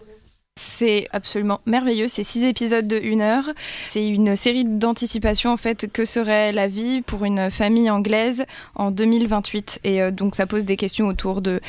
C'est 0.62 1.08
absolument 1.14 1.62
merveilleux. 1.66 2.10
C'est 2.10 2.26
six 2.26 2.44
épisodes 2.44 2.86
de 2.86 3.00
une 3.02 3.22
heure. 3.22 3.46
C'est 3.92 4.06
une 4.06 4.36
série 4.36 4.66
d'anticipation 4.66 5.52
en 5.52 5.58
fait 5.58 5.90
que 5.90 6.04
serait 6.04 6.52
la 6.52 6.68
vie 6.68 7.02
pour 7.02 7.24
une 7.24 7.50
famille 7.50 7.90
anglaise 7.90 8.44
en 8.76 8.92
2028. 8.92 9.80
Et 9.86 10.02
euh, 10.02 10.12
donc 10.12 10.36
ça 10.36 10.48
pose 10.48 10.66
des 10.66 10.76
questions 10.76 11.08
autour 11.08 11.40
de, 11.40 11.62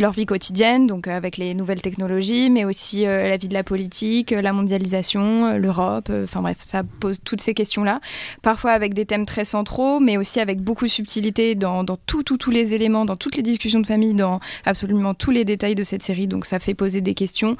leur 0.00 0.10
vie 0.10 0.26
quotidienne, 0.26 0.88
donc 0.88 1.06
euh, 1.06 1.16
avec 1.16 1.36
les 1.36 1.54
nouvelles 1.54 1.80
technologies, 1.80 2.50
mais 2.50 2.64
aussi 2.64 3.06
euh, 3.06 3.28
la 3.28 3.36
vie 3.36 3.46
de 3.46 3.54
la 3.54 3.62
politique, 3.62 4.32
la 4.32 4.52
mondialisation, 4.52 5.56
l'Europe. 5.56 6.10
Enfin 6.24 6.42
bref, 6.42 6.56
ça 6.58 6.82
pose 6.98 7.20
toutes 7.22 7.40
ces 7.40 7.54
questions-là. 7.54 8.00
Parfois 8.42 8.72
avec 8.72 8.94
des 8.94 9.06
thèmes 9.06 9.26
très 9.26 9.44
centraux, 9.44 10.00
mais 10.00 10.16
aussi 10.16 10.40
avec 10.40 10.60
beaucoup 10.60 10.86
de 10.86 10.90
subtilité 10.90 11.54
dans, 11.54 11.84
dans 11.84 11.96
tout, 11.96 12.24
tous 12.24 12.50
les 12.50 12.74
éléments, 12.74 13.04
dans 13.04 13.16
toutes 13.16 13.36
les 13.36 13.44
discussions 13.44 13.78
de 13.78 13.86
famille, 13.86 14.14
dans 14.14 14.40
absolument 14.64 15.14
tous 15.14 15.30
les 15.30 15.44
détails 15.44 15.76
de 15.76 15.84
cette 15.84 16.02
série. 16.02 16.26
Donc 16.26 16.46
ça 16.46 16.58
fait 16.58 16.74
poser 16.74 17.00
des 17.00 17.14
questions 17.14 17.56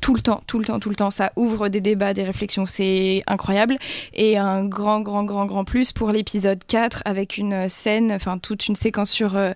tout 0.00 0.14
le 0.14 0.20
temps, 0.20 0.40
tout 0.46 0.58
le 0.58 0.64
temps, 0.64 0.80
tout 0.80 0.88
le 0.88 0.94
temps. 0.94 1.10
Ça 1.10 1.32
ouvre 1.36 1.68
des 1.68 1.80
débats, 1.80 2.14
des 2.14 2.24
réflexions, 2.24 2.66
c'est 2.66 3.22
incroyable. 3.26 3.78
Et 4.14 4.36
un 4.36 4.64
grand, 4.64 5.00
grand, 5.00 5.24
grand, 5.24 5.46
grand 5.46 5.64
plus 5.64 5.92
pour 5.92 6.10
l'épisode 6.10 6.60
4 6.66 7.02
avec 7.04 7.38
une 7.38 7.68
scène, 7.68 8.12
enfin 8.12 8.38
toute 8.38 8.68
une 8.68 8.76
séquence 8.76 9.10
sur 9.10 9.36
euh, 9.36 9.52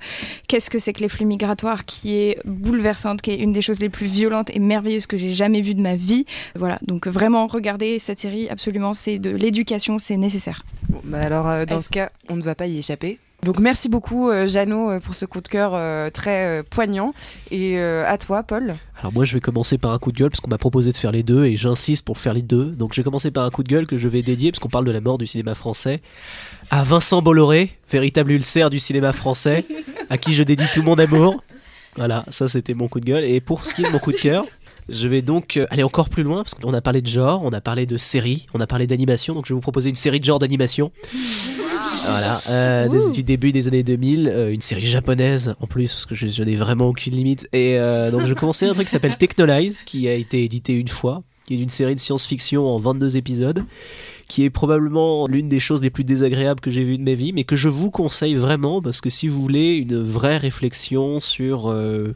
qu'est-ce 0.49 0.71
que 0.71 0.79
c'est 0.79 0.93
que 0.93 1.01
les 1.01 1.09
flux 1.09 1.27
migratoires 1.27 1.85
qui 1.85 2.15
est 2.15 2.39
bouleversante, 2.45 3.23
qui 3.23 3.33
est 3.33 3.39
une 3.39 3.53
des 3.53 3.63
choses 3.63 3.81
les 3.81 3.89
plus 3.89 4.07
violentes 4.07 4.51
et 4.55 4.59
merveilleuses 4.59 5.07
que 5.07 5.17
j'ai 5.17 5.33
jamais 5.33 5.61
vues 5.61 5.75
de 5.75 5.81
ma 5.81 5.97
vie. 5.97 6.27
Voilà, 6.55 6.79
donc 6.87 7.07
vraiment 7.07 7.47
regardez 7.47 7.99
cette 7.99 8.21
série, 8.21 8.49
absolument, 8.49 8.95
c'est 8.95 9.19
de 9.19 9.31
l'éducation, 9.31 9.99
c'est 9.99 10.17
nécessaire. 10.17 10.63
Bon, 10.89 11.01
bah 11.05 11.21
alors, 11.21 11.49
euh, 11.49 11.65
dans 11.65 11.79
ce 11.79 11.91
cas, 11.91 12.11
on 12.29 12.37
ne 12.37 12.43
va 12.43 12.55
pas 12.55 12.67
y 12.67 12.79
échapper. 12.79 13.19
Donc 13.45 13.59
merci 13.59 13.91
beaucoup 13.91 14.31
euh, 14.31 14.47
Jeannot 14.47 14.91
euh, 14.91 15.01
pour 15.01 15.15
ce 15.15 15.27
coup 15.27 15.43
de 15.43 15.49
cœur 15.49 15.73
euh, 15.75 16.09
très 16.09 16.47
euh, 16.47 16.63
poignant 16.63 17.13
et 17.51 17.79
à 17.79 18.17
toi 18.17 18.43
Paul. 18.43 18.77
Alors 18.99 19.13
moi 19.13 19.25
je 19.25 19.35
vais 19.35 19.41
commencer 19.41 19.77
par 19.77 19.93
un 19.93 19.99
coup 19.99 20.13
de 20.13 20.17
gueule 20.17 20.31
parce 20.31 20.41
qu'on 20.41 20.51
m'a 20.51 20.59
proposé 20.59 20.91
de 20.93 20.97
faire 20.97 21.13
les 21.13 21.23
deux 21.23 21.45
et 21.45 21.57
j'insiste 21.57 22.05
pour 22.05 22.19
faire 22.19 22.33
les 22.33 22.43
deux. 22.43 22.71
Donc 22.71 22.95
je 22.95 23.01
vais 23.01 23.05
commencer 23.05 23.31
par 23.31 23.45
un 23.45 23.51
coup 23.51 23.63
de 23.63 23.69
gueule 23.69 23.87
que 23.87 23.99
je 23.99 24.09
vais 24.09 24.23
dédier 24.23 24.51
parce 24.51 24.61
qu'on 24.61 24.69
parle 24.69 24.87
de 24.87 24.91
la 24.91 25.01
mort 25.01 25.19
du 25.19 25.27
cinéma 25.27 25.55
français 25.55 26.01
à 26.71 26.85
Vincent 26.85 27.21
Bolloré, 27.21 27.79
véritable 27.91 28.33
ulcère 28.33 28.71
du 28.71 28.79
cinéma 28.79 29.13
français, 29.13 29.67
à 30.09 30.17
qui 30.17 30.33
je 30.33 30.43
dédie 30.43 30.67
tout 30.73 30.83
mon 30.83 30.95
amour. 30.95 31.43
Voilà, 31.97 32.25
ça 32.29 32.49
c'était 32.49 32.75
mon 32.75 32.89
coup 32.89 33.01
de 33.01 33.05
gueule. 33.05 33.25
Et 33.25 33.41
pour 33.41 33.67
ce 33.67 33.75
qui 33.75 33.83
est 33.83 33.87
de 33.87 33.91
mon 33.93 33.99
coup 33.99 34.13
de 34.13 34.19
cœur, 34.19 34.45
je 34.89 35.09
vais 35.09 35.23
donc 35.23 35.57
euh, 35.57 35.67
aller 35.71 35.83
encore 35.83 36.09
plus 36.09 36.23
loin 36.23 36.43
parce 36.45 36.55
qu'on 36.55 36.75
a 36.75 36.81
parlé 36.81 37.01
de 37.03 37.07
genre, 37.07 37.43
on 37.45 37.53
a 37.53 37.61
parlé 37.61 37.87
de 37.87 37.97
série, 37.97 38.47
on 38.55 38.61
a 38.61 38.67
parlé 38.67 38.87
d'animation. 38.87 39.35
Donc 39.35 39.47
je 39.47 39.51
vais 39.53 39.55
vous 39.55 39.61
proposer 39.61 39.89
une 39.91 39.95
série 39.97 40.21
de 40.21 40.25
genre 40.25 40.39
d'animation. 40.39 40.91
Voilà, 42.07 42.41
euh, 42.51 42.89
des- 42.89 43.11
du 43.13 43.23
début 43.23 43.53
des 43.53 43.67
années 43.69 43.83
2000, 43.83 44.29
euh, 44.29 44.53
une 44.53 44.61
série 44.61 44.85
japonaise 44.85 45.55
en 45.61 45.67
plus, 45.67 45.87
parce 45.91 46.07
que 46.07 46.15
je, 46.15 46.27
je 46.27 46.43
n'ai 46.43 46.57
vraiment 46.57 46.87
aucune 46.89 47.15
limite. 47.15 47.49
Et 47.53 47.79
euh, 47.79 48.11
donc 48.11 48.27
je 48.27 48.35
commençais 48.35 48.67
un 48.67 48.75
truc 48.75 48.87
qui 48.87 48.91
s'appelle 48.93 49.17
Technolize, 49.17 49.83
qui 49.85 50.09
a 50.09 50.13
été 50.15 50.45
édité 50.45 50.75
une 50.75 50.89
fois, 50.89 51.23
qui 51.47 51.55
est 51.55 51.59
une 51.59 51.69
série 51.69 51.95
de 51.95 52.01
science-fiction 52.01 52.67
en 52.67 52.79
22 52.79 53.17
épisodes, 53.17 53.65
qui 54.29 54.45
est 54.45 54.51
probablement 54.51 55.27
l'une 55.27 55.49
des 55.49 55.61
choses 55.61 55.83
les 55.83 55.91
plus 55.91 56.05
désagréables 56.05 56.61
que 56.61 56.71
j'ai 56.71 56.85
vues 56.85 56.99
de 56.99 57.03
ma 57.03 57.15
vie, 57.15 57.33
mais 57.33 57.45
que 57.45 57.57
je 57.57 57.69
vous 57.69 57.91
conseille 57.91 58.35
vraiment, 58.35 58.81
parce 58.81 59.01
que 59.01 59.11
si 59.11 59.29
vous 59.29 59.41
voulez 59.41 59.75
une 59.75 60.03
vraie 60.03 60.39
réflexion 60.39 61.21
sur, 61.21 61.71
euh, 61.71 62.15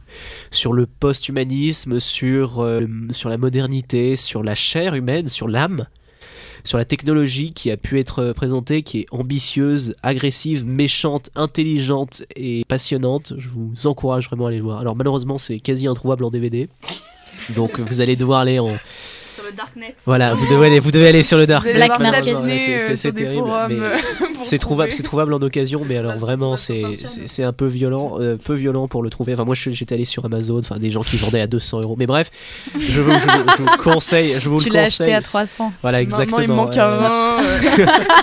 sur 0.51 0.73
le 0.73 0.85
post-humanisme, 0.85 1.99
sur, 1.99 2.59
euh, 2.59 2.87
sur 3.11 3.29
la 3.29 3.37
modernité, 3.37 4.15
sur 4.15 4.43
la 4.43 4.55
chair 4.55 4.95
humaine, 4.95 5.29
sur 5.29 5.47
l'âme, 5.47 5.85
sur 6.63 6.77
la 6.77 6.85
technologie 6.85 7.53
qui 7.53 7.71
a 7.71 7.77
pu 7.77 7.99
être 7.99 8.33
présentée, 8.33 8.83
qui 8.83 8.99
est 8.99 9.05
ambitieuse, 9.11 9.95
agressive, 10.03 10.65
méchante, 10.65 11.29
intelligente 11.35 12.23
et 12.35 12.65
passionnante. 12.67 13.33
Je 13.37 13.47
vous 13.47 13.87
encourage 13.87 14.27
vraiment 14.27 14.45
à 14.45 14.49
aller 14.49 14.57
le 14.57 14.63
voir. 14.63 14.79
Alors 14.79 14.95
malheureusement, 14.95 15.37
c'est 15.37 15.59
quasi 15.59 15.87
introuvable 15.87 16.25
en 16.25 16.29
DVD. 16.29 16.67
Donc 17.55 17.79
vous 17.79 18.01
allez 18.01 18.15
devoir 18.15 18.39
aller 18.39 18.59
en... 18.59 18.77
Sur 19.39 19.49
le 19.49 19.55
Darknet. 19.55 19.95
Voilà, 20.05 20.33
vous 20.33 20.45
devez 20.47 20.67
aller, 20.67 20.79
vous 20.79 20.91
devez 20.91 21.07
aller 21.07 21.23
sur 21.23 21.37
le 21.37 21.47
Dark 21.47 21.63
Vous 21.63 21.69
allez 21.69 21.79
Net, 21.79 21.89
devoir 21.91 22.01
malheureusement, 22.11 22.41
tapiner, 22.41 22.59
c'est- 22.95 23.07
euh, 23.07 23.11
terrible, 23.11 23.49
euh, 23.71 23.97
c'est 24.43 24.57
trouvable, 24.57 24.91
c'est 24.91 25.03
trouvable 25.03 25.33
en 25.33 25.39
occasion, 25.41 25.81
mais 25.87 25.97
alors 26.01 26.17
vraiment 26.17 26.57
c'est 26.57 27.43
un 27.43 27.53
peu 27.53 27.67
violent, 27.67 28.17
euh, 28.19 28.37
peu 28.37 28.53
violent 28.53 28.87
pour 28.87 29.01
le 29.03 29.09
trouver. 29.09 29.33
Enfin 29.33 29.45
moi 29.45 29.55
j'étais 29.55 29.95
allé 29.95 30.05
sur 30.05 30.25
Amazon, 30.25 30.59
enfin 30.59 30.77
des 30.77 30.91
gens 30.91 31.03
qui 31.03 31.17
vendaient 31.17 31.39
à 31.41 31.47
200 31.47 31.81
euros. 31.81 31.95
Mais 31.97 32.05
bref, 32.07 32.31
je 32.77 33.01
vous, 33.01 33.11
je 33.11 33.17
vous- 33.17 33.49
je 33.57 33.63
vous 33.63 33.77
conseille, 33.81 34.33
je 34.39 34.49
vous 34.49 34.61
Tu 34.61 34.69
le 34.69 34.75
l'as 34.75 34.85
conseille. 34.85 35.07
acheté 35.07 35.15
à 35.15 35.21
300. 35.21 35.71
Voilà 35.81 35.99
Maman, 35.99 36.09
exactement. 36.09 36.39
il 36.41 36.47
me 36.49 36.53
manque 36.53 36.77
un 36.77 37.37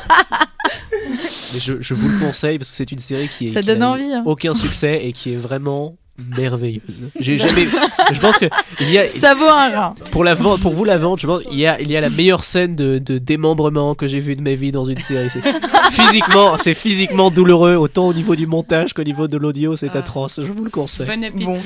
Mais 1.54 1.60
je, 1.60 1.74
je 1.80 1.94
vous 1.94 2.08
le 2.08 2.18
conseille 2.18 2.58
parce 2.58 2.70
que 2.70 2.76
c'est 2.76 2.90
une 2.92 2.98
série 2.98 3.28
qui, 3.28 3.46
est, 3.46 3.48
Ça 3.52 3.60
qui 3.60 3.66
donne 3.68 3.82
envie, 3.82 4.12
hein. 4.12 4.22
aucun 4.26 4.52
succès 4.54 5.00
et 5.04 5.12
qui 5.12 5.32
est 5.32 5.36
vraiment 5.36 5.96
merveilleuse. 6.36 7.10
J'ai 7.20 7.38
jamais. 7.38 7.66
je 8.12 8.20
pense 8.20 8.38
que 8.38 8.46
il 8.80 8.90
y 8.90 8.98
a. 8.98 9.08
Ça 9.08 9.34
vaut 9.34 9.44
un 9.44 9.68
rein. 9.70 9.94
Pour 10.10 10.24
la 10.24 10.34
vente, 10.34 10.60
pour 10.60 10.74
vous 10.74 10.84
la 10.84 10.98
vente, 10.98 11.20
je 11.20 11.26
pense 11.26 11.42
il 11.50 11.58
y 11.58 11.66
a 11.66 11.80
il 11.80 11.90
y 11.90 11.96
a 11.96 12.00
la 12.00 12.10
meilleure 12.10 12.44
scène 12.44 12.74
de, 12.74 12.98
de 12.98 13.18
démembrement 13.18 13.94
que 13.94 14.08
j'ai 14.08 14.20
vue 14.20 14.36
de 14.36 14.42
ma 14.42 14.54
vie 14.54 14.72
dans 14.72 14.84
une 14.84 14.98
série. 14.98 15.30
C'est 15.30 15.42
physiquement 15.90 16.58
c'est 16.58 16.74
physiquement 16.74 17.30
douloureux 17.30 17.76
autant 17.76 18.08
au 18.08 18.14
niveau 18.14 18.36
du 18.36 18.46
montage 18.46 18.92
qu'au 18.92 19.04
niveau 19.04 19.28
de 19.28 19.36
l'audio. 19.36 19.76
C'est 19.76 19.96
atroce. 19.96 20.40
Je 20.42 20.52
vous 20.52 20.64
le 20.64 20.70
conseille. 20.70 21.06
Bon 21.06 21.24
appétit. 21.24 21.44
Bon. 21.44 21.56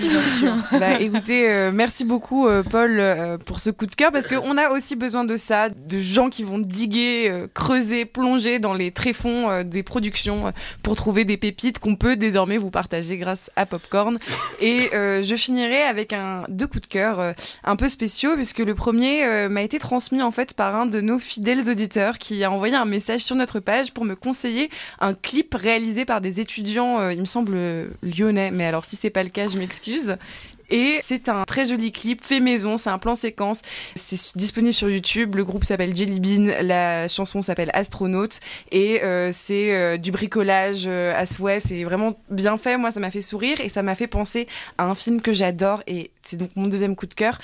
Bah, 0.79 1.01
écoutez, 1.01 1.51
euh, 1.51 1.71
merci 1.73 2.05
beaucoup 2.05 2.47
euh, 2.47 2.63
Paul 2.63 2.99
euh, 2.99 3.39
pour 3.39 3.61
ce 3.61 3.71
coup 3.71 3.87
de 3.87 3.95
cœur 3.95 4.13
parce 4.13 4.29
qu'on 4.29 4.57
a 4.57 4.71
aussi 4.71 4.97
besoin 4.97 5.25
de 5.25 5.37
ça, 5.37 5.69
de 5.69 6.01
gens 6.01 6.31
qui 6.31 6.43
vont 6.45 6.59
diguer, 6.59 7.29
euh, 7.31 7.47
creuser, 7.53 8.05
plonger 8.05 8.59
dans 8.59 8.75
les 8.75 8.91
tréfonds 8.91 9.51
euh, 9.51 9.65
des 9.65 9.83
productions 9.83 10.49
euh, 10.49 10.51
pour 10.83 10.97
trouver 10.97 11.25
des 11.25 11.37
pépites 11.37 11.79
qu'on 11.79 11.97
peut 11.97 12.17
désormais 12.17 12.57
vous 12.57 12.71
partager 12.71 13.17
grâce 13.17 13.51
à 13.57 13.67
Popcorn. 13.67 14.19
Et 14.61 14.91
euh, 14.95 15.23
je 15.23 15.35
finirai 15.37 15.83
avec 15.83 16.13
un 16.13 16.45
deux 16.49 16.67
coups 16.67 16.83
de 16.83 16.87
cœur 16.87 17.19
euh, 17.19 17.33
un 17.65 17.77
peu 17.77 17.89
spéciaux 17.89 18.35
puisque 18.37 18.59
le 18.59 18.75
premier 18.75 19.25
euh, 19.25 19.49
m'a 19.49 19.63
été 19.63 19.79
transmis 19.79 20.23
en 20.23 20.31
fait 20.31 20.55
par 20.55 20.77
un 20.77 20.87
de 20.87 21.01
nos 21.01 21.19
fidèles 21.19 21.71
auditeurs 21.71 22.19
qui 22.19 22.45
a 22.45 22.51
envoyé 22.51 22.77
un 22.77 22.85
message 22.85 23.23
sur 23.23 23.37
notre 23.37 23.61
page 23.61 23.93
pour 23.93 24.05
me 24.05 24.15
conseiller 24.15 24.71
un 25.01 25.15
clip 25.15 25.55
réalisé 25.55 26.05
par 26.05 26.21
des 26.21 26.41
étudiants, 26.41 27.09
il 27.11 27.21
me 27.21 27.25
semble 27.25 27.89
lyonnais, 28.03 28.51
mais 28.51 28.67
alors 28.67 28.85
si 28.85 28.97
c'est 28.97 29.11
pas 29.11 29.23
le 29.23 29.31
cas, 29.31 29.49
je 29.49 29.57
m'excuse. 29.57 30.17
Et 30.71 31.01
c'est 31.03 31.29
un 31.29 31.45
très 31.45 31.67
joli 31.67 31.91
clip 31.91 32.23
fait 32.23 32.41
maison, 32.41 32.77
c'est 32.77 32.91
un 32.91 32.99
plan 32.99 33.17
séquence. 33.17 33.63
C'est 33.97 34.37
disponible 34.37 34.73
sur 34.73 34.89
YouTube. 34.89 35.35
Le 35.35 35.45
groupe 35.45 35.65
s'appelle 35.65 35.95
Jelly 35.95 36.21
Bean, 36.21 36.53
la 36.63 37.09
chanson 37.09 37.43
s'appelle 37.43 37.71
Astronaute 37.75 38.41
et 38.71 39.03
euh, 39.03 39.31
c'est 39.33 39.75
euh, 39.75 39.97
du 39.97 40.13
bricolage 40.13 40.85
euh, 40.87 41.13
à 41.21 41.27
souhait. 41.27 41.59
C'est 41.61 41.83
vraiment 41.83 42.19
bien 42.31 42.57
fait. 42.57 42.77
Moi, 42.77 42.93
ça 42.93 43.01
m'a 43.01 43.11
fait 43.11 43.23
sourire 43.23 43.61
et 43.61 43.69
ça 43.69 43.83
m'a 43.83 43.97
fait 43.97 44.07
penser 44.07 44.47
à 44.79 44.85
un 44.85 44.95
film 44.95 45.21
que 45.21 45.33
j'adore 45.33 45.83
et 45.89 46.11
c'est 46.23 46.37
donc 46.37 46.51
mon 46.55 46.69
deuxième 46.69 46.95
coup 46.95 47.07
de 47.07 47.15
cœur 47.15 47.39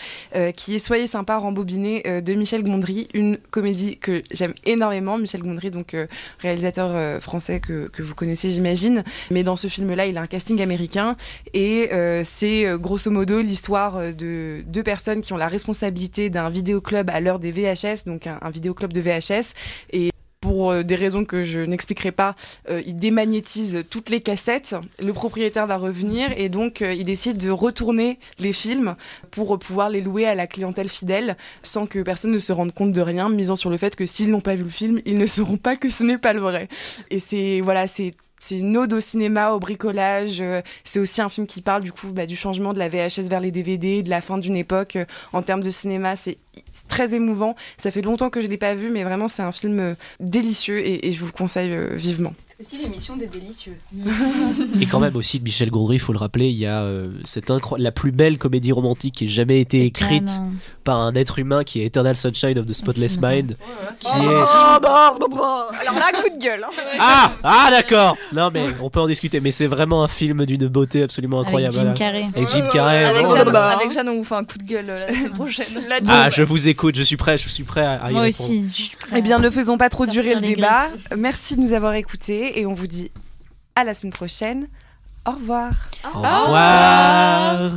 qui 0.54 0.74
est 0.74 0.78
Soyez 0.78 1.08
sympa 1.08 1.38
rembobiné 1.38 2.02
de 2.22 2.34
Michel 2.34 2.62
Gondry, 2.62 3.08
une 3.14 3.38
comédie 3.50 3.98
que 3.98 4.22
j'aime 4.30 4.54
énormément. 4.64 5.18
Michel 5.18 5.42
Gondry, 5.42 5.70
donc 5.70 5.96
réalisateur 6.38 7.20
français 7.20 7.58
que, 7.58 7.88
que 7.88 8.02
vous 8.02 8.14
connaissez, 8.14 8.50
j'imagine. 8.50 9.02
Mais 9.32 9.42
dans 9.42 9.56
ce 9.56 9.66
film-là, 9.66 10.06
il 10.06 10.16
a 10.18 10.20
un 10.20 10.26
casting 10.26 10.60
américain 10.62 11.16
et 11.54 11.90
c'est 12.22 12.66
grosso 12.78 13.10
modo 13.10 13.15
l'histoire 13.22 13.96
euh, 13.96 14.12
de 14.12 14.62
deux 14.66 14.82
personnes 14.82 15.20
qui 15.20 15.32
ont 15.32 15.36
la 15.36 15.48
responsabilité 15.48 16.30
d'un 16.30 16.50
vidéoclub 16.50 17.10
à 17.10 17.20
l'heure 17.20 17.38
des 17.38 17.52
VHS, 17.52 18.04
donc 18.06 18.26
un, 18.26 18.38
un 18.42 18.50
vidéoclub 18.50 18.92
de 18.92 19.00
VHS. 19.00 19.54
Et 19.92 20.10
pour 20.46 20.70
euh, 20.70 20.82
des 20.84 20.94
raisons 20.94 21.24
que 21.24 21.42
je 21.42 21.58
n'expliquerai 21.58 22.12
pas, 22.12 22.36
euh, 22.70 22.80
il 22.86 22.98
démagnétise 22.98 23.84
toutes 23.90 24.10
les 24.10 24.20
cassettes. 24.20 24.76
Le 25.02 25.12
propriétaire 25.12 25.66
va 25.66 25.76
revenir 25.76 26.28
et 26.36 26.48
donc 26.48 26.82
euh, 26.82 26.92
il 26.92 27.04
décide 27.04 27.36
de 27.36 27.50
retourner 27.50 28.20
les 28.38 28.52
films 28.52 28.94
pour 29.32 29.58
pouvoir 29.58 29.90
les 29.90 30.00
louer 30.00 30.24
à 30.24 30.36
la 30.36 30.46
clientèle 30.46 30.88
fidèle 30.88 31.36
sans 31.64 31.86
que 31.86 31.98
personne 32.00 32.30
ne 32.30 32.38
se 32.38 32.52
rende 32.52 32.72
compte 32.72 32.92
de 32.92 33.00
rien, 33.00 33.28
misant 33.28 33.56
sur 33.56 33.70
le 33.70 33.76
fait 33.76 33.96
que 33.96 34.06
s'ils 34.06 34.30
n'ont 34.30 34.40
pas 34.40 34.54
vu 34.54 34.62
le 34.62 34.70
film, 34.70 35.00
ils 35.04 35.18
ne 35.18 35.26
sauront 35.26 35.56
pas 35.56 35.74
que 35.74 35.88
ce 35.88 36.04
n'est 36.04 36.18
pas 36.18 36.32
le 36.32 36.40
vrai. 36.40 36.68
Et 37.10 37.18
c'est 37.18 37.60
voilà, 37.60 37.88
c'est 37.88 38.14
c'est 38.38 38.58
une 38.58 38.76
ode 38.76 38.92
au 38.92 39.00
cinéma, 39.00 39.52
au 39.52 39.58
bricolage. 39.58 40.40
euh, 40.40 40.60
C'est 40.84 41.00
aussi 41.00 41.20
un 41.20 41.28
film 41.28 41.46
qui 41.46 41.62
parle 41.62 41.82
du 41.82 41.92
bah, 42.12 42.26
changement 42.28 42.72
de 42.72 42.78
la 42.78 42.88
VHS 42.88 43.28
vers 43.28 43.40
les 43.40 43.50
DVD, 43.50 44.02
de 44.02 44.10
la 44.10 44.20
fin 44.20 44.38
d'une 44.38 44.56
époque 44.56 44.96
euh, 44.96 45.04
en 45.32 45.42
termes 45.42 45.62
de 45.62 45.70
cinéma. 45.70 46.16
C'est 46.16 46.38
très 46.88 47.14
émouvant. 47.14 47.56
Ça 47.78 47.90
fait 47.90 48.02
longtemps 48.02 48.30
que 48.30 48.40
je 48.40 48.46
l'ai 48.46 48.56
pas 48.56 48.74
vu, 48.74 48.90
mais 48.90 49.04
vraiment 49.04 49.28
c'est 49.28 49.42
un 49.42 49.52
film 49.52 49.78
euh, 49.80 49.94
délicieux 50.20 50.78
et, 50.78 51.08
et 51.08 51.12
je 51.12 51.20
vous 51.20 51.26
le 51.26 51.32
conseille 51.32 51.72
euh, 51.72 51.90
vivement. 51.94 52.32
C'est 52.48 52.66
aussi 52.74 52.82
l'émission 52.82 53.16
des 53.16 53.26
délicieux. 53.26 53.76
Et 54.80 54.86
quand 54.86 54.98
même 55.00 55.14
aussi 55.16 55.38
de 55.38 55.44
Michel 55.44 55.70
Gondry, 55.70 55.96
il 55.96 55.98
faut 56.00 56.12
le 56.12 56.18
rappeler, 56.18 56.46
il 56.46 56.56
y 56.56 56.64
a 56.66 56.80
euh, 56.82 57.10
cette 57.24 57.50
incro- 57.50 57.78
la 57.78 57.92
plus 57.92 58.12
belle 58.12 58.38
comédie 58.38 58.72
romantique 58.72 59.16
qui 59.16 59.24
ait 59.24 59.28
jamais 59.28 59.60
été 59.60 59.82
écrite 59.84 60.30
par 60.84 60.96
un 60.98 61.14
être 61.14 61.38
humain 61.38 61.64
qui 61.64 61.82
est 61.82 61.86
Eternal 61.86 62.16
Sunshine 62.16 62.58
of 62.58 62.66
the 62.66 62.72
Spotless 62.72 63.18
Mind. 63.20 63.56
Qui 64.00 64.06
Oh, 64.06 64.22
est... 64.22 64.80
bah, 64.82 65.14
bah, 65.20 65.26
bah. 65.30 65.68
Alors 65.80 65.94
là, 65.94 66.12
coup 66.22 66.30
de 66.34 66.42
gueule. 66.42 66.64
hein. 66.64 66.82
Ah, 66.98 67.32
ah 67.42 67.68
d'accord. 67.70 68.16
Non 68.32 68.50
mais 68.52 68.66
on 68.82 68.88
peut 68.88 69.00
en 69.00 69.06
discuter, 69.06 69.40
mais 69.40 69.50
c'est 69.50 69.66
vraiment 69.66 70.02
un 70.04 70.08
film 70.08 70.46
d'une 70.46 70.68
beauté 70.68 71.02
absolument 71.02 71.38
Avec 71.38 71.48
incroyable. 71.48 71.74
Jim 71.74 71.80
voilà. 71.82 71.94
Carrey. 71.94 72.26
Avec 72.34 72.48
Jim 72.48 72.68
Carrey. 72.72 73.04
Avec, 73.04 73.26
oh. 73.26 73.36
Jeanne, 73.36 73.48
avec 73.48 73.98
on 74.08 74.16
vous 74.16 74.24
fait 74.24 74.34
un 74.34 74.44
coup 74.44 74.58
de 74.58 74.64
gueule 74.64 74.86
euh, 74.88 75.06
la 75.06 75.08
semaine 75.14 75.32
prochaine. 75.32 75.66
Ah, 76.08 76.30
je 76.30 76.42
vous 76.46 76.68
écoute, 76.68 76.96
je 76.96 77.02
suis 77.02 77.16
prêt, 77.16 77.36
je 77.38 77.48
suis 77.48 77.64
prêt 77.64 77.84
à, 77.84 78.10
y 78.10 78.12
Moi 78.14 78.22
répondre. 78.22 78.28
aussi, 78.28 78.68
je 78.68 78.72
suis 78.74 78.96
prête 78.96 79.12
Eh 79.16 79.22
bien, 79.22 79.38
ne 79.38 79.50
faisons 79.50 79.76
pas 79.78 79.88
trop 79.88 80.06
durer 80.06 80.34
le 80.34 80.40
débat. 80.40 80.86
Merci 81.16 81.56
de 81.56 81.60
nous 81.60 81.72
avoir 81.72 81.94
écoutés 81.94 82.58
et 82.60 82.66
on 82.66 82.72
vous 82.72 82.86
dit 82.86 83.10
à 83.74 83.84
la 83.84 83.94
semaine 83.94 84.12
prochaine. 84.12 84.68
Au 85.26 85.32
revoir. 85.32 85.72
Au 86.04 86.18
revoir. 86.18 87.70